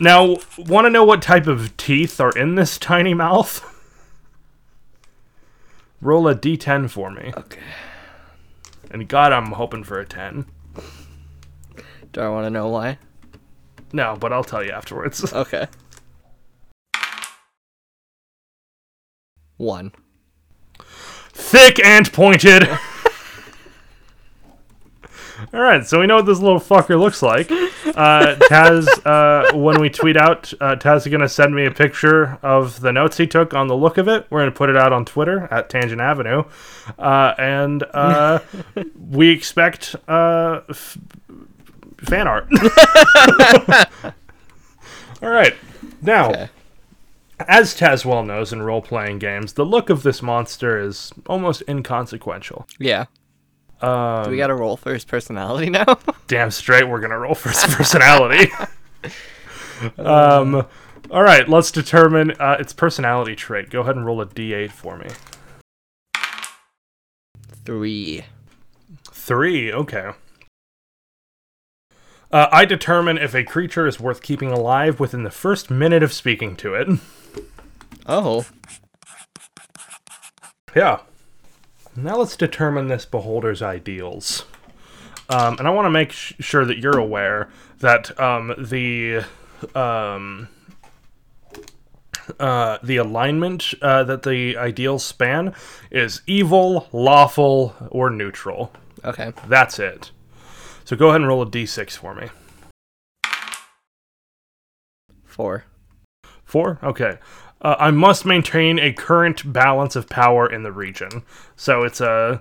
Now, 0.00 0.38
want 0.56 0.86
to 0.86 0.90
know 0.90 1.04
what 1.04 1.20
type 1.20 1.46
of 1.46 1.76
teeth 1.76 2.18
are 2.22 2.30
in 2.30 2.54
this 2.54 2.78
tiny 2.78 3.12
mouth? 3.12 3.60
Roll 6.00 6.26
a 6.26 6.34
d10 6.34 6.88
for 6.88 7.10
me. 7.10 7.34
Okay. 7.36 7.60
And 8.90 9.06
God, 9.06 9.30
I'm 9.30 9.52
hoping 9.52 9.84
for 9.84 10.00
a 10.00 10.06
10. 10.06 10.46
Do 12.14 12.20
I 12.22 12.30
want 12.30 12.46
to 12.46 12.50
know 12.50 12.68
why? 12.68 12.96
No, 13.92 14.16
but 14.18 14.32
I'll 14.32 14.44
tell 14.44 14.64
you 14.64 14.70
afterwards. 14.70 15.32
Okay. 15.34 15.66
One. 19.58 19.92
Thick 21.34 21.78
and 21.84 22.10
pointed. 22.10 22.66
All 25.52 25.60
right, 25.60 25.86
so 25.86 26.00
we 26.00 26.06
know 26.06 26.16
what 26.16 26.26
this 26.26 26.38
little 26.40 26.58
fucker 26.60 26.98
looks 26.98 27.22
like. 27.22 27.50
Uh, 27.50 28.36
Taz, 28.50 28.86
uh, 29.04 29.56
when 29.56 29.80
we 29.80 29.90
tweet 29.90 30.16
out, 30.16 30.52
uh, 30.60 30.76
Taz 30.76 30.98
is 30.98 31.06
going 31.08 31.20
to 31.20 31.28
send 31.28 31.54
me 31.54 31.66
a 31.66 31.70
picture 31.70 32.38
of 32.42 32.80
the 32.80 32.92
notes 32.92 33.16
he 33.18 33.26
took 33.26 33.52
on 33.54 33.66
the 33.68 33.76
look 33.76 33.98
of 33.98 34.08
it. 34.08 34.26
We're 34.30 34.40
going 34.40 34.50
to 34.52 34.56
put 34.56 34.70
it 34.70 34.76
out 34.76 34.92
on 34.92 35.04
Twitter 35.04 35.46
at 35.50 35.68
Tangent 35.68 36.00
Avenue. 36.00 36.44
Uh, 36.98 37.34
and 37.38 37.82
uh, 37.92 38.38
we 39.10 39.28
expect 39.30 39.94
uh, 40.08 40.60
f- 40.70 40.96
fan 41.98 42.26
art. 42.26 42.48
All 45.22 45.30
right. 45.30 45.54
Now, 46.02 46.30
Okay. 46.30 46.48
as 47.40 47.74
Taz 47.74 48.04
well 48.04 48.22
knows 48.24 48.52
in 48.52 48.62
role 48.62 48.82
playing 48.82 49.18
games, 49.18 49.54
the 49.54 49.64
look 49.64 49.90
of 49.90 50.02
this 50.02 50.22
monster 50.22 50.78
is 50.80 51.12
almost 51.26 51.62
inconsequential. 51.68 52.66
Yeah. 52.78 53.06
Um, 53.80 54.24
Do 54.24 54.30
we 54.30 54.36
got 54.36 54.46
to 54.46 54.54
roll 54.54 54.76
for 54.76 54.92
his 54.92 55.04
personality 55.04 55.70
now? 55.70 55.98
damn 56.28 56.50
straight 56.50 56.88
we're 56.88 57.00
gonna 57.00 57.18
roll 57.18 57.34
for 57.34 57.50
his 57.50 57.62
personality. 57.74 58.50
um, 59.98 60.66
all 61.10 61.22
right, 61.22 61.48
let's 61.48 61.70
determine 61.70 62.32
uh, 62.40 62.56
its 62.58 62.72
personality 62.72 63.36
trait. 63.36 63.70
Go 63.70 63.82
ahead 63.82 63.96
and 63.96 64.04
roll 64.06 64.20
a 64.20 64.26
d8 64.26 64.70
for 64.70 64.96
me. 64.98 65.08
Three. 67.64 68.24
Three. 69.12 69.72
Okay. 69.72 70.12
Uh, 72.32 72.46
I 72.50 72.64
determine 72.64 73.18
if 73.18 73.34
a 73.34 73.44
creature 73.44 73.86
is 73.86 74.00
worth 74.00 74.22
keeping 74.22 74.50
alive 74.50 74.98
within 74.98 75.22
the 75.22 75.30
first 75.30 75.70
minute 75.70 76.02
of 76.02 76.12
speaking 76.12 76.56
to 76.56 76.74
it. 76.74 76.88
Oh. 78.06 78.46
Yeah. 80.74 81.00
Now 81.96 82.18
let's 82.18 82.36
determine 82.36 82.88
this 82.88 83.06
beholder's 83.06 83.62
ideals. 83.62 84.44
Um, 85.28 85.56
and 85.58 85.66
I 85.66 85.70
want 85.70 85.86
to 85.86 85.90
make 85.90 86.12
sh- 86.12 86.34
sure 86.38 86.64
that 86.64 86.78
you're 86.78 86.98
aware 86.98 87.48
that 87.78 88.18
um, 88.20 88.54
the 88.58 89.24
um, 89.74 90.48
uh, 92.38 92.78
the 92.82 92.96
alignment 92.96 93.72
uh, 93.82 94.04
that 94.04 94.22
the 94.22 94.56
ideals 94.56 95.04
span 95.04 95.54
is 95.90 96.22
evil, 96.26 96.88
lawful, 96.92 97.74
or 97.90 98.10
neutral. 98.10 98.72
Okay. 99.04 99.32
That's 99.48 99.78
it. 99.78 100.10
So 100.84 100.96
go 100.96 101.08
ahead 101.08 101.20
and 101.22 101.28
roll 101.28 101.42
a 101.42 101.46
d6 101.46 101.92
for 101.92 102.14
me. 102.14 102.28
Four. 105.24 105.64
Four? 106.44 106.78
Okay. 106.82 107.18
Uh, 107.66 107.74
I 107.80 107.90
must 107.90 108.24
maintain 108.24 108.78
a 108.78 108.92
current 108.92 109.52
balance 109.52 109.96
of 109.96 110.08
power 110.08 110.48
in 110.48 110.62
the 110.62 110.70
region. 110.70 111.24
So 111.56 111.82
it's 111.82 112.00
a, 112.00 112.40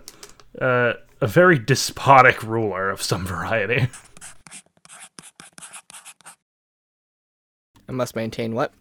a, 0.61 0.93
a 1.19 1.25
very 1.25 1.57
despotic 1.57 2.43
ruler 2.43 2.91
of 2.91 3.01
some 3.01 3.25
variety. 3.25 3.87
I 7.89 7.91
must 7.91 8.15
maintain 8.15 8.53
what? 8.53 8.71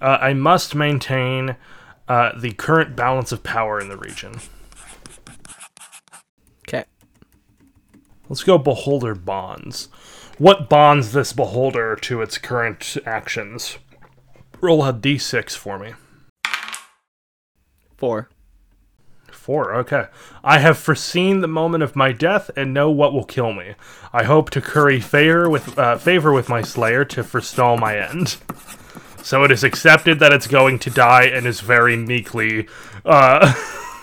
Uh, 0.00 0.16
I 0.18 0.32
must 0.32 0.74
maintain 0.74 1.56
uh, 2.08 2.30
the 2.34 2.52
current 2.52 2.96
balance 2.96 3.30
of 3.30 3.42
power 3.42 3.78
in 3.78 3.90
the 3.90 3.98
region. 3.98 4.40
Okay. 6.66 6.84
Let's 8.30 8.42
go 8.42 8.56
beholder 8.56 9.14
bonds. 9.14 9.90
What 10.38 10.70
bonds 10.70 11.12
this 11.12 11.34
beholder 11.34 11.94
to 11.96 12.22
its 12.22 12.38
current 12.38 12.96
actions? 13.04 13.76
Roll 14.60 14.84
a 14.84 14.92
d6 14.92 15.56
for 15.56 15.78
me. 15.78 15.94
Four. 17.96 18.28
Four, 19.30 19.74
okay. 19.76 20.06
I 20.44 20.58
have 20.58 20.76
foreseen 20.78 21.40
the 21.40 21.48
moment 21.48 21.82
of 21.82 21.96
my 21.96 22.12
death 22.12 22.50
and 22.56 22.74
know 22.74 22.90
what 22.90 23.12
will 23.12 23.24
kill 23.24 23.52
me. 23.52 23.74
I 24.12 24.24
hope 24.24 24.50
to 24.50 24.60
curry 24.60 25.00
favor 25.00 25.48
with 25.48 25.78
uh, 25.78 25.96
favor 25.96 26.32
with 26.32 26.48
my 26.48 26.60
slayer 26.62 27.04
to 27.06 27.24
forestall 27.24 27.76
my 27.78 27.96
end. 27.96 28.36
So 29.22 29.44
it 29.44 29.50
is 29.50 29.64
accepted 29.64 30.18
that 30.20 30.32
it's 30.32 30.46
going 30.46 30.78
to 30.80 30.90
die 30.90 31.24
and 31.24 31.46
is 31.46 31.60
very 31.60 31.96
meekly, 31.96 32.68
uh, 33.04 33.52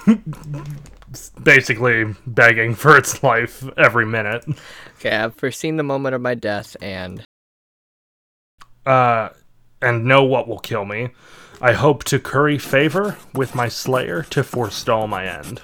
basically 1.43 2.13
begging 2.27 2.75
for 2.75 2.97
its 2.97 3.23
life 3.23 3.63
every 3.77 4.05
minute. 4.05 4.45
Okay, 4.99 5.15
I've 5.15 5.35
foreseen 5.35 5.77
the 5.77 5.83
moment 5.83 6.15
of 6.15 6.21
my 6.21 6.35
death 6.35 6.75
and 6.81 7.23
Uh, 8.85 9.29
and 9.85 10.05
know 10.05 10.23
what 10.23 10.47
will 10.47 10.59
kill 10.59 10.85
me. 10.85 11.09
I 11.61 11.73
hope 11.73 12.03
to 12.05 12.19
curry 12.19 12.57
favor 12.57 13.17
with 13.33 13.55
my 13.55 13.69
slayer 13.69 14.23
to 14.23 14.43
forestall 14.43 15.07
my 15.07 15.25
end. 15.25 15.61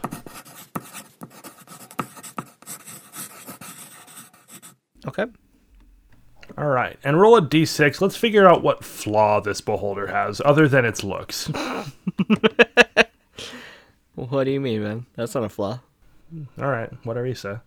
Okay. 5.08 5.26
All 6.58 6.68
right, 6.68 6.98
and 7.04 7.20
roll 7.20 7.36
a 7.36 7.42
d6. 7.42 8.02
Let's 8.02 8.16
figure 8.16 8.48
out 8.48 8.64
what 8.64 8.84
flaw 8.84 9.40
this 9.42 9.62
beholder 9.62 10.08
has, 10.08 10.42
other 10.46 10.68
than 10.68 10.86
its 10.86 11.04
looks. 11.04 11.52
What 14.16 14.44
do 14.44 14.52
you 14.52 14.60
mean, 14.60 14.84
man? 14.84 15.06
That's 15.16 15.34
not 15.34 15.46
a 15.46 15.50
flaw. 15.50 15.80
All 16.60 16.70
right, 16.70 16.92
whatever 17.04 17.26
you 17.26 17.34
say. 17.34 17.58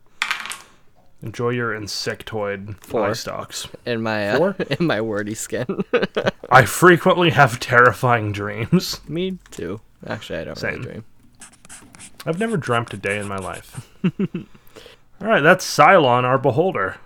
Enjoy 1.25 1.49
your 1.49 1.72
insectoid 1.72 2.77
Four. 2.85 3.09
eye 3.09 3.12
stalks. 3.14 3.66
In 3.87 4.03
my 4.03 4.29
uh, 4.29 4.37
Four? 4.37 4.57
in 4.79 4.87
my 4.87 5.01
wordy 5.01 5.35
skin. 5.35 5.83
I 6.51 6.66
frequently 6.66 7.31
have 7.31 7.59
terrifying 7.59 8.31
dreams. 8.31 9.01
Me 9.09 9.39
too. 9.51 9.81
Actually, 10.07 10.41
I 10.41 10.45
don't 10.45 10.59
Same. 10.59 10.72
really 10.75 10.83
dream. 10.85 11.05
I've 12.27 12.39
never 12.39 12.59
dreamt 12.59 12.93
a 12.93 12.99
day 12.99 13.18
in 13.18 13.27
my 13.27 13.39
life. 13.39 13.91
All 14.20 15.27
right, 15.29 15.41
that's 15.41 15.64
Cylon, 15.64 16.25
our 16.25 16.37
beholder. 16.37 16.97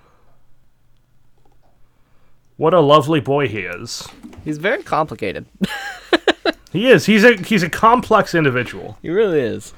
What 2.56 2.74
a 2.74 2.80
lovely 2.80 3.20
boy 3.20 3.46
he 3.46 3.60
is. 3.60 4.08
He's 4.44 4.58
very 4.58 4.82
complicated. 4.82 5.46
He 6.72 6.90
is. 6.90 7.06
He's 7.06 7.22
a 7.24 7.36
he's 7.36 7.62
a 7.62 7.70
complex 7.70 8.34
individual. 8.34 8.98
he 9.00 9.10
really 9.10 9.40
is. 9.40 9.72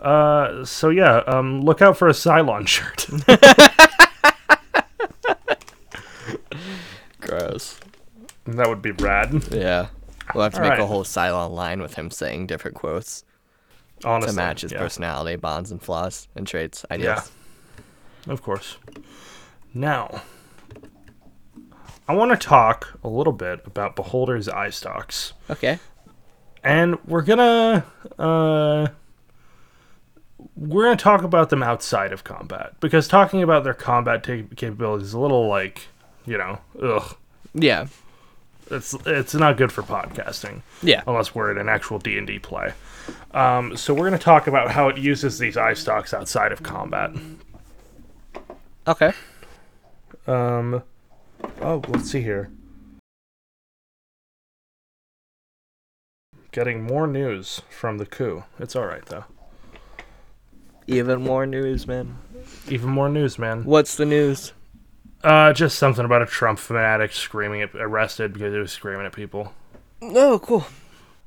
Uh, 0.00 0.64
so 0.64 0.90
yeah, 0.90 1.18
um, 1.26 1.62
look 1.62 1.82
out 1.82 1.96
for 1.96 2.08
a 2.08 2.12
Cylon 2.12 2.66
shirt. 2.66 3.06
Gross. 7.20 7.78
that 8.46 8.68
would 8.68 8.82
be 8.82 8.92
rad. 8.92 9.44
Yeah. 9.52 9.88
We'll 10.34 10.44
have 10.44 10.52
to 10.54 10.58
All 10.58 10.64
make 10.64 10.72
right. 10.72 10.80
a 10.80 10.86
whole 10.86 11.04
Cylon 11.04 11.52
line 11.52 11.80
with 11.80 11.94
him 11.94 12.10
saying 12.10 12.46
different 12.46 12.76
quotes 12.76 13.24
Honestly, 14.04 14.32
to 14.32 14.36
match 14.36 14.60
his 14.62 14.72
yeah. 14.72 14.78
personality, 14.78 15.36
bonds, 15.36 15.70
and 15.70 15.82
flaws 15.82 16.28
and 16.36 16.46
traits. 16.46 16.84
Ideas. 16.90 17.30
Of 18.26 18.42
course. 18.42 18.76
Now, 19.72 20.22
I 22.06 22.14
want 22.14 22.30
to 22.30 22.36
talk 22.36 22.98
a 23.02 23.08
little 23.08 23.32
bit 23.32 23.60
about 23.66 23.96
Beholder's 23.96 24.48
eye 24.48 24.70
stalks. 24.70 25.32
Okay. 25.50 25.78
And 26.62 26.98
we're 27.06 27.22
gonna 27.22 27.84
uh 28.18 28.88
we're 30.58 30.84
gonna 30.84 30.96
talk 30.96 31.22
about 31.22 31.50
them 31.50 31.62
outside 31.62 32.12
of 32.12 32.24
combat 32.24 32.72
because 32.80 33.06
talking 33.06 33.42
about 33.42 33.62
their 33.64 33.74
combat 33.74 34.22
capabilities 34.24 35.08
is 35.08 35.12
a 35.14 35.18
little 35.18 35.46
like 35.48 35.86
you 36.26 36.36
know 36.36 36.58
ugh 36.82 37.16
Yeah. 37.54 37.86
it's 38.70 38.94
it's 39.06 39.34
not 39.34 39.56
good 39.56 39.70
for 39.70 39.82
podcasting 39.82 40.62
Yeah. 40.82 41.02
unless 41.06 41.34
we're 41.34 41.50
in 41.52 41.58
an 41.58 41.68
actual 41.68 41.98
D 41.98 42.18
and 42.18 42.26
D 42.26 42.38
play. 42.38 42.72
Um, 43.32 43.76
so 43.76 43.94
we're 43.94 44.04
gonna 44.04 44.18
talk 44.18 44.46
about 44.46 44.70
how 44.72 44.88
it 44.88 44.98
uses 44.98 45.38
these 45.38 45.56
eye 45.56 45.74
stalks 45.74 46.12
outside 46.12 46.50
of 46.52 46.62
combat. 46.62 47.12
Okay. 48.86 49.12
Um, 50.26 50.82
oh, 51.62 51.82
let's 51.88 52.10
see 52.10 52.20
here. 52.22 52.50
Getting 56.52 56.82
more 56.82 57.06
news 57.06 57.62
from 57.70 57.98
the 57.98 58.06
coup. 58.06 58.44
It's 58.58 58.74
all 58.76 58.86
right 58.86 59.04
though. 59.06 59.24
Even 60.88 61.22
more 61.22 61.44
news, 61.46 61.86
man. 61.86 62.16
Even 62.68 62.88
more 62.88 63.10
news, 63.10 63.38
man. 63.38 63.64
What's 63.64 63.96
the 63.96 64.06
news? 64.06 64.52
Uh, 65.22 65.52
just 65.52 65.78
something 65.78 66.04
about 66.04 66.22
a 66.22 66.26
Trump 66.26 66.58
fanatic 66.58 67.12
screaming 67.12 67.60
at 67.60 67.74
arrested 67.74 68.32
because 68.32 68.54
he 68.54 68.58
was 68.58 68.72
screaming 68.72 69.04
at 69.04 69.12
people. 69.12 69.52
Oh, 70.00 70.38
cool. 70.38 70.66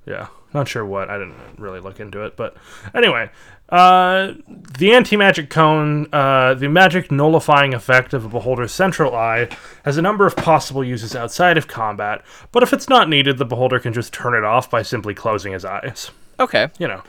Yeah, 0.07 0.28
not 0.51 0.68
sure 0.68 0.84
what. 0.84 1.12
I 1.12 1.20
didn't 1.20 1.36
really 1.59 1.80
look 1.80 1.99
into 1.99 2.24
it, 2.26 2.36
but 2.36 2.57
anyway, 2.95 3.30
uh, 3.70 4.34
the 4.80 4.93
anti-magic 4.93 5.51
cone, 5.51 6.07
uh, 6.12 6.55
the 6.55 6.68
magic 6.68 7.12
nullifying 7.12 7.76
effect 7.76 8.16
of 8.16 8.26
a 8.26 8.30
beholder's 8.30 8.72
central 8.72 9.16
eye, 9.16 9.47
has 9.86 9.97
a 9.97 10.01
number 10.01 10.26
of 10.26 10.36
possible 10.36 10.84
uses 10.84 11.16
outside 11.16 11.57
of 11.57 11.68
combat. 11.68 12.24
But 12.51 12.64
if 12.64 12.74
it's 12.74 12.89
not 12.89 13.09
needed, 13.09 13.38
the 13.38 13.45
beholder 13.45 13.80
can 13.80 13.93
just 13.93 14.12
turn 14.12 14.34
it 14.34 14.43
off 14.43 14.72
by 14.72 14.82
simply 14.82 15.14
closing 15.14 15.53
his 15.53 15.66
eyes. 15.66 16.09
Okay. 16.39 16.70
You 16.80 16.88
know. 16.88 17.03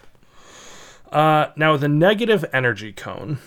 Uh, 1.13 1.53
now 1.57 1.77
the 1.77 1.89
negative 1.89 2.45
energy 2.53 2.93
cone. 2.93 3.39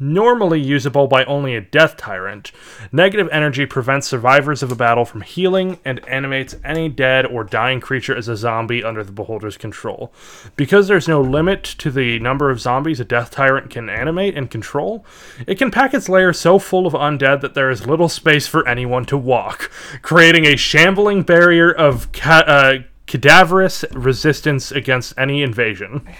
Normally 0.00 0.60
usable 0.60 1.06
by 1.06 1.24
only 1.24 1.54
a 1.54 1.60
death 1.60 1.96
tyrant, 1.96 2.50
negative 2.90 3.28
energy 3.30 3.64
prevents 3.64 4.08
survivors 4.08 4.60
of 4.60 4.72
a 4.72 4.76
battle 4.76 5.04
from 5.04 5.20
healing 5.20 5.78
and 5.84 6.06
animates 6.08 6.56
any 6.64 6.88
dead 6.88 7.24
or 7.26 7.44
dying 7.44 7.80
creature 7.80 8.16
as 8.16 8.26
a 8.26 8.36
zombie 8.36 8.82
under 8.82 9.04
the 9.04 9.12
beholder's 9.12 9.56
control. 9.56 10.12
Because 10.56 10.88
there's 10.88 11.06
no 11.06 11.20
limit 11.20 11.62
to 11.62 11.92
the 11.92 12.18
number 12.18 12.50
of 12.50 12.60
zombies 12.60 12.98
a 12.98 13.04
death 13.04 13.30
tyrant 13.30 13.70
can 13.70 13.88
animate 13.88 14.36
and 14.36 14.50
control, 14.50 15.06
it 15.46 15.58
can 15.58 15.70
pack 15.70 15.94
its 15.94 16.08
lair 16.08 16.32
so 16.32 16.58
full 16.58 16.88
of 16.88 16.92
undead 16.94 17.40
that 17.40 17.54
there 17.54 17.70
is 17.70 17.86
little 17.86 18.08
space 18.08 18.48
for 18.48 18.66
anyone 18.66 19.04
to 19.04 19.16
walk, 19.16 19.70
creating 20.02 20.44
a 20.44 20.56
shambling 20.56 21.22
barrier 21.22 21.70
of 21.70 22.10
ca- 22.10 22.44
uh, 22.48 22.78
cadaverous 23.06 23.84
resistance 23.92 24.72
against 24.72 25.14
any 25.16 25.40
invasion. 25.42 26.02
Yeah, 26.04 26.14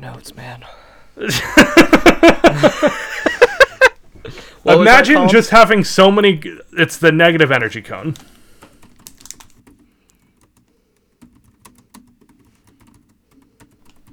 notes, 0.00 0.34
man. 0.34 0.64
What 4.62 4.78
was 4.78 4.86
that 4.86 5.08
Imagine 5.08 5.28
just 5.28 5.50
having 5.50 5.84
so 5.84 6.10
many. 6.10 6.42
It's 6.72 6.98
the 6.98 7.10
negative 7.12 7.50
energy 7.50 7.80
cone. 7.80 8.14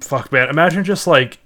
Fuck, 0.00 0.32
man. 0.32 0.48
Imagine 0.48 0.84
just 0.84 1.06
like 1.06 1.38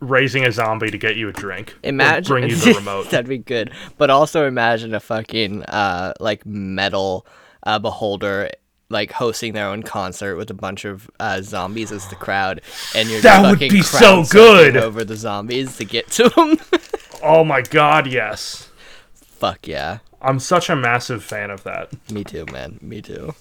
raising 0.00 0.44
a 0.44 0.52
zombie 0.52 0.90
to 0.90 0.98
get 0.98 1.16
you 1.16 1.28
a 1.28 1.32
drink. 1.32 1.76
Imagine 1.82 2.28
bring 2.28 2.48
you 2.48 2.56
the 2.56 2.74
remote. 2.78 3.10
That'd 3.10 3.28
be 3.28 3.38
good. 3.38 3.70
But 3.96 4.10
also 4.10 4.46
imagine 4.46 4.94
a 4.94 5.00
fucking 5.00 5.62
uh 5.64 6.14
like 6.20 6.44
metal 6.44 7.26
uh 7.62 7.78
beholder 7.78 8.50
like 8.90 9.12
hosting 9.12 9.52
their 9.54 9.66
own 9.68 9.82
concert 9.82 10.36
with 10.36 10.50
a 10.50 10.54
bunch 10.54 10.84
of 10.84 11.10
uh, 11.18 11.40
zombies 11.42 11.90
as 11.90 12.06
the 12.08 12.16
crowd, 12.16 12.60
and 12.94 13.08
you're 13.08 13.20
That 13.22 13.42
would 13.42 13.54
fucking 13.58 13.70
be 13.72 13.82
so 13.82 14.24
good! 14.24 14.76
over 14.76 15.04
the 15.04 15.16
zombies 15.16 15.76
to 15.78 15.84
get 15.84 16.10
to 16.12 16.28
them. 16.30 16.56
oh 17.22 17.44
my 17.44 17.62
god, 17.62 18.06
yes. 18.06 18.70
Fuck 19.14 19.66
yeah, 19.66 19.98
I'm 20.22 20.38
such 20.38 20.70
a 20.70 20.76
massive 20.76 21.22
fan 21.24 21.50
of 21.50 21.64
that. 21.64 21.90
me 22.10 22.24
too, 22.24 22.46
man, 22.52 22.78
me 22.80 23.02
too. 23.02 23.34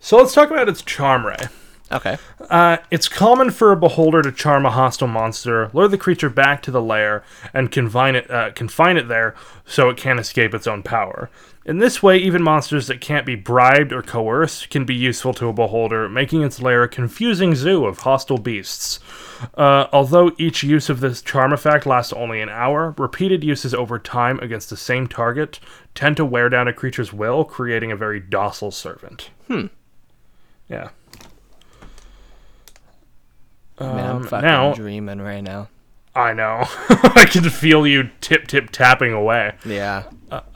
So 0.00 0.16
let's 0.16 0.32
talk 0.32 0.50
about 0.50 0.68
its 0.68 0.82
charm 0.82 1.26
ray. 1.26 1.36
Okay, 1.92 2.18
Uh, 2.48 2.76
it's 2.90 3.08
common 3.08 3.50
for 3.50 3.72
a 3.72 3.76
beholder 3.76 4.22
to 4.22 4.30
charm 4.30 4.64
a 4.64 4.70
hostile 4.70 5.08
monster, 5.08 5.70
lure 5.72 5.88
the 5.88 5.98
creature 5.98 6.30
back 6.30 6.62
to 6.62 6.70
the 6.70 6.82
lair, 6.82 7.24
and 7.52 7.70
confine 7.72 8.14
it, 8.14 8.30
uh, 8.30 8.50
confine 8.52 8.96
it 8.96 9.08
there 9.08 9.34
so 9.64 9.88
it 9.88 9.96
can't 9.96 10.20
escape 10.20 10.54
its 10.54 10.66
own 10.66 10.82
power. 10.82 11.30
In 11.64 11.78
this 11.78 12.02
way, 12.02 12.16
even 12.16 12.42
monsters 12.42 12.86
that 12.86 13.00
can't 13.00 13.26
be 13.26 13.34
bribed 13.34 13.92
or 13.92 14.02
coerced 14.02 14.70
can 14.70 14.84
be 14.84 14.94
useful 14.94 15.34
to 15.34 15.48
a 15.48 15.52
beholder, 15.52 16.08
making 16.08 16.42
its 16.42 16.62
lair 16.62 16.82
a 16.82 16.88
confusing 16.88 17.54
zoo 17.54 17.84
of 17.84 17.98
hostile 17.98 18.38
beasts. 18.38 18.98
Uh, 19.54 19.86
although 19.92 20.32
each 20.38 20.62
use 20.62 20.88
of 20.88 21.00
this 21.00 21.20
charm 21.20 21.52
effect 21.52 21.86
lasts 21.86 22.12
only 22.14 22.40
an 22.40 22.48
hour, 22.48 22.94
repeated 22.98 23.44
uses 23.44 23.74
over 23.74 23.98
time 23.98 24.38
against 24.40 24.70
the 24.70 24.76
same 24.76 25.06
target 25.06 25.60
tend 25.94 26.16
to 26.16 26.24
wear 26.24 26.48
down 26.48 26.66
a 26.66 26.72
creature's 26.72 27.12
will, 27.12 27.44
creating 27.44 27.92
a 27.92 27.96
very 27.96 28.20
docile 28.20 28.70
servant. 28.70 29.30
Hmm. 29.46 29.66
Yeah. 30.68 30.90
Man, 33.80 33.98
I'm 34.10 34.16
Um, 34.16 34.24
fucking 34.24 34.46
now- 34.46 34.74
dreaming 34.74 35.20
right 35.20 35.42
now. 35.42 35.68
I 36.14 36.32
know. 36.32 36.64
I 36.88 37.24
can 37.30 37.44
feel 37.48 37.86
you 37.86 38.10
tip 38.20 38.48
tip 38.48 38.70
tapping 38.70 39.12
away. 39.12 39.52
Yeah, 39.64 40.04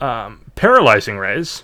Um 0.01 0.41
Paralyzing 0.55 1.17
rays. 1.17 1.63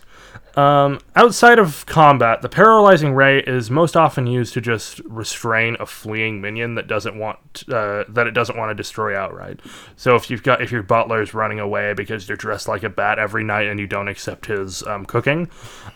Um, 0.57 0.99
outside 1.15 1.59
of 1.59 1.85
combat, 1.85 2.41
the 2.41 2.49
paralyzing 2.49 3.13
ray 3.13 3.39
is 3.39 3.71
most 3.71 3.95
often 3.95 4.27
used 4.27 4.53
to 4.55 4.59
just 4.61 4.99
restrain 5.05 5.77
a 5.79 5.85
fleeing 5.85 6.41
minion 6.41 6.75
that 6.75 6.87
doesn't 6.87 7.17
want 7.17 7.37
uh, 7.71 8.03
that 8.09 8.27
it 8.27 8.31
doesn't 8.31 8.57
want 8.57 8.69
to 8.69 8.75
destroy 8.75 9.15
outright. 9.17 9.61
So 9.95 10.15
if 10.15 10.29
you've 10.29 10.43
got 10.43 10.61
if 10.61 10.69
your 10.71 10.83
butler's 10.83 11.33
running 11.33 11.59
away 11.61 11.93
because 11.93 12.27
you're 12.27 12.35
dressed 12.37 12.67
like 12.67 12.83
a 12.83 12.89
bat 12.89 13.17
every 13.19 13.43
night 13.45 13.67
and 13.67 13.79
you 13.79 13.87
don't 13.87 14.09
accept 14.09 14.45
his 14.47 14.83
um, 14.83 15.05
cooking, 15.05 15.49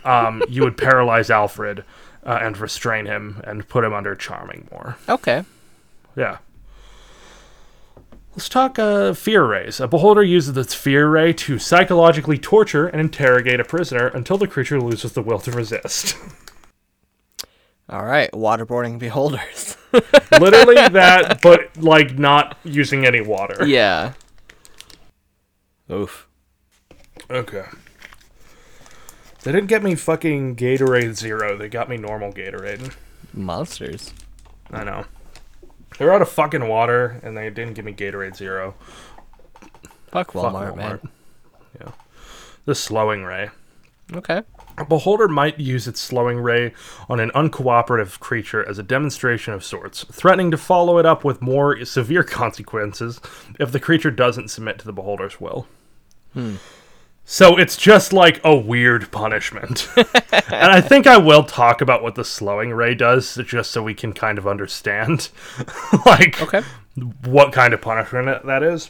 um, 0.05 0.41
you 0.47 0.63
would 0.63 0.77
paralyze 0.87 1.29
Alfred 1.29 1.83
uh, 2.25 2.39
and 2.41 2.57
restrain 2.57 3.05
him 3.05 3.41
and 3.45 3.67
put 3.67 3.83
him 3.83 3.93
under 3.93 4.15
charming 4.15 4.67
more. 4.71 4.97
okay. 5.09 5.43
Yeah. 6.15 6.37
Let's 8.35 8.49
talk 8.49 8.77
uh, 8.77 9.13
fear 9.13 9.45
rays. 9.45 9.79
A 9.79 9.87
beholder 9.87 10.21
uses 10.21 10.57
its 10.57 10.73
fear 10.73 11.07
ray 11.09 11.31
to 11.33 11.57
psychologically 11.57 12.37
torture 12.37 12.85
and 12.87 12.99
interrogate 12.99 13.61
a 13.61 13.63
prisoner 13.63 14.07
until 14.07 14.37
the 14.37 14.47
creature 14.47 14.81
loses 14.81 15.13
the 15.13 15.21
will 15.21 15.39
to 15.39 15.51
resist. 15.51 16.17
All 17.89 18.03
right, 18.03 18.29
waterboarding 18.31 18.97
beholders. 18.99 19.77
Literally 20.39 20.75
that, 20.89 21.39
but 21.41 21.77
like 21.77 22.17
not 22.17 22.57
using 22.63 23.05
any 23.05 23.21
water. 23.21 23.65
yeah. 23.65 24.13
Oof. 25.89 26.27
Okay. 27.29 27.65
They 29.43 29.51
didn't 29.51 29.67
get 29.67 29.83
me 29.83 29.93
fucking 29.93 30.55
Gatorade 30.55 31.13
Zero. 31.13 31.55
They 31.55 31.69
got 31.69 31.87
me 31.87 31.97
normal 31.97 32.33
Gatorade. 32.33 32.95
Monsters. 33.33 34.11
I 34.71 34.83
know. 34.83 35.05
They're 35.97 36.13
out 36.13 36.21
of 36.21 36.29
fucking 36.29 36.67
water, 36.67 37.19
and 37.23 37.37
they 37.37 37.49
didn't 37.49 37.73
give 37.73 37.85
me 37.85 37.93
Gatorade 37.93 38.35
Zero. 38.35 38.75
Fuck 40.11 40.31
Fuck 40.31 40.53
Walmart, 40.53 40.75
man. 40.75 40.99
Yeah. 41.79 41.91
The 42.65 42.75
slowing 42.75 43.23
ray. 43.23 43.49
Okay. 44.13 44.43
A 44.77 44.85
beholder 44.85 45.27
might 45.27 45.59
use 45.59 45.87
its 45.87 46.01
slowing 46.01 46.39
ray 46.39 46.73
on 47.07 47.19
an 47.19 47.31
uncooperative 47.31 48.19
creature 48.19 48.67
as 48.67 48.77
a 48.77 48.83
demonstration 48.83 49.53
of 49.53 49.63
sorts, 49.63 50.03
threatening 50.11 50.51
to 50.51 50.57
follow 50.57 50.97
it 50.97 51.05
up 51.05 51.23
with 51.23 51.41
more 51.41 51.83
severe 51.85 52.23
consequences 52.41 53.21
if 53.59 53.71
the 53.71 53.79
creature 53.79 54.11
doesn't 54.11 54.49
submit 54.49 54.77
to 54.79 54.85
the 54.85 54.93
beholder's 54.93 55.39
will. 55.39 55.67
Hmm. 56.33 56.55
So 57.27 57.57
it's 57.57 57.75
just 57.75 58.13
like 58.13 58.39
a 58.43 58.55
weird 58.55 59.11
punishment. 59.11 59.89
and 59.97 60.71
I 60.71 60.79
think 60.79 61.07
I 61.07 61.17
will 61.17 61.43
talk 61.43 61.81
about 61.81 62.03
what 62.03 62.13
the 62.15 62.23
slowing 62.23 62.71
ray 62.71 62.93
does 62.93 63.35
just 63.45 63.71
so 63.71 63.81
we 63.81 63.95
can 63.95 64.13
kind 64.13 64.37
of 64.37 64.47
understand 64.47 65.29
like 66.05 66.39
Okay. 66.41 66.61
what 67.23 67.51
kind 67.51 67.73
of 67.73 67.81
punishment 67.81 68.45
that 68.45 68.61
is. 68.61 68.89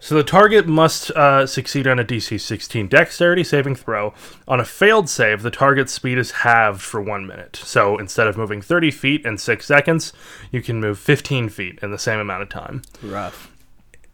So 0.00 0.16
the 0.16 0.24
target 0.24 0.66
must 0.66 1.12
uh, 1.12 1.46
succeed 1.46 1.86
on 1.86 2.00
a 2.00 2.04
DC 2.04 2.40
16 2.40 2.88
Dexterity 2.88 3.44
saving 3.44 3.76
throw. 3.76 4.12
On 4.48 4.58
a 4.58 4.64
failed 4.64 5.08
save, 5.08 5.42
the 5.42 5.50
target's 5.52 5.92
speed 5.92 6.18
is 6.18 6.32
halved 6.32 6.82
for 6.82 7.00
one 7.00 7.24
minute. 7.24 7.54
So 7.62 7.96
instead 7.98 8.26
of 8.26 8.36
moving 8.36 8.60
30 8.60 8.90
feet 8.90 9.24
in 9.24 9.38
six 9.38 9.64
seconds, 9.66 10.12
you 10.50 10.60
can 10.60 10.80
move 10.80 10.98
15 10.98 11.48
feet 11.50 11.78
in 11.80 11.92
the 11.92 11.98
same 11.98 12.18
amount 12.18 12.42
of 12.42 12.48
time. 12.48 12.82
Rough. 13.00 13.51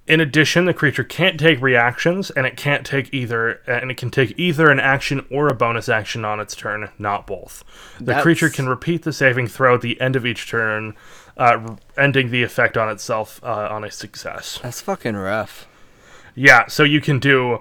In 0.08 0.20
addition, 0.20 0.64
the 0.64 0.72
creature 0.72 1.04
can't 1.04 1.38
take 1.38 1.60
reactions, 1.60 2.30
and 2.30 2.46
it 2.46 2.56
can't 2.56 2.86
take 2.86 3.12
either, 3.12 3.60
and 3.66 3.90
it 3.90 3.98
can 3.98 4.10
take 4.10 4.32
either 4.38 4.70
an 4.70 4.80
action 4.80 5.26
or 5.30 5.48
a 5.48 5.54
bonus 5.54 5.86
action 5.88 6.24
on 6.24 6.40
its 6.40 6.56
turn, 6.56 6.88
not 6.98 7.26
both. 7.26 7.62
The 7.98 8.04
That's- 8.06 8.22
creature 8.22 8.48
can 8.48 8.68
repeat 8.70 9.02
the 9.02 9.12
saving 9.12 9.48
throw 9.48 9.74
at 9.74 9.82
the 9.82 10.00
end 10.00 10.16
of 10.16 10.24
each 10.24 10.48
turn, 10.48 10.94
uh, 11.36 11.76
ending 11.98 12.30
the 12.30 12.42
effect 12.42 12.78
on 12.78 12.88
itself 12.88 13.38
uh, 13.44 13.68
on 13.70 13.84
a 13.84 13.90
success. 13.90 14.58
That's 14.62 14.80
fucking 14.80 15.14
rough. 15.14 15.66
Yeah, 16.34 16.68
so 16.68 16.84
you 16.84 17.02
can 17.02 17.18
do 17.18 17.58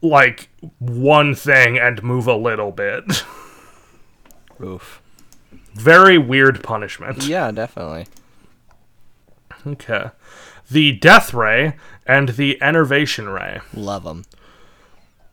like 0.00 0.48
one 0.78 1.34
thing 1.34 1.78
and 1.78 2.02
move 2.02 2.26
a 2.26 2.34
little 2.34 2.72
bit. 2.72 3.04
Oof. 4.62 5.02
Very 5.74 6.16
weird 6.16 6.62
punishment. 6.62 7.26
Yeah, 7.26 7.50
definitely. 7.50 8.06
Okay. 9.66 10.10
The 10.70 10.92
Death 10.92 11.34
Ray 11.34 11.76
and 12.06 12.30
the 12.30 12.60
Enervation 12.62 13.28
Ray. 13.28 13.60
Love 13.74 14.04
them. 14.04 14.24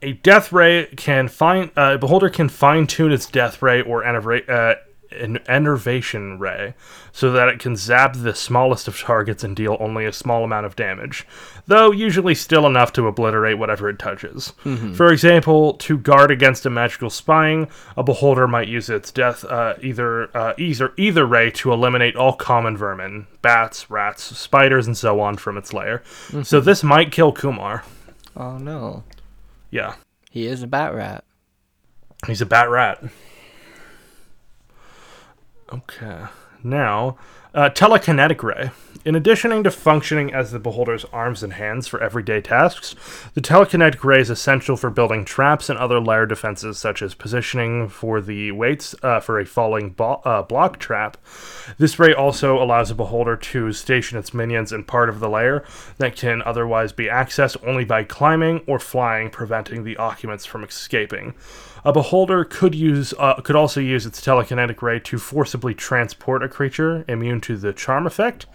A 0.01 0.13
Death 0.13 0.51
Ray 0.51 0.85
can 0.95 1.27
fine 1.27 1.71
uh, 1.75 1.97
Beholder 1.97 2.29
can 2.29 2.49
fine 2.49 2.87
tune 2.87 3.11
its 3.11 3.27
Death 3.27 3.61
Ray 3.61 3.81
or 3.81 4.03
enerva- 4.03 4.47
uh, 4.49 4.75
an 5.21 5.39
enervation 5.47 6.39
ray 6.39 6.73
so 7.11 7.31
that 7.31 7.49
it 7.49 7.59
can 7.59 7.75
zap 7.75 8.13
the 8.15 8.33
smallest 8.35 8.87
of 8.87 8.99
targets 8.99 9.43
and 9.43 9.55
deal 9.55 9.77
only 9.79 10.05
a 10.05 10.13
small 10.13 10.43
amount 10.43 10.65
of 10.65 10.75
damage, 10.75 11.25
though 11.65 11.91
usually 11.91 12.35
still 12.35 12.65
enough 12.67 12.93
to 12.93 13.07
obliterate 13.07 13.57
whatever 13.57 13.89
it 13.89 13.97
touches. 13.99 14.53
For 14.95 15.11
example, 15.11 15.73
to 15.75 15.97
guard 15.97 16.31
against 16.31 16.65
a 16.65 16.69
magical 16.69 17.09
spying, 17.09 17.67
a 17.95 18.03
beholder 18.03 18.47
might 18.47 18.67
use 18.67 18.89
its 18.89 19.11
death 19.11 19.43
uh, 19.45 19.75
either 19.81 20.35
uh, 20.37 20.53
either 20.57 20.93
either 20.97 21.25
ray 21.25 21.51
to 21.51 21.71
eliminate 21.73 22.15
all 22.15 22.33
common 22.33 22.77
vermin, 22.77 23.27
bats, 23.41 23.89
rats, 23.89 24.23
spiders, 24.37 24.87
and 24.87 24.97
so 24.97 25.19
on 25.19 25.37
from 25.37 25.57
its 25.57 25.73
lair. 25.73 26.03
So 26.43 26.59
this 26.59 26.83
might 26.83 27.11
kill 27.11 27.31
Kumar. 27.31 27.83
Oh 28.35 28.57
no. 28.57 29.03
Yeah, 29.71 29.95
He 30.31 30.45
is 30.47 30.63
a 30.63 30.67
bat 30.67 30.93
rat. 30.93 31.23
he's 32.25 32.41
a 32.41 32.45
bat 32.45 32.69
rat. 32.69 33.03
Okay. 35.71 36.25
Now, 36.63 37.17
uh, 37.53 37.69
telekinetic 37.69 38.41
ray. 38.43 38.71
In 39.07 39.15
addition 39.15 39.63
to 39.63 39.71
functioning 39.71 40.33
as 40.33 40.51
the 40.51 40.59
beholder's 40.59 41.05
arms 41.13 41.41
and 41.41 41.53
hands 41.53 41.87
for 41.87 42.03
everyday 42.03 42.41
tasks, 42.41 42.93
the 43.35 43.39
telekinetic 43.39 44.03
ray 44.03 44.19
is 44.19 44.29
essential 44.29 44.75
for 44.75 44.89
building 44.89 45.23
traps 45.23 45.69
and 45.69 45.79
other 45.79 46.01
lair 46.01 46.25
defenses, 46.25 46.77
such 46.77 47.01
as 47.01 47.13
positioning 47.13 47.87
for 47.87 48.19
the 48.19 48.51
weights 48.51 48.95
uh, 49.03 49.21
for 49.21 49.39
a 49.39 49.45
falling 49.45 49.91
bo- 49.91 50.21
uh, 50.25 50.41
block 50.41 50.77
trap. 50.77 51.15
This 51.77 51.97
ray 51.97 52.13
also 52.13 52.61
allows 52.61 52.91
a 52.91 52.95
beholder 52.95 53.37
to 53.37 53.71
station 53.71 54.17
its 54.17 54.33
minions 54.33 54.73
in 54.73 54.83
part 54.83 55.07
of 55.07 55.21
the 55.21 55.29
lair 55.29 55.63
that 55.99 56.17
can 56.17 56.41
otherwise 56.41 56.91
be 56.91 57.05
accessed 57.05 57.55
only 57.65 57.85
by 57.85 58.03
climbing 58.03 58.59
or 58.67 58.77
flying, 58.77 59.29
preventing 59.29 59.85
the 59.85 59.95
occupants 59.95 60.45
from 60.45 60.65
escaping. 60.65 61.33
A 61.85 61.93
beholder 61.93 62.43
could 62.43 62.75
use 62.75 63.13
uh, 63.17 63.35
could 63.35 63.55
also 63.55 63.79
use 63.79 64.05
its 64.05 64.19
telekinetic 64.19 64.81
ray 64.81 64.99
to 64.99 65.17
forcibly 65.17 65.73
transport 65.73 66.43
a 66.43 66.49
creature 66.49 67.05
immune 67.07 67.39
to 67.41 67.55
the 67.55 67.71
charm 67.71 68.05
effect, 68.05 68.45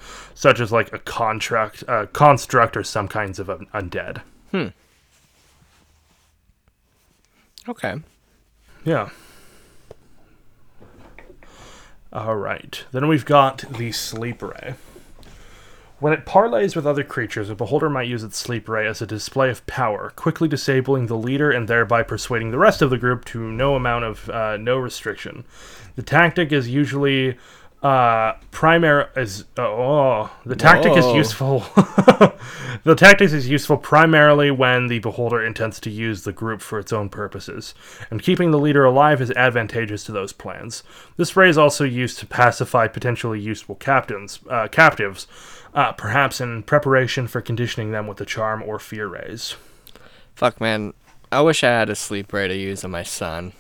such 0.43 0.59
as 0.59 0.73
like 0.73 0.93
a 0.93 0.99
contract, 0.99 1.85
uh, 1.87 2.05
construct, 2.07 2.77
or 2.77 2.83
some 2.83 3.07
kinds 3.07 3.39
of 3.39 3.49
un- 3.49 3.69
undead. 3.73 4.23
Hmm. 4.51 4.67
Okay. 7.69 7.95
Yeah. 8.85 9.11
All 12.13 12.35
right. 12.35 12.85
Then 12.91 13.07
we've 13.07 13.25
got 13.25 13.59
the 13.71 13.93
sleep 13.93 14.43
ray. 14.43 14.75
When 16.01 16.13
it 16.13 16.27
parlays 16.27 16.75
with 16.75 16.89
other 16.89 17.05
creatures, 17.05 17.49
a 17.49 17.55
beholder 17.55 17.89
might 17.89 18.09
use 18.09 18.25
its 18.25 18.37
sleep 18.37 18.69
ray 18.69 18.89
as 18.89 19.01
a 19.01 19.07
display 19.07 19.49
of 19.49 19.65
power, 19.69 20.13
quickly 20.17 20.49
disabling 20.49 21.07
the 21.07 21.17
leader 21.17 21.53
and 21.53 21.69
thereby 21.69 22.03
persuading 22.03 22.51
the 22.51 22.59
rest 22.59 22.83
of 22.83 22.91
the 22.91 22.99
group 22.99 23.25
to 23.27 23.39
no 23.39 23.77
amount 23.77 24.07
of 24.07 24.29
uh, 24.29 24.57
no 24.57 24.77
restriction. 24.79 25.45
The 25.95 26.03
tactic 26.03 26.51
is 26.51 26.69
usually 26.69 27.39
uh, 27.83 28.35
primary 28.53 29.07
is 29.17 29.45
oh 29.57 30.31
the 30.47 30.55
tactic 30.55 30.97
is 30.97 31.07
useful. 31.07 31.61
the 32.85 32.95
tactic 32.97 33.33
is 33.33 33.49
useful 33.49 33.77
primarily 33.77 34.53
when 34.53 34.87
the 34.87 35.01
beholder 35.01 35.45
intends 35.45 35.81
to 35.81 35.91
use 35.91 36.23
the 36.23 36.33
group 36.33 36.61
for 36.61 36.79
its 36.79 36.93
own 36.93 37.09
purposes, 37.09 37.75
and 38.09 38.23
keeping 38.23 38.53
the 38.53 38.61
leader 38.61 38.85
alive 38.85 39.21
is 39.21 39.33
advantageous 39.33 40.05
to 40.05 40.13
those 40.13 40.33
plans. 40.33 40.85
This 41.17 41.37
ray 41.37 41.49
is 41.49 41.59
also 41.59 41.85
used 41.85 42.21
to 42.21 42.27
pacify 42.27 42.87
potentially 42.87 43.41
useful 43.41 43.75
captains, 43.75 44.39
uh, 44.49 44.69
captives, 44.69 45.27
uh, 45.75 45.91
perhaps 45.91 46.41
in 46.41 46.63
preparation 46.63 47.27
for 47.27 47.41
conditioning 47.41 47.91
them 47.91 48.07
with 48.07 48.19
the 48.19 48.27
charm 48.27 48.63
or 48.63 48.79
fear 48.79 49.09
rays. 49.09 49.57
Fuck 50.37 50.61
man. 50.61 50.95
I 51.33 51.41
wish 51.41 51.65
I 51.65 51.69
had 51.71 51.91
a 51.91 51.97
sleep 51.97 52.33
ray 52.33 52.47
to 52.47 52.57
use 52.57 52.85
on 52.85 52.93
my 52.93 53.03
son. 53.03 53.55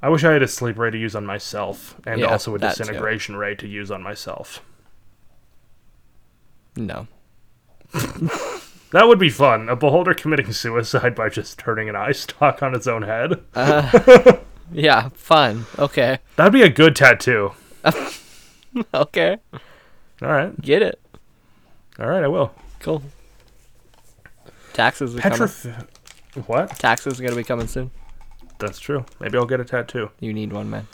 I 0.00 0.08
wish 0.08 0.22
I 0.24 0.32
had 0.32 0.42
a 0.42 0.48
sleep 0.48 0.78
ray 0.78 0.90
to 0.90 0.98
use 0.98 1.16
on 1.16 1.26
myself, 1.26 1.96
and 2.06 2.20
Yeah, 2.20 2.26
also 2.26 2.54
a 2.54 2.58
disintegration 2.58 3.36
ray 3.36 3.54
to 3.56 3.66
use 3.66 3.90
on 3.90 4.02
myself. 4.02 4.62
No. 6.76 7.08
That 8.90 9.06
would 9.06 9.18
be 9.18 9.28
fun. 9.28 9.68
A 9.68 9.76
beholder 9.76 10.14
committing 10.14 10.50
suicide 10.52 11.14
by 11.14 11.28
just 11.28 11.58
turning 11.58 11.90
an 11.90 11.96
eye 11.96 12.12
stalk 12.12 12.62
on 12.62 12.74
its 12.74 12.86
own 12.86 13.02
head. 13.02 13.42
Uh, 13.54 14.38
yeah, 14.72 15.10
fun. 15.10 15.66
Okay. 15.78 16.20
That'd 16.36 16.54
be 16.54 16.62
a 16.62 16.70
good 16.70 16.96
tattoo. 16.96 17.52
Okay. 18.94 19.38
All 20.22 20.28
right. 20.28 20.58
Get 20.60 20.82
it. 20.82 21.00
All 21.98 22.06
right, 22.06 22.22
I 22.22 22.28
will. 22.28 22.52
Cool. 22.80 23.02
Taxes 24.72 25.16
are 25.16 25.20
coming. 25.20 25.38
Petrif. 25.38 25.86
What? 26.46 26.78
Taxes 26.78 27.18
are 27.18 27.22
gonna 27.24 27.34
be 27.34 27.42
coming 27.42 27.66
soon. 27.66 27.90
That's 28.58 28.78
true. 28.80 29.04
Maybe 29.20 29.38
I'll 29.38 29.46
get 29.46 29.60
a 29.60 29.64
tattoo. 29.64 30.10
You 30.20 30.32
need 30.32 30.52
one, 30.52 30.68
man. 30.68 30.86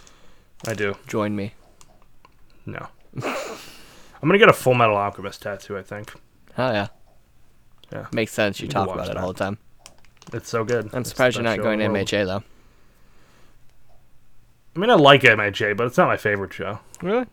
I 0.67 0.75
do. 0.75 0.97
Join 1.07 1.35
me. 1.35 1.55
No. 2.67 2.89
I'm 3.23 4.29
gonna 4.29 4.39
get 4.39 4.49
a 4.49 4.53
Full 4.55 4.75
Metal 4.75 4.97
Alchemist 4.97 5.43
tattoo. 5.43 5.77
I 5.77 5.83
think 5.83 6.13
Oh 6.57 6.71
yeah. 6.71 6.89
Yeah. 7.93 8.07
Makes 8.13 8.33
sense. 8.33 8.61
You 8.61 8.69
to 8.69 8.73
talk 8.73 8.89
about 8.89 9.09
it 9.09 9.15
that. 9.15 9.17
all 9.19 9.33
the 9.33 9.39
time. 9.39 9.59
it's 10.33 10.49
so 10.49 10.65
good. 10.65 10.89
I'm 10.93 11.01
It's 11.01 11.11
surprised 11.11 11.37
you're 11.37 11.45
not 11.45 11.59
going 11.59 11.79
to. 11.81 11.87
MHA 11.87 12.27
though. 12.27 12.43
I 14.77 14.79
mean, 14.79 14.91
I 14.91 14.95
like 14.95 15.23
MHA, 15.23 15.77
but 15.77 15.87
it's 15.87 15.97
not 15.97 16.09
my 16.09 16.17
favorite 16.17 16.53
show. 16.53 16.81
Really? 17.01 17.27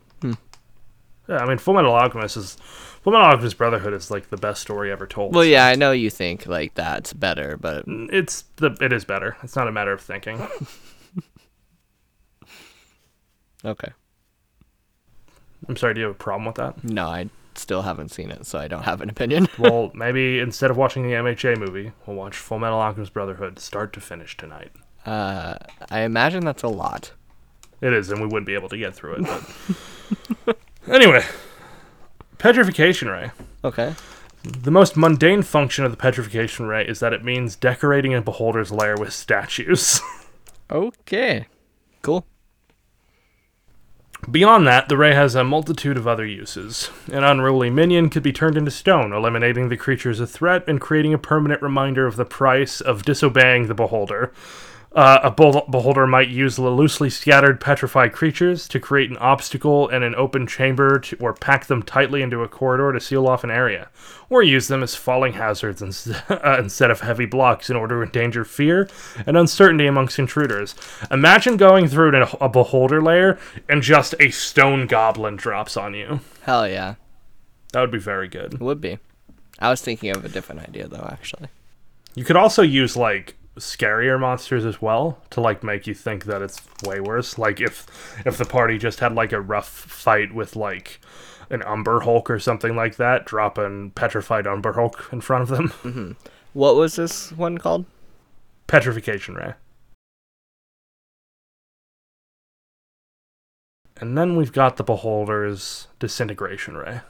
Yeah, 1.28 1.38
I 1.38 1.46
mean, 1.46 1.58
Full 1.58 1.74
Metal 1.74 1.94
Alchemist 1.94 2.36
is 2.36 2.56
Full 3.02 3.12
Metal 3.12 3.26
Alchemist 3.26 3.56
Brotherhood 3.58 3.92
is 3.92 4.10
like 4.10 4.30
the 4.30 4.36
best 4.36 4.60
story 4.60 4.90
ever 4.90 5.06
told. 5.06 5.34
Well, 5.34 5.44
yeah, 5.44 5.66
I 5.66 5.74
know 5.74 5.92
you 5.92 6.10
think 6.10 6.46
like 6.46 6.74
that's 6.74 7.12
better, 7.12 7.56
but 7.56 7.84
it's 7.86 8.44
the 8.56 8.76
it 8.80 8.92
is 8.92 9.04
better. 9.04 9.36
It's 9.42 9.56
not 9.56 9.68
a 9.68 9.72
matter 9.72 9.92
of 9.92 10.00
thinking. 10.00 10.40
okay. 13.64 13.92
I'm 15.68 15.76
sorry. 15.76 15.94
Do 15.94 16.00
you 16.00 16.06
have 16.06 16.16
a 16.16 16.18
problem 16.18 16.46
with 16.46 16.56
that? 16.56 16.82
No, 16.82 17.06
I 17.06 17.30
still 17.54 17.82
haven't 17.82 18.10
seen 18.10 18.30
it, 18.30 18.46
so 18.46 18.58
I 18.58 18.66
don't 18.66 18.82
have 18.82 19.00
an 19.00 19.10
opinion. 19.10 19.48
Well, 19.58 19.92
maybe 19.94 20.40
instead 20.40 20.70
of 20.70 20.76
watching 20.76 21.04
the 21.04 21.14
MHA 21.14 21.58
movie, 21.58 21.92
we'll 22.06 22.16
watch 22.16 22.36
Full 22.36 22.58
Metal 22.58 22.80
Alchemist 22.80 23.12
Brotherhood 23.12 23.58
start 23.58 23.92
to 23.92 24.00
finish 24.00 24.36
tonight. 24.36 24.72
Uh, 25.06 25.54
I 25.90 26.00
imagine 26.00 26.44
that's 26.44 26.62
a 26.62 26.68
lot. 26.68 27.12
It 27.80 27.92
is, 27.92 28.10
and 28.10 28.20
we 28.20 28.26
wouldn't 28.26 28.46
be 28.46 28.54
able 28.54 28.68
to 28.70 28.78
get 28.78 28.94
through 28.94 29.24
it. 29.24 29.42
But 30.46 30.58
anyway, 30.88 31.24
petrification 32.38 33.08
ray. 33.08 33.30
Okay. 33.64 33.94
The 34.42 34.70
most 34.72 34.96
mundane 34.96 35.42
function 35.42 35.84
of 35.84 35.92
the 35.92 35.96
petrification 35.96 36.66
ray 36.66 36.86
is 36.86 36.98
that 37.00 37.12
it 37.12 37.24
means 37.24 37.54
decorating 37.54 38.12
a 38.14 38.20
beholder's 38.22 38.72
lair 38.72 38.96
with 38.96 39.12
statues. 39.12 40.00
Okay. 40.72 41.48
Cool. 42.00 42.24
Beyond 44.30 44.66
that, 44.68 44.88
the 44.88 44.96
ray 44.96 45.14
has 45.14 45.34
a 45.34 45.44
multitude 45.44 45.98
of 45.98 46.08
other 46.08 46.24
uses. 46.24 46.90
An 47.12 47.24
unruly 47.24 47.68
minion 47.68 48.08
could 48.08 48.22
be 48.22 48.32
turned 48.32 48.56
into 48.56 48.70
stone, 48.70 49.12
eliminating 49.12 49.68
the 49.68 49.76
creature 49.76 50.08
as 50.10 50.20
a 50.20 50.26
threat 50.26 50.64
and 50.66 50.80
creating 50.80 51.12
a 51.12 51.18
permanent 51.18 51.60
reminder 51.60 52.06
of 52.06 52.16
the 52.16 52.24
price 52.24 52.80
of 52.80 53.04
disobeying 53.04 53.66
the 53.66 53.74
beholder. 53.74 54.32
Uh, 54.94 55.20
a 55.22 55.30
beholder 55.30 56.06
might 56.06 56.28
use 56.28 56.56
the 56.56 56.68
loosely 56.68 57.08
scattered 57.08 57.58
petrified 57.58 58.12
creatures 58.12 58.68
to 58.68 58.78
create 58.78 59.10
an 59.10 59.16
obstacle 59.16 59.88
in 59.88 60.02
an 60.02 60.14
open 60.16 60.46
chamber 60.46 60.98
to, 60.98 61.16
or 61.16 61.32
pack 61.32 61.64
them 61.64 61.82
tightly 61.82 62.20
into 62.20 62.42
a 62.42 62.48
corridor 62.48 62.92
to 62.92 63.00
seal 63.00 63.26
off 63.26 63.42
an 63.42 63.50
area, 63.50 63.88
or 64.28 64.42
use 64.42 64.68
them 64.68 64.82
as 64.82 64.94
falling 64.94 65.32
hazards 65.32 65.80
ins- 65.80 66.08
uh, 66.28 66.56
instead 66.58 66.90
of 66.90 67.00
heavy 67.00 67.24
blocks 67.24 67.70
in 67.70 67.76
order 67.76 68.00
to 68.00 68.06
endanger 68.06 68.44
fear 68.44 68.86
and 69.26 69.36
uncertainty 69.36 69.86
amongst 69.86 70.18
intruders. 70.18 70.74
Imagine 71.10 71.56
going 71.56 71.88
through 71.88 72.14
a, 72.14 72.28
a 72.42 72.48
beholder 72.50 73.00
layer 73.00 73.38
and 73.70 73.82
just 73.82 74.14
a 74.20 74.30
stone 74.30 74.86
goblin 74.86 75.36
drops 75.36 75.74
on 75.74 75.94
you. 75.94 76.20
Hell 76.42 76.68
yeah. 76.68 76.96
That 77.72 77.80
would 77.80 77.90
be 77.90 77.98
very 77.98 78.28
good. 78.28 78.54
It 78.54 78.60
would 78.60 78.82
be. 78.82 78.98
I 79.58 79.70
was 79.70 79.80
thinking 79.80 80.10
of 80.10 80.22
a 80.22 80.28
different 80.28 80.60
idea 80.60 80.86
though, 80.86 81.08
actually. 81.10 81.48
You 82.14 82.24
could 82.24 82.36
also 82.36 82.60
use 82.60 82.94
like 82.94 83.36
scarier 83.58 84.18
monsters 84.18 84.64
as 84.64 84.80
well 84.80 85.18
to 85.30 85.40
like 85.40 85.62
make 85.62 85.86
you 85.86 85.94
think 85.94 86.24
that 86.24 86.42
it's 86.42 86.60
way 86.84 87.00
worse. 87.00 87.38
Like 87.38 87.60
if 87.60 87.86
if 88.24 88.38
the 88.38 88.44
party 88.44 88.78
just 88.78 89.00
had 89.00 89.14
like 89.14 89.32
a 89.32 89.40
rough 89.40 89.68
fight 89.68 90.34
with 90.34 90.56
like 90.56 91.00
an 91.50 91.62
Umber 91.62 92.00
Hulk 92.00 92.30
or 92.30 92.38
something 92.38 92.74
like 92.74 92.96
that, 92.96 93.26
drop 93.26 93.58
an 93.58 93.90
petrified 93.90 94.46
Umber 94.46 94.72
Hulk 94.72 95.08
in 95.12 95.20
front 95.20 95.42
of 95.42 95.48
them. 95.48 95.72
Mm-hmm. 95.82 96.12
What 96.54 96.76
was 96.76 96.96
this 96.96 97.32
one 97.32 97.56
called? 97.56 97.86
Petrification 98.66 99.34
Ray. 99.34 99.54
And 103.96 104.18
then 104.18 104.36
we've 104.36 104.52
got 104.52 104.76
the 104.76 104.84
Beholder's 104.84 105.88
Disintegration 105.98 106.76
Ray. 106.76 107.00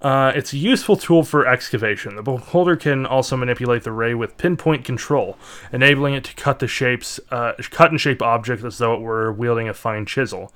Uh, 0.00 0.32
it's 0.34 0.52
a 0.54 0.56
useful 0.56 0.96
tool 0.96 1.22
for 1.22 1.46
excavation. 1.46 2.16
The 2.16 2.22
beholder 2.22 2.74
can 2.74 3.04
also 3.04 3.36
manipulate 3.36 3.82
the 3.82 3.92
ray 3.92 4.14
with 4.14 4.38
pinpoint 4.38 4.84
control, 4.84 5.36
enabling 5.72 6.14
it 6.14 6.24
to 6.24 6.34
cut 6.34 6.58
the 6.58 6.66
shapes, 6.66 7.20
uh, 7.30 7.52
cut 7.70 7.90
and 7.90 8.00
shape 8.00 8.22
objects 8.22 8.64
as 8.64 8.78
though 8.78 8.94
it 8.94 9.00
were 9.00 9.30
wielding 9.30 9.68
a 9.68 9.74
fine 9.74 10.06
chisel. 10.06 10.52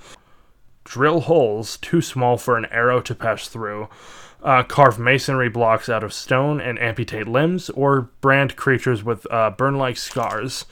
drill 0.85 1.21
holes 1.21 1.77
too 1.79 2.01
small 2.01 2.37
for 2.37 2.57
an 2.57 2.67
arrow 2.67 3.01
to 3.01 3.15
pass 3.15 3.49
through, 3.49 3.89
uh, 4.45 4.63
carve 4.63 4.99
masonry 4.99 5.49
blocks 5.49 5.89
out 5.89 6.05
of 6.05 6.13
stone 6.13 6.61
and 6.61 6.79
amputate 6.79 7.27
limbs, 7.27 7.71
or 7.71 8.11
brand 8.21 8.55
creatures 8.57 9.03
with 9.03 9.27
uh, 9.31 9.51
burn 9.51 9.77
like 9.77 9.97
scars. 9.97 10.67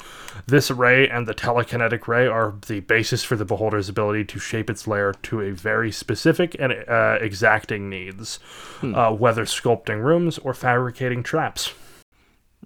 This 0.47 0.71
ray 0.71 1.09
and 1.09 1.27
the 1.27 1.35
telekinetic 1.35 2.07
ray 2.07 2.27
are 2.27 2.55
the 2.67 2.81
basis 2.81 3.25
for 3.25 3.37
the 3.37 3.45
beholder's 3.45 3.89
ability 3.89 4.25
to 4.27 4.39
shape 4.39 4.69
its 4.69 4.87
lair 4.87 5.13
to 5.13 5.41
a 5.41 5.51
very 5.53 5.91
specific 5.91 6.55
and 6.59 6.73
uh, 6.89 7.19
exacting 7.21 7.89
needs, 7.89 8.39
uh, 8.83 9.13
whether 9.13 9.45
sculpting 9.45 10.03
rooms 10.03 10.39
or 10.39 10.53
fabricating 10.53 11.23
traps. 11.23 11.73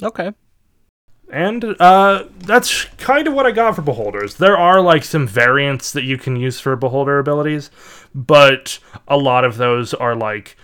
Okay. 0.02 0.32
And 1.32 1.76
uh, 1.80 2.24
that's 2.38 2.84
kind 2.98 3.26
of 3.26 3.34
what 3.34 3.46
I 3.46 3.50
got 3.50 3.74
for 3.74 3.82
beholders. 3.82 4.36
There 4.36 4.56
are 4.56 4.80
like 4.80 5.02
some 5.02 5.26
variants 5.26 5.92
that 5.92 6.04
you 6.04 6.18
can 6.18 6.36
use 6.36 6.60
for 6.60 6.76
beholder 6.76 7.18
abilities, 7.18 7.70
but 8.14 8.78
a 9.08 9.16
lot 9.16 9.44
of 9.44 9.56
those 9.56 9.92
are 9.92 10.14
like 10.14 10.56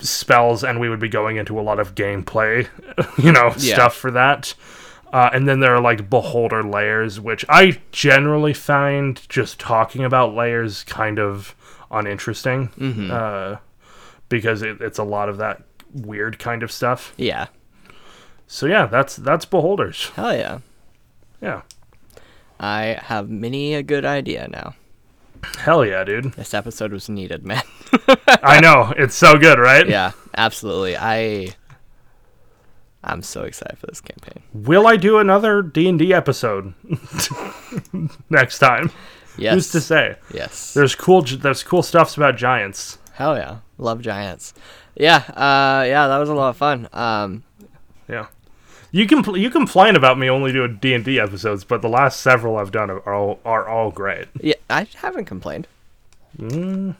spells, 0.00 0.64
and 0.64 0.80
we 0.80 0.88
would 0.88 1.00
be 1.00 1.08
going 1.08 1.36
into 1.36 1.58
a 1.58 1.62
lot 1.62 1.78
of 1.78 1.94
gameplay, 1.94 2.68
you 3.22 3.32
know, 3.32 3.52
Yeah. 3.58 3.74
stuff 3.74 3.94
for 3.96 4.10
that. 4.12 4.54
Uh, 5.12 5.30
and 5.32 5.48
then 5.48 5.60
there 5.60 5.74
are 5.74 5.80
like 5.80 6.10
beholder 6.10 6.62
layers, 6.62 7.18
which 7.18 7.44
I 7.48 7.80
generally 7.92 8.52
find 8.52 9.20
just 9.28 9.58
talking 9.58 10.04
about 10.04 10.34
layers 10.34 10.84
kind 10.84 11.18
of 11.18 11.54
uninteresting, 11.90 12.68
uh, 13.10 13.56
because 14.28 14.60
it, 14.62 14.80
it's 14.82 14.98
a 14.98 15.04
lot 15.04 15.28
of 15.30 15.38
that 15.38 15.62
weird 15.94 16.38
kind 16.38 16.62
of 16.62 16.70
stuff. 16.70 17.14
Yeah. 17.16 17.46
So 18.46 18.66
yeah, 18.66 18.84
that's 18.86 19.16
that's 19.16 19.44
beholders. 19.46 20.10
Hell 20.10 20.34
yeah. 20.36 20.58
Yeah. 21.40 21.62
I 22.60 22.98
have 23.04 23.30
many 23.30 23.74
a 23.74 23.82
good 23.82 24.04
idea 24.04 24.48
now. 24.48 24.74
Hell 25.58 25.84
yeah, 25.84 26.04
dude. 26.04 26.32
This 26.32 26.54
episode 26.54 26.92
was 26.92 27.08
needed, 27.08 27.44
man. 27.44 27.62
I 28.42 28.60
know. 28.60 28.92
It's 28.96 29.14
so 29.14 29.36
good, 29.38 29.58
right? 29.58 29.88
yeah, 29.88 30.12
absolutely. 30.36 30.96
I 30.96 31.48
I'm 33.04 33.22
so 33.22 33.42
excited 33.42 33.78
for 33.78 33.86
this 33.86 34.00
campaign. 34.00 34.42
Will 34.52 34.86
I 34.86 34.96
do 34.96 35.18
another 35.18 35.62
D&D 35.62 36.12
episode 36.12 36.74
next 38.30 38.58
time? 38.58 38.90
Yes. 39.36 39.54
Who's 39.54 39.70
to 39.72 39.80
say? 39.80 40.16
Yes. 40.34 40.74
There's 40.74 40.94
cool 40.96 41.22
there's 41.22 41.62
cool 41.62 41.82
stuffs 41.82 42.16
about 42.16 42.36
giants. 42.36 42.98
Hell 43.12 43.36
yeah. 43.36 43.58
Love 43.78 44.00
giants. 44.02 44.52
Yeah, 44.96 45.18
uh 45.28 45.84
yeah, 45.86 46.08
that 46.08 46.18
was 46.18 46.28
a 46.28 46.34
lot 46.34 46.48
of 46.50 46.56
fun. 46.56 46.88
Um 46.92 47.44
Yeah. 48.08 48.26
You 48.90 49.06
can 49.06 49.22
you 49.34 49.50
complain 49.50 49.96
about 49.96 50.18
me 50.18 50.30
only 50.30 50.52
doing 50.52 50.78
D&D 50.80 51.20
episodes, 51.20 51.62
but 51.64 51.82
the 51.82 51.88
last 51.88 52.20
several 52.20 52.56
I've 52.56 52.72
done 52.72 52.90
are 52.90 53.12
all 53.14 53.38
are 53.44 53.68
all 53.68 53.90
great. 53.90 54.26
yeah, 54.40 54.54
I 54.70 54.86
haven't 54.96 55.26
complained. 55.26 55.66
Mm, 56.38 56.94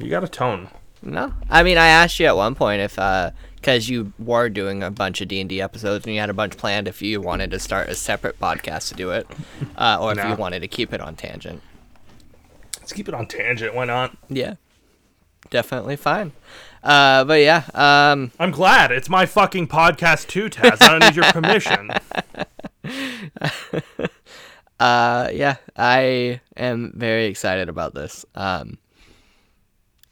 You 0.00 0.08
got 0.10 0.24
a 0.24 0.28
tone. 0.28 0.68
No. 1.02 1.34
I 1.50 1.62
mean, 1.62 1.76
I 1.78 1.88
asked 1.88 2.18
you 2.18 2.26
at 2.26 2.36
one 2.36 2.54
point 2.54 2.80
if 2.80 2.98
uh 2.98 3.30
cuz 3.62 3.88
you 3.90 4.12
were 4.18 4.48
doing 4.48 4.82
a 4.82 4.90
bunch 4.90 5.20
of 5.20 5.28
D&D 5.28 5.60
episodes 5.60 6.06
and 6.06 6.14
you 6.14 6.20
had 6.20 6.30
a 6.30 6.34
bunch 6.34 6.56
planned 6.56 6.88
if 6.88 7.02
you 7.02 7.20
wanted 7.20 7.50
to 7.50 7.58
start 7.58 7.88
a 7.88 7.94
separate 7.94 8.38
podcast 8.40 8.88
to 8.88 8.94
do 8.94 9.10
it 9.10 9.26
uh 9.76 9.98
or 10.00 10.12
if 10.12 10.18
No. 10.18 10.28
you 10.30 10.34
wanted 10.36 10.60
to 10.60 10.68
keep 10.68 10.92
it 10.94 11.00
on 11.00 11.14
tangent. 11.16 11.60
Let's 12.80 12.92
keep 12.92 13.08
it 13.08 13.14
on 13.14 13.26
tangent. 13.26 13.74
Why 13.74 13.84
not? 13.84 14.16
Yeah. 14.28 14.54
Definitely 15.50 15.96
fine. 15.96 16.32
Uh 16.82 17.24
but 17.24 17.40
yeah, 17.40 17.64
um 17.74 18.30
I'm 18.38 18.50
glad. 18.50 18.92
It's 18.92 19.08
my 19.08 19.26
fucking 19.26 19.68
podcast 19.68 20.28
too, 20.28 20.48
Taz. 20.48 20.78
I 20.82 20.98
don't 20.98 21.00
need 21.00 21.16
your 21.16 21.32
permission. 21.32 21.90
Uh, 24.78 25.30
yeah, 25.32 25.56
I 25.74 26.40
am 26.54 26.92
very 26.94 27.24
excited 27.26 27.70
about 27.70 27.94
this. 27.94 28.26
Um, 28.34 28.76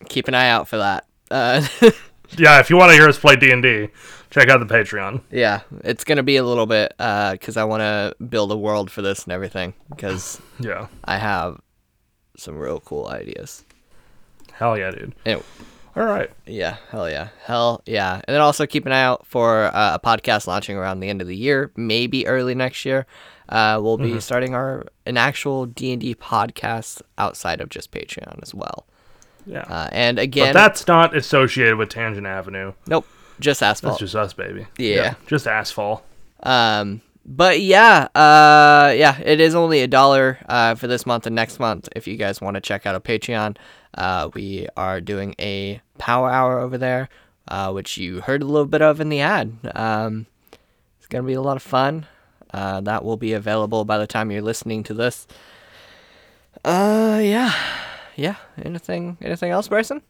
keep 0.09 0.27
an 0.27 0.33
eye 0.35 0.49
out 0.49 0.69
for 0.69 0.79
that. 0.79 1.07
Uh, 1.31 1.67
Yeah, 2.39 2.59
if 2.61 2.71
you 2.71 2.77
want 2.77 2.91
to 2.91 2.97
hear 2.97 3.07
us 3.07 3.19
play 3.19 3.37
D&D, 3.37 3.89
check 4.31 4.49
out 4.49 4.59
the 4.67 4.75
Patreon. 4.75 5.21
yeah, 5.31 5.61
it's 5.85 6.03
gonna 6.03 6.23
be 6.23 6.37
a 6.37 6.43
little 6.43 6.65
bit 6.67 6.95
uh, 6.99 7.33
because 7.33 7.57
I 7.59 7.65
want 7.65 7.83
to 7.83 8.17
build 8.25 8.51
a 8.51 8.57
world 8.57 8.91
for 8.91 9.03
this 9.03 9.25
and 9.25 9.33
everything 9.35 9.75
because 9.91 10.41
Yeah. 10.59 10.87
I 11.05 11.19
have 11.19 11.61
some 12.39 12.57
real 12.57 12.81
cool 12.81 13.07
ideas. 13.09 13.65
Hell 14.55 14.79
yeah, 14.79 14.91
dude. 14.91 15.15
Anyway, 15.27 15.43
All 15.97 16.05
right. 16.05 16.31
yeah, 16.47 16.77
hell 16.91 17.09
yeah, 17.11 17.29
hell 17.45 17.83
yeah, 17.87 18.15
and 18.27 18.35
then 18.35 18.41
also 18.41 18.67
keep 18.67 18.87
an 18.87 18.93
eye 18.93 19.03
out 19.03 19.27
for 19.27 19.65
uh, 19.65 19.95
a 19.95 20.01
podcast 20.05 20.47
launching 20.47 20.77
around 20.77 21.01
the 21.01 21.09
end 21.09 21.21
of 21.21 21.29
the 21.29 21.37
year, 21.37 21.71
maybe 21.77 22.27
early 22.27 22.55
next 22.55 22.85
year. 22.85 23.07
Uh, 23.49 23.79
we'll 23.83 23.99
be 23.99 24.19
starting 24.21 24.55
our 24.55 24.87
an 25.07 25.17
actual 25.17 25.67
D 25.67 25.93
and 25.93 26.01
D 26.01 26.15
podcast 26.15 27.03
outside 27.19 27.61
of 27.61 27.69
just 27.69 27.91
Patreon 27.91 28.43
as 28.43 28.55
well. 28.55 28.87
Yeah. 29.47 29.61
Uh, 29.69 29.89
and 29.93 30.17
but 30.17 30.23
again, 30.23 30.55
that's 30.55 30.87
not 30.87 31.15
associated 31.15 31.77
with 31.77 31.91
Tangent 31.91 32.27
Avenue. 32.27 32.73
nope, 32.87 33.07
just 33.41 33.63
asphalt. 33.63 33.95
That's 33.95 34.13
just 34.13 34.17
us, 34.17 34.33
baby. 34.33 34.67
Yeah. 34.79 35.15
just 35.27 35.47
asphalt. 35.47 36.03
Um, 36.43 37.03
but 37.27 37.61
yeah, 37.61 38.09
uh, 38.15 38.93
yeah, 38.97 39.19
it 39.21 39.41
is 39.41 39.55
only 39.55 39.81
a 39.83 39.87
dollar 39.87 40.39
uh, 40.49 40.75
for 40.75 40.87
this 40.87 41.05
month 41.07 41.27
and 41.27 41.35
next 41.35 41.59
month. 41.59 41.89
If 41.97 42.07
you 42.07 42.17
guys 42.17 42.41
want 42.41 42.55
to 42.55 42.61
check 42.61 42.87
out 42.87 42.95
a 42.95 43.01
Patreon, 43.01 43.57
uh, 43.95 44.31
we 44.35 44.69
are 44.77 45.01
doing 45.01 45.35
a 45.39 45.81
power 45.99 46.31
hour 46.31 46.59
over 46.59 46.79
there, 46.79 47.09
uh, 47.49 47.71
which 47.73 47.97
you 47.97 48.21
heard 48.21 48.43
a 48.43 48.47
little 48.47 48.67
bit 48.67 48.83
of 48.83 49.01
in 49.01 49.09
the 49.09 49.21
ad. 49.21 49.57
Um, 49.75 50.27
it's 50.99 51.07
gonna 51.07 51.27
be 51.27 51.35
a 51.35 51.43
lot 51.43 51.57
of 51.57 51.63
fun. 51.63 52.07
Uh, 52.53 52.81
that 52.83 53.05
will 53.05 53.17
be 53.17 53.33
available 53.33 53.85
by 53.85 53.99
the 53.99 54.07
time 54.07 54.31
you're 54.31 54.43
listening 54.43 54.83
to 54.85 54.95
this. 54.95 55.27
Uh, 56.65 57.21
yeah, 57.23 57.53
yeah. 58.17 58.37
Anything, 58.63 59.19
anything 59.21 59.51
else, 59.51 59.69
Bryson? 59.69 60.03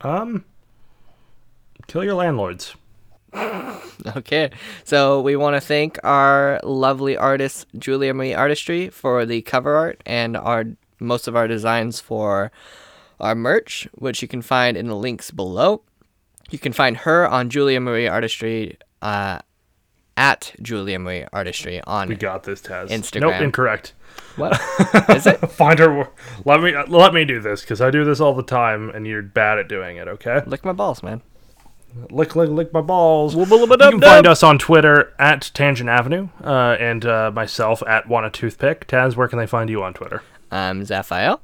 Um, 0.00 0.44
kill 1.86 2.04
your 2.04 2.14
landlords. 2.14 2.74
Okay, 4.16 4.50
so 4.82 5.20
we 5.20 5.36
want 5.36 5.54
to 5.54 5.60
thank 5.60 5.96
our 6.02 6.58
lovely 6.64 7.16
artist 7.16 7.66
Julia 7.78 8.12
Marie 8.12 8.34
Artistry 8.34 8.88
for 8.88 9.24
the 9.24 9.42
cover 9.42 9.76
art 9.76 10.02
and 10.04 10.36
our 10.36 10.64
most 11.02 11.28
of 11.28 11.36
our 11.36 11.48
designs 11.48 12.00
for 12.00 12.50
our 13.20 13.34
merch, 13.34 13.88
which 13.94 14.22
you 14.22 14.28
can 14.28 14.42
find 14.42 14.76
in 14.76 14.86
the 14.86 14.96
links 14.96 15.30
below. 15.30 15.82
You 16.50 16.58
can 16.58 16.72
find 16.72 16.98
her 16.98 17.26
on 17.26 17.50
Julia 17.50 17.80
Marie 17.80 18.06
Artistry 18.08 18.76
uh, 19.00 19.38
at 20.16 20.54
Julia 20.60 20.98
Marie 20.98 21.26
Artistry 21.32 21.80
on 21.84 22.08
We 22.08 22.16
got 22.16 22.44
this, 22.44 22.60
Taz. 22.60 22.88
Instagram. 22.88 23.20
Nope, 23.20 23.40
incorrect. 23.40 23.94
what 24.36 24.52
is 25.10 25.26
it? 25.26 25.38
Find 25.50 25.78
her. 25.78 26.08
Let 26.44 26.62
me 26.62 26.74
let 26.88 27.14
me 27.14 27.24
do 27.24 27.40
this 27.40 27.62
because 27.62 27.80
I 27.80 27.90
do 27.90 28.04
this 28.04 28.20
all 28.20 28.34
the 28.34 28.42
time, 28.42 28.90
and 28.90 29.06
you're 29.06 29.22
bad 29.22 29.58
at 29.58 29.68
doing 29.68 29.96
it. 29.96 30.08
Okay. 30.08 30.42
Lick 30.46 30.64
my 30.64 30.72
balls, 30.72 31.02
man. 31.02 31.22
Lick, 32.10 32.34
lick, 32.36 32.48
lick 32.48 32.72
my 32.72 32.80
balls. 32.80 33.34
You 33.34 33.44
can 33.44 34.00
find 34.00 34.26
us 34.26 34.42
on 34.42 34.58
Twitter 34.58 35.12
at 35.18 35.50
Tangent 35.52 35.90
Avenue, 35.90 36.28
uh, 36.42 36.76
and 36.80 37.04
uh, 37.04 37.30
myself 37.30 37.82
at 37.86 38.08
Want 38.08 38.24
a 38.24 38.30
Toothpick. 38.30 38.86
Taz, 38.88 39.14
where 39.14 39.28
can 39.28 39.38
they 39.38 39.46
find 39.46 39.68
you 39.68 39.82
on 39.82 39.92
Twitter? 39.92 40.22
I'm 40.52 40.82
Zaphael. 40.82 41.40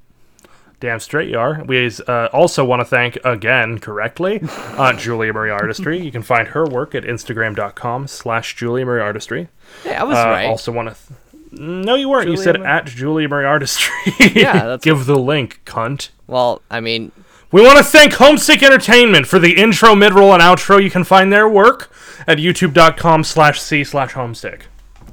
Damn 0.80 1.00
straight 1.00 1.28
you 1.28 1.38
are. 1.40 1.64
We 1.64 1.90
uh, 2.06 2.26
also 2.32 2.64
want 2.64 2.80
to 2.80 2.84
thank 2.84 3.18
again 3.24 3.78
correctly 3.80 4.40
uh, 4.42 4.92
Julia 4.96 5.32
Marie 5.32 5.50
Artistry. 5.50 5.98
You 6.00 6.12
can 6.12 6.22
find 6.22 6.46
her 6.48 6.64
work 6.64 6.94
at 6.94 7.02
instagram.com 7.02 8.06
slash 8.06 8.54
Julia 8.54 8.86
Marie 8.86 9.00
Artistry. 9.00 9.48
Hey, 9.82 9.96
I 9.96 10.04
was 10.04 10.16
Uh, 10.16 10.26
right. 10.26 10.44
Also 10.46 10.70
want 10.70 10.90
to. 10.90 10.94
Th- 10.94 11.60
no, 11.60 11.94
you 11.96 12.08
weren't. 12.08 12.28
you 12.30 12.36
said 12.36 12.58
Mar- 12.60 12.68
at 12.68 12.84
Julia 12.86 13.26
Marie 13.28 13.44
Artistry. 13.46 14.12
Yeah, 14.20 14.52
that's- 14.52 14.80
Give 14.82 15.04
the 15.06 15.18
link, 15.18 15.62
cunt. 15.64 16.10
well, 16.28 16.62
I 16.70 16.78
mean, 16.80 17.10
We 17.50 17.62
want 17.62 17.78
to 17.78 17.84
thank 17.84 18.12
Homesick 18.12 18.62
Entertainment 18.62 19.26
for 19.26 19.38
the 19.40 19.56
intro, 19.56 19.94
mid-roll, 19.96 20.32
and 20.34 20.42
outro. 20.42 20.80
You 20.80 20.90
can 20.90 21.02
find 21.02 21.32
their 21.32 21.48
work 21.48 21.90
at 22.28 22.38
youtube.com 22.38 23.24
slash 23.24 23.60
c 23.60 23.82
slash 23.82 24.12
homesick. 24.12 24.66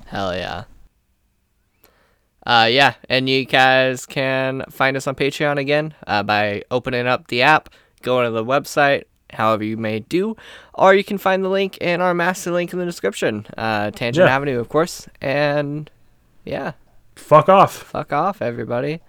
Hell 0.08 0.36
yeah. 0.36 0.66
Uh, 2.46 2.68
yeah, 2.70 2.94
and 3.10 3.28
you 3.28 3.44
guys 3.46 4.06
can 4.06 4.64
find 4.70 4.96
us 4.96 5.08
on 5.08 5.16
Patreon 5.16 5.58
again 5.58 5.94
uh, 6.06 6.22
by 6.24 6.64
opening 6.70 7.08
up 7.08 7.28
the 7.28 7.42
app, 7.42 7.70
going 8.04 8.26
to 8.26 8.32
the 8.32 8.46
website, 8.46 9.06
however 9.34 9.64
you 9.64 9.78
may 9.78 10.00
do, 10.02 10.36
or 10.76 10.94
you 10.94 11.04
can 11.04 11.18
find 11.18 11.44
the 11.44 11.50
link 11.50 11.78
in 11.80 12.02
our 12.02 12.14
master 12.14 12.52
link 12.52 12.72
in 12.72 12.78
the 12.80 12.86
description. 12.86 13.48
Uh, 13.58 13.90
Tangent 13.92 14.28
Yeah. 14.28 14.36
Avenue, 14.36 14.60
of 14.60 14.70
course. 14.70 15.08
And 15.22 15.90
yeah, 16.46 16.74
Fuck 17.16 17.50
off. 17.50 17.74
fuck 17.74 18.14
off, 18.14 18.42
everybody. 18.42 19.02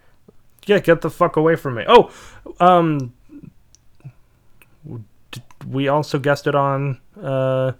Yeah, 0.65 0.79
get 0.79 1.01
the 1.01 1.09
fuck 1.11 1.35
away 1.37 1.55
from 1.55 1.75
me. 1.75 1.85
Oh, 1.87 2.11
um, 2.59 3.13
we 5.67 5.87
also 5.87 6.19
guested 6.19 6.55
on 6.55 6.99
uh, 7.21 7.73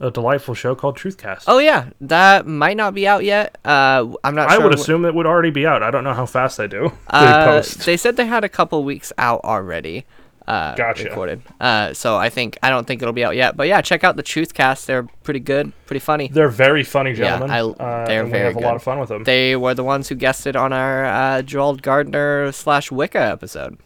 a 0.00 0.10
delightful 0.10 0.54
show 0.54 0.74
called 0.74 0.96
Truthcast. 0.98 1.44
Oh 1.46 1.58
yeah, 1.58 1.90
that 2.00 2.46
might 2.46 2.76
not 2.76 2.94
be 2.94 3.06
out 3.06 3.24
yet. 3.24 3.58
Uh, 3.64 4.12
I'm 4.24 4.34
not. 4.34 4.50
I 4.50 4.54
sure 4.56 4.64
would 4.64 4.74
assume 4.74 5.04
it 5.04 5.14
would 5.14 5.26
already 5.26 5.50
be 5.50 5.66
out. 5.66 5.82
I 5.82 5.90
don't 5.90 6.04
know 6.04 6.14
how 6.14 6.26
fast 6.26 6.56
they 6.58 6.66
do. 6.68 6.88
they 7.10 7.16
Uh, 7.18 7.44
post. 7.46 7.86
they 7.86 7.96
said 7.96 8.16
they 8.16 8.26
had 8.26 8.44
a 8.44 8.48
couple 8.48 8.82
weeks 8.84 9.12
out 9.18 9.40
already. 9.44 10.04
uh, 10.46 10.74
Gotcha. 10.74 11.04
recorded. 11.04 11.40
Uh, 11.58 11.94
so 11.94 12.16
I 12.16 12.28
think 12.28 12.58
I 12.62 12.68
don't 12.68 12.86
think 12.86 13.00
it'll 13.00 13.14
be 13.14 13.24
out 13.24 13.34
yet. 13.36 13.56
But 13.56 13.66
yeah, 13.66 13.80
check 13.80 14.04
out 14.04 14.16
the 14.16 14.22
Truthcast. 14.22 14.84
They're 14.84 15.04
pretty 15.22 15.40
good, 15.40 15.72
pretty 15.86 16.00
funny. 16.00 16.28
They're 16.28 16.48
very 16.50 16.82
funny 16.84 17.10
Yeah, 17.12 17.38
gentlemen. 17.38 17.50
I- 17.50 17.60
uh, 17.60 18.06
they're 18.06 18.22
and 18.24 18.30
very 18.30 18.48
we 18.48 18.52
have 18.54 18.56
a 18.56 18.66
lot 18.66 18.74
of 18.76 18.82
fun 18.82 18.98
with 18.98 19.08
them. 19.08 19.24
They 19.24 19.56
were 19.56 19.72
the 19.72 19.84
ones 19.84 20.08
who 20.10 20.16
guested 20.16 20.54
on 20.54 20.72
our 20.74 21.04
uh, 21.06 21.40
Gerald 21.42 21.80
Gardner 21.82 22.52
slash 22.52 22.90
Wicca 22.90 23.20
episode. 23.20 23.78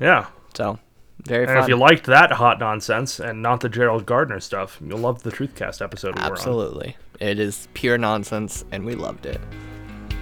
yeah. 0.00 0.26
So 0.56 0.78
very 1.24 1.44
And 1.44 1.52
fun. 1.54 1.62
if 1.62 1.68
you 1.68 1.76
liked 1.76 2.06
that 2.06 2.32
hot 2.32 2.58
nonsense 2.58 3.20
and 3.20 3.42
not 3.42 3.60
the 3.60 3.68
Gerald 3.68 4.06
Gardner 4.06 4.40
stuff, 4.40 4.78
you'll 4.84 4.98
love 4.98 5.22
the 5.22 5.30
Truthcast 5.30 5.80
episode 5.82 6.16
we 6.16 6.22
Absolutely, 6.22 6.96
it 7.20 7.38
is 7.38 7.68
pure 7.74 7.98
nonsense, 7.98 8.64
and 8.72 8.84
we 8.84 8.94
loved 8.94 9.26
it. 9.26 9.40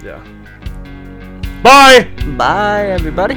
Yeah. 0.04 0.22
Bye. 1.62 2.10
Bye, 2.36 2.86
everybody. 2.88 3.34